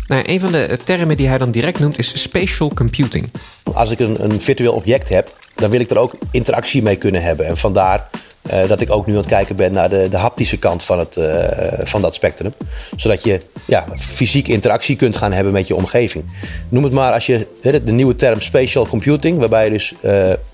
Nou, 0.08 0.24
een 0.26 0.40
van 0.40 0.52
de 0.52 0.78
termen 0.84 1.18
die 1.18 1.28
hij 1.28 1.38
dan 1.38 1.52
direct 1.52 1.80
noemt 1.80 1.98
is 1.98 2.22
spatial 2.22 2.74
computing. 2.74 3.32
Als 3.74 3.92
ik 3.92 4.00
een, 4.00 4.24
een 4.24 4.42
virtueel 4.42 4.74
object 4.74 5.10
heb, 5.10 5.36
dan 5.56 5.70
wil 5.70 5.80
ik 5.80 5.90
er 5.90 5.98
ook 5.98 6.14
interactie 6.32 6.82
mee 6.82 6.96
kunnen 6.96 7.24
hebben. 7.24 7.46
En 7.46 7.58
vandaar 7.58 8.10
uh, 8.54 8.68
dat 8.68 8.82
ik 8.82 8.92
ook 8.92 9.06
nu 9.06 9.14
aan 9.14 9.20
het 9.20 9.28
kijken 9.28 9.56
ben 9.56 9.72
naar 9.72 9.90
de, 9.90 10.08
de 10.10 10.18
haptische 10.18 10.58
kant 10.58 10.84
van, 10.84 11.00
het, 11.00 11.18
uh, 11.18 11.44
van 11.84 12.02
dat 12.02 12.16
spectrum. 12.16 12.54
Zodat 12.96 13.24
je 13.24 13.42
ja, 13.66 13.86
fysiek 13.98 14.48
interactie 14.48 14.96
kunt 14.96 15.16
gaan 15.16 15.32
hebben 15.32 15.54
met 15.54 15.68
je 15.68 15.76
omgeving. 15.76 16.24
Noem 16.70 16.84
het 16.84 16.94
maar 16.94 17.14
als 17.14 17.26
je 17.26 17.48
de, 17.62 17.92
nieuwe 17.92 18.16
term 18.16 18.42
spatial 18.42 18.88
computing, 18.88 19.38
waarbij 19.38 19.70
dus 19.70 19.94
uh, 20.02 20.02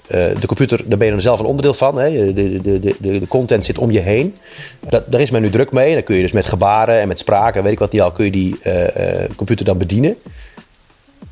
de 0.07 0.47
computer, 0.47 0.81
daar 0.85 0.97
ben 0.97 1.07
je 1.07 1.13
dan 1.13 1.21
zelf 1.21 1.39
een 1.39 1.45
onderdeel 1.45 1.73
van. 1.73 1.99
Hè? 1.99 2.33
De, 2.33 2.61
de, 2.61 2.79
de, 2.79 2.95
de, 2.99 3.27
content 3.27 3.65
zit 3.65 3.77
om 3.77 3.91
je 3.91 3.99
heen. 3.99 4.35
Dat, 4.89 5.11
daar 5.11 5.21
is 5.21 5.31
men 5.31 5.41
nu 5.41 5.49
druk 5.49 5.71
mee. 5.71 5.93
Dan 5.93 6.03
kun 6.03 6.15
je 6.15 6.21
dus 6.21 6.31
met 6.31 6.45
gebaren 6.45 6.99
en 6.99 7.07
met 7.07 7.19
spraken, 7.19 7.63
weet 7.63 7.71
ik 7.71 7.79
wat 7.79 7.91
die 7.91 8.03
al, 8.03 8.11
kun 8.11 8.25
je 8.25 8.31
die 8.31 8.55
computer 9.35 9.65
dan 9.65 9.77
bedienen. 9.77 10.17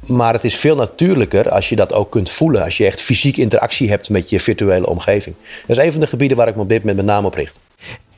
Maar 0.06 0.34
het 0.34 0.44
is 0.44 0.56
veel 0.56 0.76
natuurlijker 0.76 1.50
als 1.50 1.70
je 1.70 1.76
dat 1.76 1.94
ook 1.94 2.12
kunt 2.12 2.30
voelen. 2.30 2.64
Als 2.64 2.78
je 2.78 2.86
echt 2.86 3.02
fysiek 3.02 3.38
interactie 3.38 3.90
hebt 3.90 4.10
met 4.10 4.30
je 4.30 4.40
virtuele 4.40 4.88
omgeving. 4.88 5.36
Dat 5.68 5.78
is 5.78 5.84
een 5.84 5.92
van 5.92 6.02
de 6.02 6.08
gebieden 6.08 6.38
waar 6.38 6.48
ik 6.48 6.56
me 6.56 6.62
op 6.62 6.70
dit 6.70 6.80
moment 6.80 6.98
met 6.98 7.06
name 7.06 7.28
op 7.28 7.34
richt. 7.34 7.60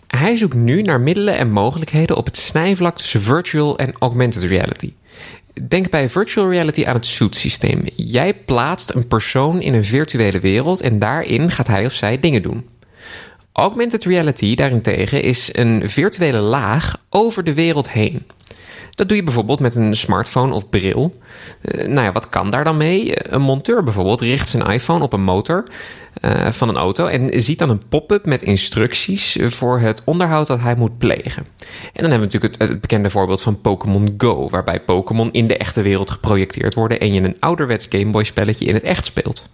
Hij 0.07 0.35
zoekt 0.35 0.55
nu 0.55 0.81
naar 0.81 1.01
middelen 1.01 1.37
en 1.37 1.51
mogelijkheden 1.51 2.17
op 2.17 2.25
het 2.25 2.37
snijvlak 2.37 2.97
tussen 2.97 3.21
virtual 3.21 3.77
en 3.77 3.93
augmented 3.99 4.43
reality. 4.43 4.93
Denk 5.67 5.89
bij 5.89 6.09
virtual 6.09 6.49
reality 6.49 6.85
aan 6.85 6.95
het 6.95 7.05
Suit-systeem. 7.05 7.83
Jij 7.95 8.33
plaatst 8.33 8.93
een 8.93 9.07
persoon 9.07 9.61
in 9.61 9.73
een 9.73 9.85
virtuele 9.85 10.39
wereld 10.39 10.81
en 10.81 10.99
daarin 10.99 11.51
gaat 11.51 11.67
hij 11.67 11.85
of 11.85 11.93
zij 11.93 12.19
dingen 12.19 12.41
doen. 12.41 12.69
Augmented 13.51 14.03
reality 14.03 14.55
daarentegen 14.55 15.21
is 15.21 15.49
een 15.51 15.89
virtuele 15.89 16.39
laag 16.39 16.97
over 17.09 17.43
de 17.43 17.53
wereld 17.53 17.89
heen. 17.89 18.25
Dat 18.95 19.07
doe 19.07 19.17
je 19.17 19.23
bijvoorbeeld 19.23 19.59
met 19.59 19.75
een 19.75 19.95
smartphone 19.95 20.53
of 20.53 20.69
bril. 20.69 21.13
Uh, 21.61 21.87
nou 21.87 22.01
ja, 22.01 22.11
wat 22.11 22.29
kan 22.29 22.49
daar 22.49 22.63
dan 22.63 22.77
mee? 22.77 23.33
Een 23.33 23.41
monteur 23.41 23.83
bijvoorbeeld 23.83 24.21
richt 24.21 24.49
zijn 24.49 24.71
iPhone 24.71 25.03
op 25.03 25.13
een 25.13 25.23
motor 25.23 25.63
uh, 26.21 26.51
van 26.51 26.69
een 26.69 26.75
auto 26.75 27.05
en 27.05 27.41
ziet 27.41 27.59
dan 27.59 27.69
een 27.69 27.87
pop-up 27.87 28.25
met 28.25 28.41
instructies 28.41 29.37
voor 29.41 29.79
het 29.79 30.01
onderhoud 30.05 30.47
dat 30.47 30.59
hij 30.59 30.75
moet 30.75 30.97
plegen. 30.97 31.45
En 31.93 32.01
dan 32.01 32.11
hebben 32.11 32.29
we 32.29 32.33
natuurlijk 32.33 32.53
het, 32.53 32.69
het 32.69 32.81
bekende 32.81 33.09
voorbeeld 33.09 33.41
van 33.41 33.61
Pokémon 33.61 34.13
Go, 34.17 34.49
waarbij 34.49 34.79
Pokémon 34.79 35.31
in 35.31 35.47
de 35.47 35.57
echte 35.57 35.81
wereld 35.81 36.11
geprojecteerd 36.11 36.73
worden 36.73 36.99
en 36.99 37.13
je 37.13 37.21
een 37.21 37.37
ouderwets 37.39 37.87
Gameboy 37.89 38.23
spelletje 38.23 38.65
in 38.65 38.73
het 38.73 38.83
echt 38.83 39.05
speelt. 39.05 39.49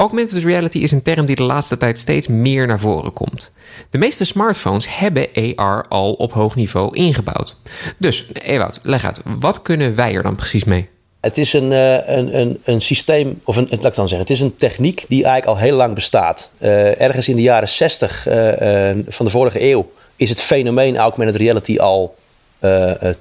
Augmented 0.00 0.44
reality 0.44 0.78
is 0.78 0.90
een 0.90 1.02
term 1.02 1.26
die 1.26 1.36
de 1.36 1.42
laatste 1.42 1.76
tijd 1.76 1.98
steeds 1.98 2.26
meer 2.26 2.66
naar 2.66 2.80
voren 2.80 3.12
komt. 3.12 3.52
De 3.90 3.98
meeste 3.98 4.24
smartphones 4.24 4.96
hebben 4.98 5.28
AR 5.56 5.84
al 5.88 6.12
op 6.12 6.32
hoog 6.32 6.54
niveau 6.56 6.96
ingebouwd. 6.96 7.56
Dus, 7.96 8.26
Ewout, 8.32 8.80
leg 8.82 9.04
uit, 9.04 9.20
wat 9.24 9.62
kunnen 9.62 9.94
wij 9.94 10.14
er 10.14 10.22
dan 10.22 10.36
precies 10.36 10.64
mee? 10.64 10.88
Het 11.20 11.38
is 11.38 11.52
een, 11.52 11.72
eh, 11.72 12.16
een, 12.16 12.38
een, 12.40 12.60
een 12.64 12.80
systeem, 12.80 13.40
of 13.44 13.56
een, 13.56 13.66
laat 13.70 13.84
ik 13.84 13.94
dan 13.94 14.08
zeggen, 14.08 14.26
het 14.26 14.30
is 14.30 14.40
een 14.40 14.56
techniek 14.56 15.04
die 15.08 15.24
eigenlijk 15.24 15.58
al 15.58 15.64
heel 15.66 15.76
lang 15.76 15.94
bestaat. 15.94 16.50
Uh, 16.58 17.00
ergens 17.00 17.28
in 17.28 17.36
de 17.36 17.42
jaren 17.42 17.68
60 17.68 18.28
uh, 18.28 18.90
uh, 18.90 19.04
van 19.08 19.24
de 19.24 19.30
vorige 19.30 19.62
eeuw 19.62 19.92
is 20.16 20.28
het 20.28 20.42
fenomeen 20.42 20.96
augmented 20.96 21.36
reality 21.36 21.78
al 21.78 22.14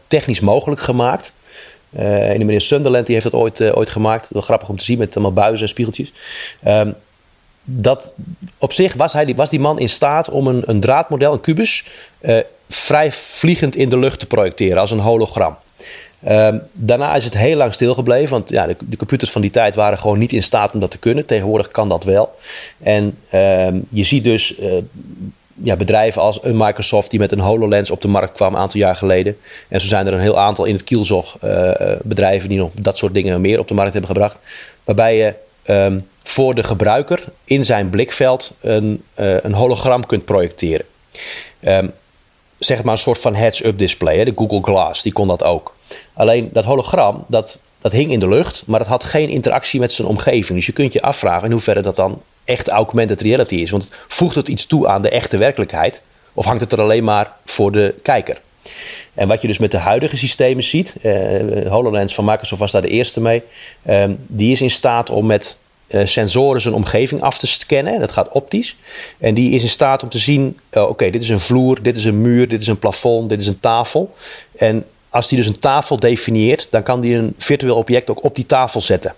technisch 0.08 0.40
mogelijk 0.40 0.82
gemaakt. 0.82 1.34
En 1.98 2.40
de 2.40 2.46
meneer 2.46 2.62
Sunderland 2.62 3.06
die 3.06 3.16
heeft 3.16 3.32
dat 3.32 3.42
ooit, 3.42 3.74
ooit 3.74 3.90
gemaakt. 3.90 4.30
Wel 4.32 4.42
grappig 4.42 4.70
om 4.70 4.78
te 4.78 4.84
zien 4.84 4.98
met 4.98 5.16
allemaal 5.16 5.34
buizen 5.34 5.62
en 5.62 5.70
spiegeltjes. 5.70 6.14
Um, 6.68 6.96
dat 7.64 8.14
op 8.58 8.74
zich 8.74 8.94
was, 8.94 9.14
hij, 9.14 9.36
was 9.36 9.50
die 9.50 9.60
man 9.60 9.80
in 9.80 9.90
staat 9.90 10.30
om 10.30 10.48
een, 10.48 10.64
een 10.66 10.80
draadmodel, 10.80 11.34
een 11.34 11.42
kubus, 11.42 11.86
vrij 12.70 13.12
vliegend 13.12 13.76
in 13.76 13.90
de 13.90 13.98
lucht 13.98 14.20
te 14.20 14.26
projecteren 14.26 14.78
als 14.78 14.92
een 14.92 15.00
hologram. 15.00 15.58
Um, 16.28 16.62
daarna 16.72 17.16
is 17.16 17.24
het 17.24 17.38
heel 17.38 17.56
lang 17.56 17.74
stilgebleven, 17.74 18.30
want 18.30 18.50
ja, 18.50 18.68
de, 18.68 18.98
computers 18.98 19.32
van 19.32 19.42
die 19.42 19.52
tijd 19.52 19.76
waren 19.76 20.00
gewoon 20.00 20.18
niet 20.18 20.34
in 20.34 20.44
staat 20.44 20.74
om 20.74 20.80
dat 20.80 20.92
te 20.92 20.98
kunnen. 20.98 21.26
Tegenwoordig 21.26 21.68
kan 21.68 21.90
dat 21.90 22.04
wel. 22.04 22.36
En 22.80 23.18
um, 23.34 23.88
je 23.90 24.04
ziet 24.04 24.24
dus 24.24 24.60
uh, 24.60 24.74
ja, 25.64 25.76
bedrijven 25.76 26.22
als 26.22 26.44
een 26.44 26.58
Microsoft 26.58 27.10
die 27.10 27.20
met 27.20 27.32
een 27.32 27.40
HoloLens 27.40 27.92
op 27.92 28.02
de 28.02 28.08
markt 28.08 28.32
kwam 28.34 28.54
een 28.54 28.60
aantal 28.60 28.80
jaar 28.80 28.96
geleden. 28.96 29.38
En 29.68 29.82
zo 29.82 29.88
zijn 29.88 30.08
er 30.08 30.14
een 30.14 30.20
heel 30.20 30.40
aantal 30.40 30.66
in 30.66 30.74
het 30.74 30.84
kielzog 30.84 31.38
uh, 31.44 31.72
bedrijven 32.02 32.50
die 32.50 32.58
nog 32.58 32.70
dat 32.74 32.98
soort 32.98 33.14
dingen 33.14 33.42
meer 33.42 33.60
op 33.60 33.68
de 33.68 33.74
markt 33.74 33.92
hebben 33.92 34.12
gebracht. 34.12 34.38
Waarbij 34.84 35.18
je 35.18 35.34
um, 35.74 36.08
voor 36.24 36.56
de 36.56 36.64
gebruiker 36.64 37.24
in 37.44 37.66
zijn 37.66 37.90
blikveld 37.90 38.52
een, 38.62 39.04
uh, 39.16 39.44
een 39.44 39.54
hologram 39.54 40.06
kunt 40.06 40.26
projecteren. 40.26 40.86
zeg 42.60 42.84
maar 42.84 42.94
een 42.94 43.00
soort 43.00 43.20
van 43.20 43.36
heads-up 43.36 43.78
display, 43.78 44.18
hè? 44.18 44.26
de 44.26 44.34
Google 44.36 44.62
Glass, 44.62 45.04
die 45.04 45.14
kon 45.14 45.28
dat 45.28 45.44
ook. 45.44 45.76
Alleen 46.14 46.50
dat 46.54 46.64
hologram, 46.64 47.26
dat, 47.28 47.58
dat 47.80 47.92
hing 47.92 48.12
in 48.12 48.20
de 48.20 48.28
lucht, 48.28 48.64
maar 48.66 48.80
dat 48.80 48.88
had 48.88 49.04
geen 49.04 49.30
interactie 49.30 49.80
met 49.80 49.92
zijn 49.92 50.08
omgeving. 50.08 50.58
Dus 50.58 50.66
je 50.66 50.74
kunt 50.74 50.94
je 50.94 51.02
afvragen 51.02 51.46
in 51.46 51.52
hoeverre 51.52 51.82
dat 51.82 51.96
dan 51.96 52.22
echt 52.48 52.68
augmented 52.68 53.22
reality 53.22 53.56
is. 53.56 53.70
Want 53.70 53.92
voegt 54.08 54.36
het 54.36 54.48
iets 54.48 54.66
toe 54.66 54.88
aan 54.88 55.02
de 55.02 55.10
echte 55.10 55.38
werkelijkheid? 55.38 56.02
Of 56.34 56.46
hangt 56.46 56.62
het 56.62 56.72
er 56.72 56.82
alleen 56.82 57.04
maar 57.04 57.32
voor 57.46 57.72
de 57.72 57.96
kijker? 58.02 58.42
En 59.14 59.28
wat 59.28 59.42
je 59.42 59.48
dus 59.48 59.58
met 59.58 59.72
de 59.72 59.78
huidige 59.78 60.18
systemen 60.18 60.64
ziet, 60.64 60.96
uh, 61.04 61.72
HoloLens 61.72 62.14
van 62.14 62.26
Microsoft 62.26 62.62
was 62.62 62.72
daar 62.72 62.82
de 62.82 62.88
eerste 62.88 63.22
mee, 63.22 63.44
uh, 63.90 64.04
die 64.18 64.52
is 64.52 64.62
in 64.62 64.72
staat 64.72 65.10
om 65.10 65.26
met 65.26 65.58
uh, 65.88 66.06
sensoren 66.06 66.62
zijn 66.62 66.74
omgeving 66.74 67.22
af 67.22 67.38
te 67.38 67.48
scannen. 67.48 68.00
Dat 68.00 68.12
gaat 68.12 68.30
optisch. 68.30 68.76
En 69.18 69.34
die 69.34 69.52
is 69.52 69.62
in 69.62 69.70
staat 69.70 70.04
om 70.04 70.10
te 70.10 70.18
zien: 70.18 70.60
uh, 70.72 70.90
oké, 70.90 71.10
dit 71.10 71.22
is 71.22 71.30
een 71.30 71.40
vloer, 71.40 71.82
dit 71.82 71.98
is 71.98 72.06
een 72.06 72.22
muur, 72.22 72.48
dit 72.48 72.62
is 72.62 72.68
een 72.68 72.80
plafond, 72.80 73.30
dit 73.30 73.40
is 73.40 73.48
een 73.48 73.60
tafel. 73.60 74.16
En 74.58 74.86
als 75.10 75.28
die 75.28 75.38
dus 75.38 75.48
een 75.48 75.60
tafel 75.60 75.98
definieert, 75.98 76.68
dan 76.72 76.84
kan 76.84 77.02
die 77.02 77.16
een 77.16 77.34
virtueel 77.38 77.76
object 77.76 78.10
ook 78.10 78.24
op 78.24 78.36
die 78.36 78.46
tafel 78.46 78.82
zetten. 78.82 79.14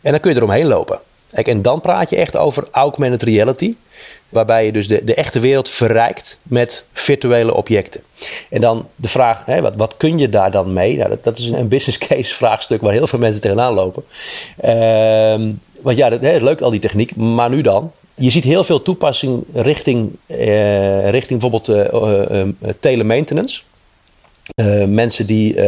En 0.00 0.10
dan 0.10 0.20
kun 0.20 0.30
je 0.30 0.36
eromheen 0.36 0.66
lopen. 0.66 0.98
Kijk, 1.34 1.48
en 1.48 1.62
dan 1.62 1.80
praat 1.80 2.10
je 2.10 2.16
echt 2.16 2.36
over 2.36 2.66
augmented 2.70 3.22
reality. 3.22 3.74
Waarbij 4.28 4.64
je 4.64 4.72
dus 4.72 4.88
de, 4.88 5.04
de 5.04 5.14
echte 5.14 5.40
wereld 5.40 5.68
verrijkt 5.68 6.38
met 6.42 6.84
virtuele 6.92 7.54
objecten. 7.54 8.00
En 8.50 8.60
dan 8.60 8.86
de 8.96 9.08
vraag, 9.08 9.42
hè, 9.46 9.60
wat, 9.60 9.74
wat 9.76 9.96
kun 9.96 10.18
je 10.18 10.28
daar 10.28 10.50
dan 10.50 10.72
mee? 10.72 10.96
Nou, 10.96 11.16
dat, 11.22 11.38
is 11.38 11.50
een 11.50 11.68
business 11.68 11.98
case 11.98 12.34
vraagstuk 12.40 12.80
waar 12.80 12.92
heel 12.92 13.06
veel 13.06 13.18
mensen 13.18 13.42
tegenaan 13.42 13.74
lopen. 13.74 14.04
Ehm, 14.60 15.50
want 15.80 15.96
ja, 15.96 16.08
dat, 16.08 16.22
is 16.22 16.40
leuk 16.40 16.60
al 16.60 16.70
die 16.70 16.80
techniek, 16.80 17.16
maar 17.16 17.50
nu 17.50 17.60
dan? 17.60 17.92
Je 18.14 18.30
ziet 18.30 18.44
heel 18.44 18.64
veel 18.64 18.82
toepassing 18.82 19.44
richting, 19.52 20.16
eh, 20.26 21.10
richting 21.10 21.40
bijvoorbeeld 21.40 21.68
uh, 21.68 22.44
uh, 22.44 22.48
telemaintenance. 22.80 23.60
Uh, 24.56 24.84
mensen 24.84 25.26
die 25.26 25.54
uh, 25.54 25.62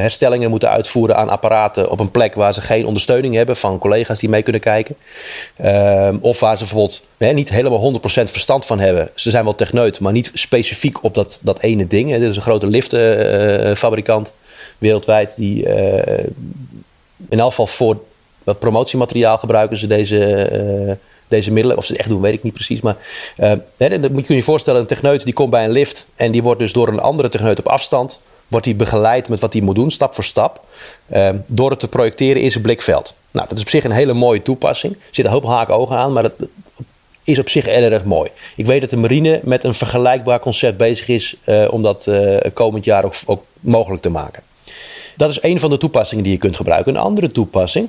herstellingen 0.00 0.50
moeten 0.50 0.70
uitvoeren 0.70 1.16
aan 1.16 1.28
apparaten 1.28 1.90
op 1.90 2.00
een 2.00 2.10
plek 2.10 2.34
waar 2.34 2.54
ze 2.54 2.60
geen 2.60 2.86
ondersteuning 2.86 3.34
hebben 3.34 3.56
van 3.56 3.78
collega's 3.78 4.18
die 4.18 4.28
mee 4.28 4.42
kunnen 4.42 4.60
kijken. 4.60 4.96
Uh, 5.60 6.08
of 6.20 6.40
waar 6.40 6.56
ze 6.56 6.64
bijvoorbeeld 6.64 7.06
hè, 7.16 7.32
niet 7.32 7.50
helemaal 7.50 7.94
100% 7.94 8.00
verstand 8.04 8.66
van 8.66 8.78
hebben. 8.78 9.10
Ze 9.14 9.30
zijn 9.30 9.44
wel 9.44 9.54
techneut, 9.54 10.00
maar 10.00 10.12
niet 10.12 10.30
specifiek 10.34 11.04
op 11.04 11.14
dat, 11.14 11.38
dat 11.40 11.60
ene 11.60 11.86
ding. 11.86 12.10
Dit 12.10 12.22
is 12.30 12.36
een 12.36 12.42
grote 12.42 12.66
liftfabrikant 12.66 14.32
wereldwijd 14.78 15.36
die 15.36 15.68
in 17.28 17.40
elk 17.40 17.48
geval 17.48 17.66
voor 17.66 18.02
dat 18.44 18.58
promotiemateriaal 18.58 19.38
gebruiken 19.38 19.76
ze 19.76 19.86
deze 19.86 20.98
deze 21.30 21.52
middelen. 21.52 21.76
Of 21.76 21.84
ze 21.84 21.92
het 21.92 22.00
echt 22.00 22.10
doen, 22.10 22.20
weet 22.20 22.34
ik 22.34 22.42
niet 22.42 22.54
precies. 22.54 22.80
Maar 22.80 22.96
uh, 23.38 23.52
hè, 23.76 24.00
dan 24.00 24.12
moet 24.12 24.26
je 24.26 24.34
je 24.34 24.42
voorstellen, 24.42 24.80
een 24.80 24.86
techneut 24.86 25.24
die 25.24 25.34
komt 25.34 25.50
bij 25.50 25.64
een 25.64 25.70
lift 25.70 26.08
en 26.16 26.30
die 26.30 26.42
wordt 26.42 26.60
dus 26.60 26.72
door 26.72 26.88
een 26.88 27.00
andere 27.00 27.28
techneut 27.28 27.58
op 27.58 27.68
afstand, 27.68 28.20
wordt 28.48 28.66
hij 28.66 28.76
begeleid 28.76 29.28
met 29.28 29.40
wat 29.40 29.52
hij 29.52 29.62
moet 29.62 29.74
doen, 29.74 29.90
stap 29.90 30.14
voor 30.14 30.24
stap, 30.24 30.64
uh, 31.12 31.28
door 31.46 31.70
het 31.70 31.80
te 31.80 31.88
projecteren 31.88 32.42
in 32.42 32.50
zijn 32.50 32.62
blikveld. 32.62 33.14
Nou, 33.30 33.48
dat 33.48 33.56
is 33.56 33.62
op 33.62 33.70
zich 33.70 33.84
een 33.84 33.90
hele 33.90 34.12
mooie 34.12 34.42
toepassing. 34.42 34.92
Er 34.92 34.98
zit 35.10 35.24
een 35.24 35.30
hoop 35.30 35.44
haken 35.44 35.74
ogen 35.74 35.96
aan, 35.96 36.12
maar 36.12 36.22
dat 36.22 36.32
is 37.24 37.38
op 37.38 37.48
zich 37.48 37.66
erg 37.66 38.04
mooi. 38.04 38.30
Ik 38.56 38.66
weet 38.66 38.80
dat 38.80 38.90
de 38.90 38.96
marine 38.96 39.40
met 39.42 39.64
een 39.64 39.74
vergelijkbaar 39.74 40.40
concept 40.40 40.76
bezig 40.76 41.08
is 41.08 41.36
uh, 41.44 41.72
om 41.72 41.82
dat 41.82 42.06
uh, 42.06 42.36
komend 42.54 42.84
jaar 42.84 43.04
ook, 43.04 43.14
ook 43.26 43.44
mogelijk 43.60 44.02
te 44.02 44.10
maken. 44.10 44.42
Dat 45.16 45.30
is 45.30 45.42
een 45.42 45.60
van 45.60 45.70
de 45.70 45.78
toepassingen 45.78 46.24
die 46.24 46.32
je 46.32 46.38
kunt 46.38 46.56
gebruiken. 46.56 46.94
Een 46.94 47.00
andere 47.00 47.32
toepassing 47.32 47.88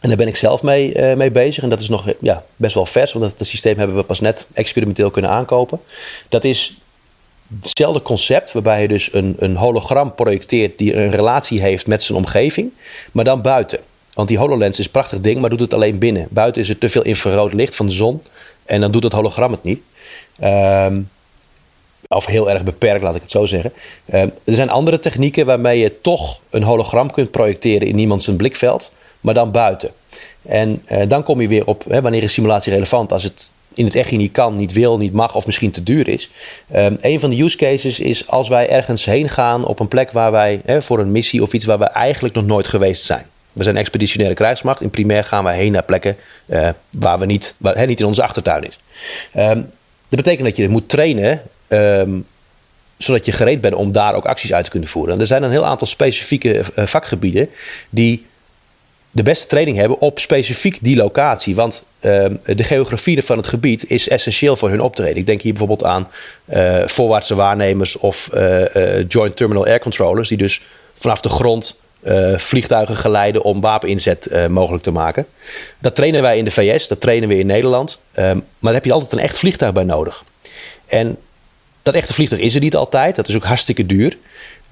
en 0.00 0.08
daar 0.08 0.16
ben 0.16 0.26
ik 0.26 0.36
zelf 0.36 0.62
mee, 0.62 0.94
uh, 0.94 1.14
mee 1.14 1.30
bezig. 1.30 1.62
En 1.62 1.68
dat 1.68 1.80
is 1.80 1.88
nog 1.88 2.04
ja, 2.20 2.44
best 2.56 2.74
wel 2.74 2.86
vers, 2.86 3.12
want 3.12 3.38
dat, 3.38 3.46
systeem 3.46 3.78
hebben 3.78 3.96
we 3.96 4.02
pas 4.02 4.20
net 4.20 4.46
experimenteel 4.52 5.10
kunnen 5.10 5.30
aankopen. 5.30 5.80
Dat 6.28 6.44
is 6.44 6.78
hetzelfde 7.60 8.02
concept, 8.02 8.52
waarbij 8.52 8.82
je 8.82 8.88
dus 8.88 9.12
een, 9.12 9.36
een 9.38 9.56
hologram 9.56 10.14
projecteert 10.14 10.78
die 10.78 10.96
een 10.96 11.10
relatie 11.10 11.60
heeft 11.60 11.86
met 11.86 12.02
zijn 12.02 12.18
omgeving, 12.18 12.70
maar 13.12 13.24
dan 13.24 13.42
buiten. 13.42 13.78
Want 14.14 14.28
die 14.28 14.38
HoloLens 14.38 14.78
is 14.78 14.84
een 14.84 14.90
prachtig 14.90 15.20
ding, 15.20 15.40
maar 15.40 15.50
doet 15.50 15.60
het 15.60 15.74
alleen 15.74 15.98
binnen. 15.98 16.26
Buiten 16.30 16.62
is 16.62 16.68
er 16.68 16.78
te 16.78 16.88
veel 16.88 17.02
infrarood 17.02 17.52
licht 17.52 17.76
van 17.76 17.86
de 17.86 17.92
zon 17.92 18.22
en 18.64 18.80
dan 18.80 18.90
doet 18.90 19.02
het 19.02 19.12
hologram 19.12 19.52
het 19.52 19.62
niet. 19.62 19.80
Um, 20.42 21.10
of 22.08 22.26
heel 22.26 22.50
erg 22.50 22.64
beperkt, 22.64 23.02
laat 23.02 23.14
ik 23.14 23.22
het 23.22 23.30
zo 23.30 23.46
zeggen. 23.46 23.72
Um, 24.14 24.32
er 24.44 24.54
zijn 24.54 24.70
andere 24.70 24.98
technieken 24.98 25.46
waarmee 25.46 25.78
je 25.78 26.00
toch 26.00 26.40
een 26.50 26.62
hologram 26.62 27.10
kunt 27.10 27.30
projecteren 27.30 27.88
in 27.88 27.98
iemands 27.98 28.30
blikveld 28.36 28.92
maar 29.20 29.34
dan 29.34 29.50
buiten. 29.50 29.90
En 30.42 30.82
uh, 30.92 31.02
dan 31.08 31.22
kom 31.22 31.40
je 31.40 31.48
weer 31.48 31.66
op 31.66 31.84
hè, 31.88 32.00
wanneer 32.00 32.22
is 32.22 32.32
simulatie 32.32 32.72
relevant 32.72 33.12
als 33.12 33.24
het 33.24 33.52
in 33.74 33.84
het 33.84 33.94
echt 33.94 34.10
niet 34.10 34.32
kan, 34.32 34.56
niet 34.56 34.72
wil, 34.72 34.98
niet 34.98 35.12
mag 35.12 35.34
of 35.34 35.46
misschien 35.46 35.70
te 35.70 35.82
duur 35.82 36.08
is. 36.08 36.30
Um, 36.74 36.98
een 37.00 37.20
van 37.20 37.30
de 37.30 37.42
use 37.42 37.56
cases 37.56 38.00
is 38.00 38.28
als 38.28 38.48
wij 38.48 38.68
ergens 38.68 39.04
heen 39.04 39.28
gaan 39.28 39.64
op 39.64 39.80
een 39.80 39.88
plek 39.88 40.10
waar 40.10 40.30
wij 40.30 40.60
hè, 40.64 40.82
voor 40.82 40.98
een 40.98 41.12
missie 41.12 41.42
of 41.42 41.52
iets 41.52 41.64
waar 41.64 41.78
we 41.78 41.84
eigenlijk 41.84 42.34
nog 42.34 42.46
nooit 42.46 42.68
geweest 42.68 43.04
zijn. 43.04 43.26
We 43.52 43.62
zijn 43.62 43.76
expeditionaire 43.76 44.36
krijgsmacht. 44.36 44.80
In 44.80 44.90
primair 44.90 45.24
gaan 45.24 45.44
wij 45.44 45.56
heen 45.56 45.72
naar 45.72 45.82
plekken 45.82 46.16
uh, 46.46 46.68
waar 46.90 47.18
we 47.18 47.26
niet, 47.26 47.54
hè, 47.62 47.86
niet 47.86 48.00
in 48.00 48.06
onze 48.06 48.22
achtertuin 48.22 48.64
is. 48.64 48.78
Um, 49.36 49.70
dat 50.08 50.22
betekent 50.22 50.48
dat 50.48 50.56
je 50.56 50.68
moet 50.68 50.88
trainen 50.88 51.42
um, 51.68 52.26
zodat 52.96 53.24
je 53.24 53.32
gereed 53.32 53.60
bent 53.60 53.74
om 53.74 53.92
daar 53.92 54.14
ook 54.14 54.26
acties 54.26 54.52
uit 54.52 54.64
te 54.64 54.70
kunnen 54.70 54.88
voeren. 54.88 55.14
En 55.14 55.20
er 55.20 55.26
zijn 55.26 55.42
een 55.42 55.50
heel 55.50 55.66
aantal 55.66 55.86
specifieke 55.86 56.64
uh, 56.76 56.86
vakgebieden 56.86 57.48
die 57.90 58.26
de 59.18 59.24
beste 59.24 59.46
training 59.46 59.76
hebben 59.76 60.00
op 60.00 60.18
specifiek 60.18 60.78
die 60.80 60.96
locatie. 60.96 61.54
Want 61.54 61.84
uh, 62.00 62.26
de 62.44 62.64
geografie 62.64 63.22
van 63.22 63.36
het 63.36 63.46
gebied 63.46 63.90
is 63.90 64.08
essentieel 64.08 64.56
voor 64.56 64.70
hun 64.70 64.80
optreden. 64.80 65.16
Ik 65.16 65.26
denk 65.26 65.40
hier 65.40 65.52
bijvoorbeeld 65.52 65.84
aan 65.84 66.08
uh, 66.52 66.86
voorwaartse 66.86 67.34
waarnemers 67.34 67.96
of 67.96 68.30
uh, 68.34 69.08
Joint 69.08 69.36
Terminal 69.36 69.66
Air 69.66 69.80
Controllers, 69.80 70.28
die 70.28 70.38
dus 70.38 70.62
vanaf 70.94 71.20
de 71.20 71.28
grond 71.28 71.80
vliegtuigen 72.36 72.96
geleiden 72.96 73.42
om 73.42 73.60
wapeninzet 73.60 74.48
mogelijk 74.48 74.82
te 74.82 74.90
maken. 74.90 75.26
Dat 75.78 75.94
trainen 75.94 76.22
wij 76.22 76.38
in 76.38 76.44
de 76.44 76.50
VS, 76.50 76.88
dat 76.88 77.00
trainen 77.00 77.28
we 77.28 77.38
in 77.38 77.46
Nederland. 77.46 77.98
Ehm, 78.12 78.34
maar 78.34 78.44
daar 78.60 78.74
heb 78.74 78.84
je 78.84 78.92
altijd 78.92 79.12
een 79.12 79.18
echt 79.18 79.38
vliegtuig 79.38 79.72
bij 79.72 79.84
nodig. 79.84 80.24
En 80.86 81.16
dat 81.82 81.94
echte 81.94 82.12
vliegtuig 82.14 82.42
is 82.42 82.54
er 82.54 82.60
niet 82.60 82.76
altijd, 82.76 83.16
dat 83.16 83.28
is 83.28 83.34
ook 83.34 83.44
hartstikke 83.44 83.86
duur. 83.86 84.16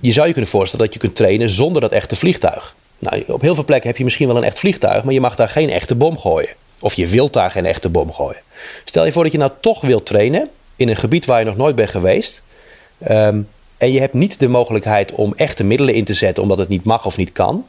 Je 0.01 0.13
zou 0.13 0.27
je 0.27 0.33
kunnen 0.33 0.51
voorstellen 0.51 0.85
dat 0.85 0.95
je 0.95 1.01
kunt 1.01 1.17
trainen 1.17 1.51
zonder 1.51 1.81
dat 1.81 1.93
echte 1.93 2.17
vliegtuig. 2.17 2.75
Nou, 2.99 3.25
op 3.27 3.41
heel 3.41 3.55
veel 3.55 3.65
plekken 3.65 3.89
heb 3.89 3.99
je 3.99 4.05
misschien 4.05 4.27
wel 4.27 4.37
een 4.37 4.43
echt 4.43 4.59
vliegtuig, 4.59 5.05
maar 5.05 5.15
je 5.15 5.21
mag 5.21 5.37
daar 5.37 5.49
geen 5.49 5.71
echte 5.71 5.95
bom 5.95 6.19
gooien. 6.19 6.55
Of 6.81 6.95
je 6.95 7.07
wilt 7.07 7.33
daar 7.33 7.51
geen 7.51 7.67
echte 7.67 7.89
bom 7.89 8.13
gooien. 8.13 8.41
Stel 8.85 9.05
je 9.05 9.13
voor 9.13 9.23
dat 9.23 9.33
je 9.33 9.39
nou 9.39 9.51
toch 9.61 9.81
wilt 9.81 10.07
trainen 10.07 10.49
in 10.77 10.89
een 10.89 10.97
gebied 10.97 11.25
waar 11.25 11.39
je 11.39 11.45
nog 11.45 11.57
nooit 11.57 11.77
bent 11.77 11.91
geweest. 11.91 12.43
Um, 13.11 13.49
en 13.79 13.93
je 13.93 14.01
hebt 14.01 14.15
niet 14.15 14.39
de 14.39 14.49
mogelijkheid 14.49 15.13
om 15.13 15.35
echte 15.37 15.65
middelen 15.65 15.95
in 15.95 16.05
te 16.05 16.15
zetten 16.15 16.43
omdat 16.43 16.59
het 16.59 16.69
niet 16.69 16.85
mag 16.85 17.07
of 17.07 17.17
niet 17.17 17.33
kan. 17.33 17.67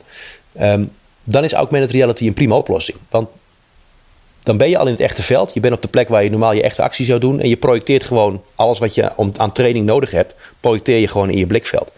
Um, 0.62 0.92
dan 1.24 1.44
is 1.44 1.54
augmented 1.54 1.92
reality 1.92 2.28
een 2.28 2.34
prima 2.34 2.56
oplossing. 2.56 2.98
Want 3.10 3.30
dan 4.44 4.58
ben 4.58 4.70
je 4.70 4.78
al 4.78 4.86
in 4.86 4.92
het 4.92 5.02
echte 5.02 5.24
veld. 5.24 5.54
Je 5.54 5.60
bent 5.60 5.74
op 5.74 5.82
de 5.82 5.88
plek 5.88 6.10
waar 6.10 6.24
je 6.24 6.30
normaal 6.30 6.54
je 6.54 6.62
echte 6.62 6.84
actie 6.84 7.06
zou 7.06 7.20
doen. 7.20 7.40
En 7.40 7.50
je 7.50 7.58
projecteert 7.58 8.04
gewoon 8.04 8.44
alles 8.56 8.80
wat 8.80 8.96
je 8.96 9.12
aan 9.38 9.52
training 9.52 9.86
nodig 9.86 10.12
hebt. 10.12 10.34
Projecteer 10.60 10.98
je 10.98 11.08
gewoon 11.08 11.30
in 11.30 11.38
je 11.38 11.48
blikveld. 11.48 11.92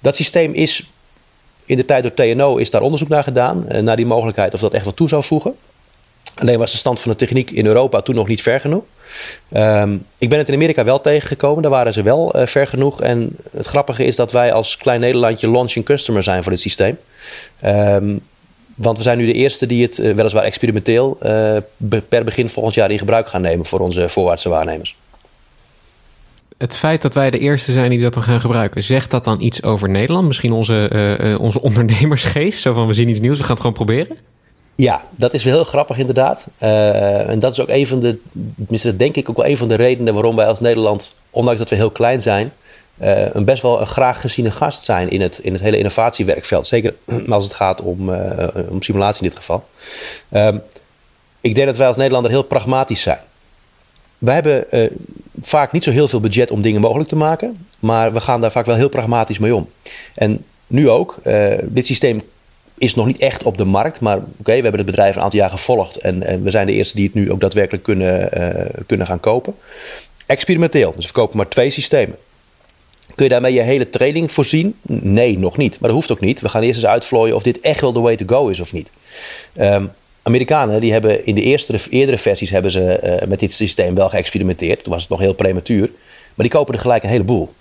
Dat 0.00 0.16
systeem 0.16 0.52
is 0.52 0.90
in 1.68 1.76
de 1.76 1.84
tijd 1.84 2.02
door 2.02 2.14
TNO 2.14 2.56
is 2.56 2.70
daar 2.70 2.80
onderzoek 2.80 3.08
naar 3.08 3.22
gedaan. 3.22 3.64
Uh, 3.68 3.78
naar 3.78 3.96
die 3.96 4.06
mogelijkheid 4.06 4.54
of 4.54 4.60
dat 4.60 4.74
echt 4.74 4.84
wat 4.84 4.96
toe 4.96 5.08
zou 5.08 5.24
voegen. 5.24 5.54
Alleen 6.34 6.58
was 6.58 6.70
de 6.70 6.76
stand 6.76 7.00
van 7.00 7.10
de 7.10 7.16
techniek 7.16 7.50
in 7.50 7.66
Europa 7.66 8.00
toen 8.00 8.14
nog 8.14 8.28
niet 8.28 8.42
ver 8.42 8.60
genoeg. 8.60 8.84
Ehm, 9.52 9.96
ik 10.18 10.28
ben 10.28 10.38
het 10.38 10.48
in 10.48 10.54
Amerika 10.54 10.84
wel 10.84 11.00
tegengekomen. 11.00 11.62
Daar 11.62 11.70
waren 11.70 11.92
ze 11.92 12.02
wel 12.02 12.36
uh, 12.36 12.46
ver 12.46 12.66
genoeg. 12.66 13.02
En 13.02 13.36
het 13.50 13.66
grappige 13.66 14.04
is 14.04 14.16
dat 14.16 14.32
wij 14.32 14.52
als 14.52 14.76
klein 14.76 15.00
Nederlandje 15.00 15.50
launching 15.50 15.84
customer 15.84 16.22
zijn 16.22 16.42
voor 16.42 16.52
dit 16.52 16.60
systeem. 16.60 16.98
Ehm, 17.60 18.16
want 18.74 18.96
we 18.96 19.02
zijn 19.02 19.18
nu 19.18 19.26
de 19.26 19.32
eerste 19.32 19.66
die 19.66 19.82
het 19.82 19.98
uh, 19.98 20.14
weliswaar 20.14 20.44
experimenteel 20.44 21.18
per 22.08 22.24
begin 22.24 22.48
volgend 22.48 22.74
jaar 22.74 22.90
in 22.90 22.98
gebruik 22.98 23.28
gaan 23.28 23.42
nemen 23.42 23.66
voor 23.66 23.80
onze 23.80 24.08
voorwaartse 24.08 24.48
waarnemers. 24.48 24.96
Het 26.58 26.76
feit 26.76 27.02
dat 27.02 27.14
wij 27.14 27.30
de 27.30 27.38
eerste 27.38 27.72
zijn 27.72 27.90
die 27.90 28.00
dat 28.00 28.14
dan 28.14 28.22
gaan 28.22 28.40
gebruiken, 28.40 28.82
zegt 28.82 29.10
dat 29.10 29.24
dan 29.24 29.40
iets 29.40 29.62
over 29.62 29.88
Nederland? 29.88 30.26
Misschien 30.26 30.52
onze, 30.52 31.36
onze 31.40 31.60
ondernemersgeest? 31.60 32.60
Zo 32.60 32.74
van 32.74 32.86
we 32.86 32.94
zien 32.94 33.08
iets 33.08 33.20
nieuws, 33.20 33.36
we 33.36 33.42
gaan 33.42 33.52
het 33.52 33.60
gewoon 33.60 33.76
proberen? 33.76 34.16
Ja, 34.80 35.02
dat 35.10 35.34
is 35.34 35.44
heel 35.44 35.64
grappig 35.64 35.98
inderdaad. 35.98 36.46
Uh, 36.62 37.28
en 37.28 37.38
dat 37.38 37.52
is 37.52 37.60
ook 37.60 37.68
een 37.68 37.86
van 37.86 38.00
de, 38.00 38.18
tenminste 38.56 38.96
denk 38.96 39.16
ik 39.16 39.30
ook 39.30 39.36
wel 39.36 39.46
een 39.46 39.56
van 39.56 39.68
de 39.68 39.74
redenen 39.74 40.14
waarom 40.14 40.36
wij 40.36 40.46
als 40.46 40.60
Nederland, 40.60 41.16
ondanks 41.30 41.58
dat 41.58 41.70
we 41.70 41.76
heel 41.76 41.90
klein 41.90 42.22
zijn, 42.22 42.52
een 43.32 43.44
best 43.44 43.62
wel 43.62 43.80
een 43.80 43.86
graag 43.86 44.20
geziene 44.20 44.50
gast 44.50 44.84
zijn 44.84 45.10
in 45.10 45.20
het, 45.20 45.38
in 45.38 45.52
het 45.52 45.62
hele 45.62 45.78
innovatiewerkveld. 45.78 46.66
Zeker 46.66 46.94
als 47.28 47.44
het 47.44 47.54
gaat 47.54 47.80
om, 47.80 48.10
om 48.68 48.82
simulatie 48.82 49.22
in 49.22 49.28
dit 49.28 49.38
geval. 49.38 49.64
Ehm, 50.28 50.58
ik 51.40 51.54
denk 51.54 51.66
dat 51.66 51.76
wij 51.76 51.86
als 51.86 51.96
Nederlander 51.96 52.30
heel 52.30 52.42
pragmatisch 52.42 53.00
zijn. 53.00 53.18
Wij 54.18 54.34
hebben 54.34 54.64
vaak 55.42 55.72
niet 55.72 55.84
zo 55.84 55.90
heel 55.90 56.08
veel 56.08 56.20
budget 56.20 56.50
om 56.50 56.62
dingen 56.62 56.80
mogelijk 56.80 57.08
te 57.08 57.16
maken, 57.16 57.66
maar 57.78 58.12
we 58.12 58.20
gaan 58.20 58.40
daar 58.40 58.52
vaak 58.52 58.66
wel 58.66 58.76
heel 58.76 58.88
pragmatisch 58.88 59.38
mee 59.38 59.54
om. 59.54 59.68
En 60.14 60.44
nu 60.66 60.88
ook, 60.88 61.16
dit 61.62 61.86
systeem 61.86 62.20
is 62.78 62.94
nog 62.94 63.06
niet 63.06 63.18
echt 63.18 63.42
op 63.42 63.58
de 63.58 63.64
markt. 63.64 64.00
Maar 64.00 64.16
oké, 64.16 64.26
we 64.42 64.52
hebben 64.52 64.76
het 64.76 64.86
bedrijf 64.86 65.16
een 65.16 65.22
aantal 65.22 65.38
jaar 65.38 65.50
gevolgd. 65.50 65.96
En, 65.96 66.22
en, 66.22 66.42
we 66.42 66.50
zijn 66.50 66.66
de 66.66 66.72
eerste 66.72 66.96
die 66.96 67.04
het 67.04 67.14
nu 67.14 67.32
ook 67.32 67.40
daadwerkelijk 67.40 67.84
kunnen, 67.84 68.30
uh, 68.38 68.64
kunnen 68.86 69.06
gaan 69.06 69.20
kopen. 69.20 69.54
Experimenteel. 70.26 70.92
Dus 70.96 71.06
we 71.06 71.12
kopen 71.12 71.36
maar 71.36 71.48
twee 71.48 71.70
systemen. 71.70 72.16
Kun 73.14 73.24
je 73.24 73.30
daarmee 73.30 73.52
je 73.52 73.60
hele 73.60 73.90
training 73.90 74.32
voorzien? 74.32 74.74
Nee, 74.82 75.38
nog 75.38 75.56
niet. 75.56 75.80
Maar 75.80 75.88
dat 75.88 75.98
hoeft 75.98 76.12
ook 76.12 76.20
niet. 76.20 76.40
We 76.40 76.48
gaan 76.48 76.62
eerst 76.62 76.80
eens 76.80 76.90
uitvlooien 76.90 77.34
of 77.34 77.42
dit 77.42 77.60
echt 77.60 77.80
wel 77.80 77.92
de 77.92 78.00
way 78.00 78.16
to 78.16 78.24
go 78.26 78.48
is 78.48 78.60
of 78.60 78.72
niet. 78.72 78.90
Um, 79.60 79.90
Amerikanen 80.28 80.80
die 80.80 80.92
hebben 80.92 81.26
in 81.26 81.34
de 81.34 81.42
eerste, 81.42 81.78
eerdere 81.90 82.18
versies 82.18 82.50
hebben 82.50 82.70
ze 82.70 83.00
uh, 83.22 83.28
met 83.28 83.40
dit 83.40 83.52
systeem 83.52 83.94
wel 83.94 84.08
geëxperimenteerd. 84.08 84.82
Toen 84.82 84.92
was 84.92 85.02
het 85.02 85.10
nog 85.10 85.20
heel 85.20 85.34
prematuur. 85.34 85.90
Maar 86.34 86.46
die 86.46 86.56
kopen 86.56 86.74
er 86.74 86.80
gelijk 86.80 87.02
een 87.02 87.08
heleboel. 87.08 87.52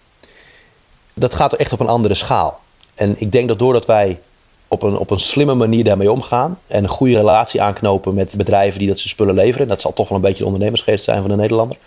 Dat 1.14 1.34
gaat 1.34 1.54
echt 1.54 1.74
op 1.74 1.80
een 1.80 1.88
andere 1.88 2.14
schaal. 2.14 2.60
En 2.96 3.16
ik 3.18 3.32
denk 3.32 3.48
dat 3.48 3.60
doordat 3.60 3.86
wij 3.86 4.20
op 4.68 4.84
een, 4.84 4.98
op 4.98 5.10
een 5.10 5.20
slimme 5.20 5.54
manier 5.54 5.84
daarmee 5.84 6.12
omgaan. 6.12 6.60
En 6.68 6.84
een 6.84 6.90
goede 6.90 7.16
relatie 7.16 7.62
aanknopen 7.62 8.14
met 8.14 8.34
bedrijven 8.38 8.80
die 8.80 8.88
dat 8.88 9.00
ze 9.00 9.08
spullen 9.08 9.36
leveren. 9.36 9.68
Dat 9.68 9.82
zal 9.82 9.94
toch 9.94 10.08
wel 10.10 10.18
een 10.18 10.24
beetje 10.24 10.40
de 10.40 10.46
ondernemersgeest 10.46 11.04
zijn 11.04 11.22
van 11.22 11.30
de 11.30 11.36
Nederlander. 11.36 11.78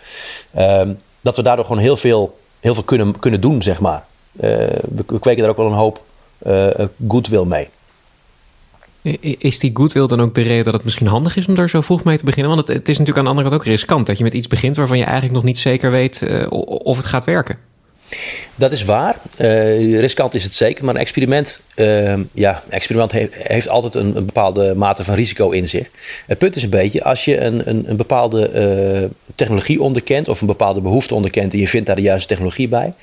Um, 0.57 0.99
dat 1.21 1.35
we 1.35 1.43
daardoor 1.43 1.65
gewoon 1.65 1.81
heel 1.81 1.97
veel, 1.97 2.37
heel 2.59 2.73
veel 2.73 2.83
kunnen, 2.83 3.19
kunnen 3.19 3.41
doen, 3.41 3.61
zeg 3.61 3.79
maar. 3.79 4.05
Uh, 4.35 4.41
we, 4.41 5.03
we, 5.07 5.19
kweken 5.19 5.43
er 5.43 5.49
ook 5.49 5.57
wel 5.57 5.65
een 5.65 5.73
hoop 5.73 6.03
uh, 6.47 6.67
goodwill 7.07 7.43
mee. 7.45 7.67
Is 9.37 9.59
die 9.59 9.71
goodwill 9.73 10.07
dan 10.07 10.21
ook 10.21 10.35
de 10.35 10.41
reden 10.41 10.63
dat 10.63 10.73
het 10.73 10.83
misschien 10.83 11.07
handig 11.07 11.35
is 11.35 11.47
om 11.47 11.55
daar 11.55 11.69
zo 11.69 11.81
vroeg 11.81 12.03
mee 12.03 12.17
te 12.17 12.25
beginnen? 12.25 12.55
Want 12.55 12.67
het, 12.67 12.89
is 12.89 12.97
natuurlijk 12.97 13.17
aan 13.17 13.23
de 13.23 13.29
andere 13.29 13.49
kant 13.49 13.61
ook 13.61 13.67
riskant 13.67 14.05
dat 14.05 14.17
je 14.17 14.23
met 14.23 14.33
iets 14.33 14.47
begint 14.47 14.75
waarvan 14.75 14.97
je 14.97 15.03
eigenlijk 15.03 15.33
nog 15.33 15.43
niet 15.43 15.57
zeker 15.57 15.91
weet 15.91 16.21
uh, 16.23 16.45
of 16.83 16.97
het 16.97 17.05
gaat 17.05 17.25
werken. 17.25 17.57
Dat 18.55 18.71
is 18.71 18.83
waar. 18.83 19.15
Uh, 19.39 19.99
riskant 19.99 20.35
is 20.35 20.43
het 20.43 20.53
zeker. 20.53 20.85
Maar 20.85 20.95
een 20.95 21.01
experiment, 21.01 21.61
uh, 21.75 22.13
ja, 22.31 22.63
experiment 22.69 23.11
heeft, 23.11 23.69
altijd 23.69 23.95
een, 23.95 24.13
bepaalde 24.13 24.75
mate 24.75 25.03
van 25.03 25.15
risico 25.15 25.49
in 25.49 25.67
zich. 25.67 25.87
Het 26.25 26.37
punt 26.37 26.55
is 26.55 26.63
een 26.63 26.69
beetje, 26.69 27.03
als 27.03 27.25
je 27.25 27.41
een, 27.41 27.69
een, 27.69 27.89
een 27.89 27.97
bepaalde 27.97 29.09
technologie 29.35 29.81
onderkent 29.81 30.29
of 30.29 30.41
een 30.41 30.47
bepaalde 30.47 30.81
behoefte 30.81 31.15
onderkent 31.15 31.53
en 31.53 31.59
je 31.59 31.67
vindt 31.67 31.87
daar 31.87 31.95
de 31.95 32.01
juiste 32.01 32.27
technologie 32.27 32.67
bij, 32.67 32.93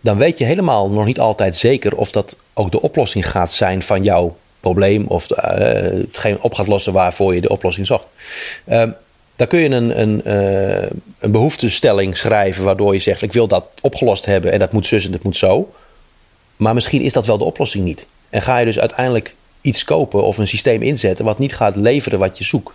dan 0.00 0.16
weet 0.18 0.38
je 0.38 0.44
helemaal 0.44 0.90
nog 0.90 1.04
niet 1.04 1.20
altijd 1.20 1.56
zeker 1.56 1.96
of 1.96 2.10
dat 2.10 2.36
ook 2.52 2.70
de 2.70 2.82
oplossing 2.82 3.30
gaat 3.30 3.52
zijn 3.52 3.82
van 3.82 4.02
jouw 4.02 4.36
probleem 4.62 5.04
of 5.06 5.26
hetgeen 5.28 6.40
op 6.40 6.54
gaat 6.54 6.66
lossen 6.66 6.92
waarvoor 6.92 7.34
je 7.34 7.40
de 7.40 7.48
oplossing 7.48 7.86
zocht. 7.86 8.04
Um, 8.70 8.94
dan 9.36 9.46
kun 9.46 9.60
je 9.60 9.68
een, 9.68 10.00
een, 10.00 10.22
uh, 10.26 10.90
een 11.18 11.30
behoeftestelling 11.30 12.16
schrijven 12.16 12.64
waardoor 12.64 12.94
je 12.94 13.00
zegt: 13.00 13.22
Ik 13.22 13.32
wil 13.32 13.46
dat 13.46 13.64
opgelost 13.80 14.24
hebben 14.24 14.52
en 14.52 14.58
dat 14.58 14.72
moet 14.72 14.86
zus 14.86 15.04
en 15.04 15.12
dat 15.12 15.22
moet 15.22 15.36
zo. 15.36 15.72
Maar 16.56 16.74
misschien 16.74 17.00
is 17.00 17.12
dat 17.12 17.26
wel 17.26 17.38
de 17.38 17.44
oplossing 17.44 17.84
niet. 17.84 18.06
En 18.30 18.42
ga 18.42 18.58
je 18.58 18.64
dus 18.64 18.78
uiteindelijk 18.78 19.34
iets 19.60 19.84
kopen 19.84 20.24
of 20.24 20.38
een 20.38 20.48
systeem 20.48 20.82
inzetten 20.82 21.24
wat 21.24 21.38
niet 21.38 21.54
gaat 21.54 21.76
leveren 21.76 22.18
wat 22.18 22.38
je 22.38 22.44
zoekt. 22.44 22.72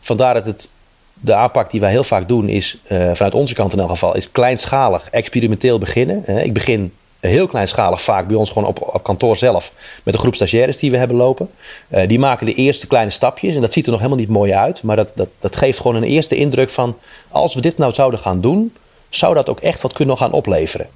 Vandaar 0.00 0.34
dat 0.34 0.46
het, 0.46 0.68
de 1.14 1.34
aanpak 1.34 1.70
die 1.70 1.80
wij 1.80 1.90
heel 1.90 2.04
vaak 2.04 2.28
doen 2.28 2.48
is, 2.48 2.78
uh, 2.88 3.10
vanuit 3.14 3.34
onze 3.34 3.54
kant 3.54 3.72
in 3.72 3.78
elk 3.78 3.90
geval, 3.90 4.16
is 4.16 4.30
kleinschalig, 4.30 5.08
experimenteel 5.10 5.78
beginnen. 5.78 6.44
ik 6.44 6.52
begin 6.52 6.92
heel 7.20 7.46
kleinschalig 7.46 8.02
vaak 8.02 8.26
bij 8.26 8.36
ons 8.36 8.50
gewoon 8.50 8.68
op, 8.68 8.94
op 8.94 9.02
kantoor 9.02 9.36
zelf. 9.36 9.72
Met 10.02 10.14
een 10.14 10.20
groep 10.20 10.34
stagiaires 10.34 10.78
die 10.78 10.90
we 10.90 10.96
hebben 10.96 11.16
lopen. 11.16 11.50
Uh, 11.88 12.08
die 12.08 12.18
maken 12.18 12.46
de 12.46 12.54
eerste 12.54 12.86
kleine 12.86 13.10
stapjes. 13.10 13.54
En 13.54 13.60
dat 13.60 13.72
ziet 13.72 13.84
er 13.84 13.90
nog 13.90 14.00
helemaal 14.00 14.20
niet 14.20 14.28
mooi 14.28 14.52
uit. 14.52 14.82
Maar 14.82 14.96
dat, 14.96 15.10
dat, 15.14 15.28
dat 15.40 15.56
geeft 15.56 15.78
gewoon 15.78 15.96
een 15.96 16.02
eerste 16.02 16.36
indruk 16.36 16.70
van... 16.70 16.96
als 17.28 17.54
we 17.54 17.60
dit 17.60 17.78
nou 17.78 17.92
zouden 17.92 18.20
gaan 18.20 18.40
doen... 18.40 18.74
zou 19.08 19.34
dat 19.34 19.48
ook 19.48 19.60
echt 19.60 19.82
wat 19.82 19.92
kunnen 19.92 20.18
gaan 20.18 20.32
opleveren. 20.32 20.88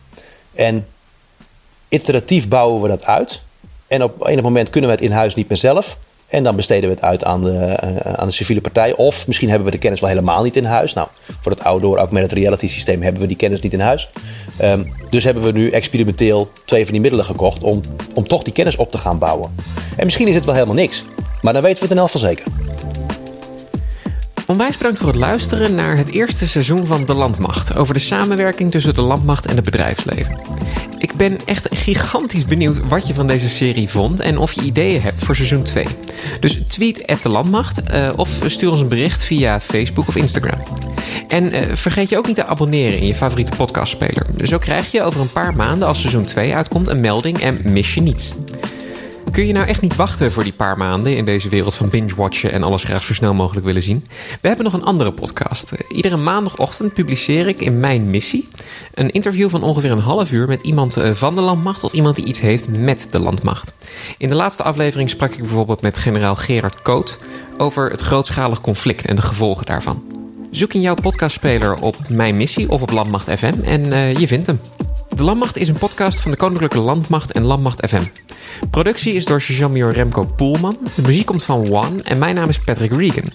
En 0.55 0.87
iteratief 1.89 2.49
bouwen 2.49 2.83
we 2.83 2.89
dat 2.89 3.05
uit. 3.05 3.43
En 3.87 4.03
op 4.03 4.27
een 4.27 4.43
moment 4.43 4.71
kunnen 4.71 4.91
we 4.91 4.97
het 4.97 5.05
in 5.05 5.13
huis 5.13 5.35
niet 5.35 5.49
meer 5.49 5.59
zelf... 5.59 5.97
En 6.33 6.43
dan 6.43 6.57
besteden 6.57 6.89
we 6.89 6.95
het 6.95 7.05
uit 7.05 7.25
aan 7.25 7.43
de, 7.43 7.79
uh, 7.85 8.13
aan 8.13 8.27
de 8.27 8.35
civiele 8.35 8.61
partij. 8.61 8.95
Of 8.95 9.27
misschien 9.27 9.49
hebben 9.49 9.67
we 9.67 9.73
de 9.73 9.79
kennis 9.79 10.01
wel 10.01 10.09
helemaal 10.09 10.43
niet 10.43 10.57
in 10.57 10.65
huis. 10.65 10.93
Nou, 10.93 11.09
voor 11.41 11.53
het 11.53 11.65
outdoor 11.65 11.97
augmented 11.99 12.33
reality 12.33 12.69
systeem 12.69 13.03
hebben 13.03 13.21
we 13.21 13.27
die 13.27 13.37
kennis 13.37 13.61
niet 13.61 13.73
in 13.73 13.81
huis. 13.81 14.11
Um, 14.63 14.93
dus 15.09 15.25
hebben 15.25 15.43
we 15.43 15.53
nu 15.53 15.71
experimenteel 15.71 16.51
twee 16.65 16.83
van 16.83 16.93
die 16.93 17.01
middelen 17.01 17.25
gekocht 17.25 17.63
om, 17.63 17.81
om 18.15 18.27
toch 18.27 18.43
die 18.43 18.53
kennis 18.53 18.77
op 18.77 18.91
te 18.91 18.99
gaan 18.99 19.19
bouwen. 19.19 19.55
En 19.97 20.05
misschien 20.05 20.29
is 20.29 20.35
het 20.35 20.45
wel 20.45 20.55
helemaal 20.55 20.75
niks. 20.75 21.05
Maar 21.43 21.53
dan 21.53 21.63
weten 21.63 21.79
we 21.79 21.83
het 21.83 21.93
in 21.93 21.99
elk 21.99 22.11
geval 22.11 22.29
zeker. 22.29 22.45
Onwijs 24.47 24.77
bedankt 24.77 24.99
voor 24.99 25.09
het 25.09 25.17
luisteren 25.17 25.75
naar 25.75 25.97
het 25.97 26.11
eerste 26.11 26.47
seizoen 26.47 26.87
van 26.87 27.05
De 27.05 27.15
Landmacht. 27.15 27.77
Over 27.77 27.95
de 27.95 28.01
samenwerking 28.01 28.71
tussen 28.71 28.95
de 28.95 29.01
landmacht 29.01 29.47
en 29.47 29.57
het 29.57 29.65
bedrijfsleven. 29.65 30.41
Ben 31.23 31.39
echt 31.45 31.69
gigantisch 31.71 32.45
benieuwd 32.45 32.89
wat 32.89 33.07
je 33.07 33.15
van 33.15 33.27
deze 33.27 33.49
serie 33.49 33.89
vond 33.89 34.21
en 34.21 34.39
of 34.39 34.53
je 34.53 34.61
ideeën 34.61 35.03
hebt 35.03 35.25
voor 35.25 35.37
seizoen 35.37 35.63
2. 35.63 35.87
Dus 36.41 36.59
tweet 36.67 37.07
at 37.07 37.23
de 37.23 37.29
Landmacht 37.29 37.81
uh, 37.95 38.13
of 38.17 38.41
stuur 38.47 38.71
ons 38.71 38.81
een 38.81 38.89
bericht 38.89 39.25
via 39.25 39.61
Facebook 39.61 40.09
of 40.09 40.17
Instagram. 40.17 40.63
En 41.29 41.55
uh, 41.55 41.61
vergeet 41.73 42.09
je 42.09 42.19
ook 42.19 42.27
niet 42.27 42.35
te 42.35 42.47
abonneren 42.47 42.99
in 42.99 43.07
je 43.07 43.15
favoriete 43.15 43.57
podcastspeler. 43.57 44.27
Zo 44.43 44.59
krijg 44.59 44.93
je 44.93 45.03
over 45.03 45.21
een 45.21 45.33
paar 45.33 45.55
maanden 45.55 45.89
als 45.89 46.01
seizoen 46.01 46.25
2 46.25 46.55
uitkomt 46.55 46.89
een 46.89 47.01
melding 47.01 47.41
en 47.41 47.61
mis 47.65 47.95
je 47.95 48.01
niets. 48.01 48.33
Kun 49.31 49.47
je 49.47 49.53
nou 49.53 49.67
echt 49.67 49.81
niet 49.81 49.97
wachten 49.97 50.33
voor 50.33 50.43
die 50.43 50.53
paar 50.53 50.79
maanden 50.79 51.17
in 51.17 51.25
deze 51.25 51.49
wereld 51.49 51.75
van 51.75 51.89
binge-watchen 51.89 52.53
en 52.53 52.63
alles 52.63 52.85
graag 52.85 53.03
zo 53.03 53.15
snel 53.15 53.35
mogelijk 53.35 53.67
willen 53.67 53.83
zien? 53.83 54.07
We 54.41 54.49
hebben 54.49 54.65
nog 54.65 54.75
een 54.75 54.85
andere 54.85 55.13
podcast. 55.13 55.71
Iedere 55.89 56.17
maandagochtend 56.17 56.93
publiceer 56.93 57.49
ik 57.49 57.61
in 57.61 57.81
Mijn 57.81 58.11
Missie 58.11 58.49
een 58.95 59.11
interview 59.11 59.51
van 59.51 59.63
ongeveer 59.63 59.91
een 59.91 59.99
half 59.99 60.33
uur 60.33 60.49
met 60.49 60.61
iemand 60.61 60.97
eh, 60.97 61.11
van 61.11 61.35
de 61.35 61.41
landmacht 61.41 61.85
of 61.85 61.93
iemand 61.93 62.17
die 62.17 62.25
iets 62.25 62.41
heeft 62.41 62.69
met 62.69 63.09
de 63.11 63.19
landmacht. 63.19 63.73
In 64.19 64.29
de 64.29 64.35
laatste 64.35 64.63
aflevering 64.63 65.11
sprak 65.11 65.33
ik 65.33 65.39
bijvoorbeeld 65.39 65.83
met 65.83 65.97
generaal 65.97 66.37
Gerard 66.37 66.83
Koot 66.83 67.19
over 67.59 67.91
het 67.91 68.01
grootschalig 68.01 68.61
conflict 68.61 69.07
en 69.07 69.17
de 69.17 69.23
gevolgen 69.23 69.67
daarvan. 69.67 70.03
Zoek 70.51 70.75
in 70.75 70.81
jouw 70.81 70.95
podcastspeler 70.95 71.75
op 71.75 71.97
Mijn 72.09 72.37
Missie 72.37 72.71
of 72.71 72.83
op 72.83 72.91
Landmacht 72.91 73.31
FM 73.31 73.55
en 73.65 73.87
uh, 73.87 74.17
je 74.17 74.27
vindt 74.27 74.47
hem. 74.47 74.61
De 75.15 75.23
Landmacht 75.23 75.57
is 75.57 75.69
een 75.69 75.79
podcast 75.79 76.21
van 76.21 76.31
de 76.31 76.37
Koninklijke 76.37 76.81
Landmacht 76.81 77.33
en 77.33 77.43
Landmacht 77.43 77.89
FM. 77.89 78.03
Productie 78.71 79.13
is 79.13 79.25
door 79.25 79.39
Jean-Mior 79.39 79.93
Remco 79.93 80.25
Poelman. 80.25 80.79
De 80.95 81.03
muziek 81.03 81.27
komt 81.27 81.43
van 81.43 81.71
One 81.71 82.03
en 82.03 82.19
mijn 82.19 82.35
naam 82.35 82.49
is 82.49 82.59
Patrick 82.59 82.93
Regan. 82.93 83.33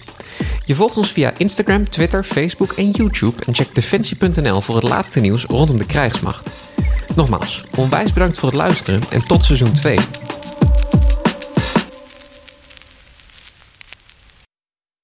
Je 0.64 0.74
volgt 0.74 0.96
ons 0.96 1.12
via 1.12 1.32
Instagram, 1.36 1.88
Twitter, 1.88 2.24
Facebook 2.24 2.72
en 2.72 2.90
YouTube 2.90 3.44
en 3.46 3.54
check 3.54 3.74
defensie.nl 3.74 4.60
voor 4.60 4.74
het 4.74 4.84
laatste 4.84 5.20
nieuws 5.20 5.44
rondom 5.44 5.78
de 5.78 5.86
krijgsmacht. 5.86 6.48
Nogmaals, 7.14 7.64
onwijs 7.76 8.12
bedankt 8.12 8.38
voor 8.38 8.48
het 8.48 8.58
luisteren 8.58 9.00
en 9.10 9.26
tot 9.26 9.44
seizoen 9.44 9.72
2. 9.72 9.98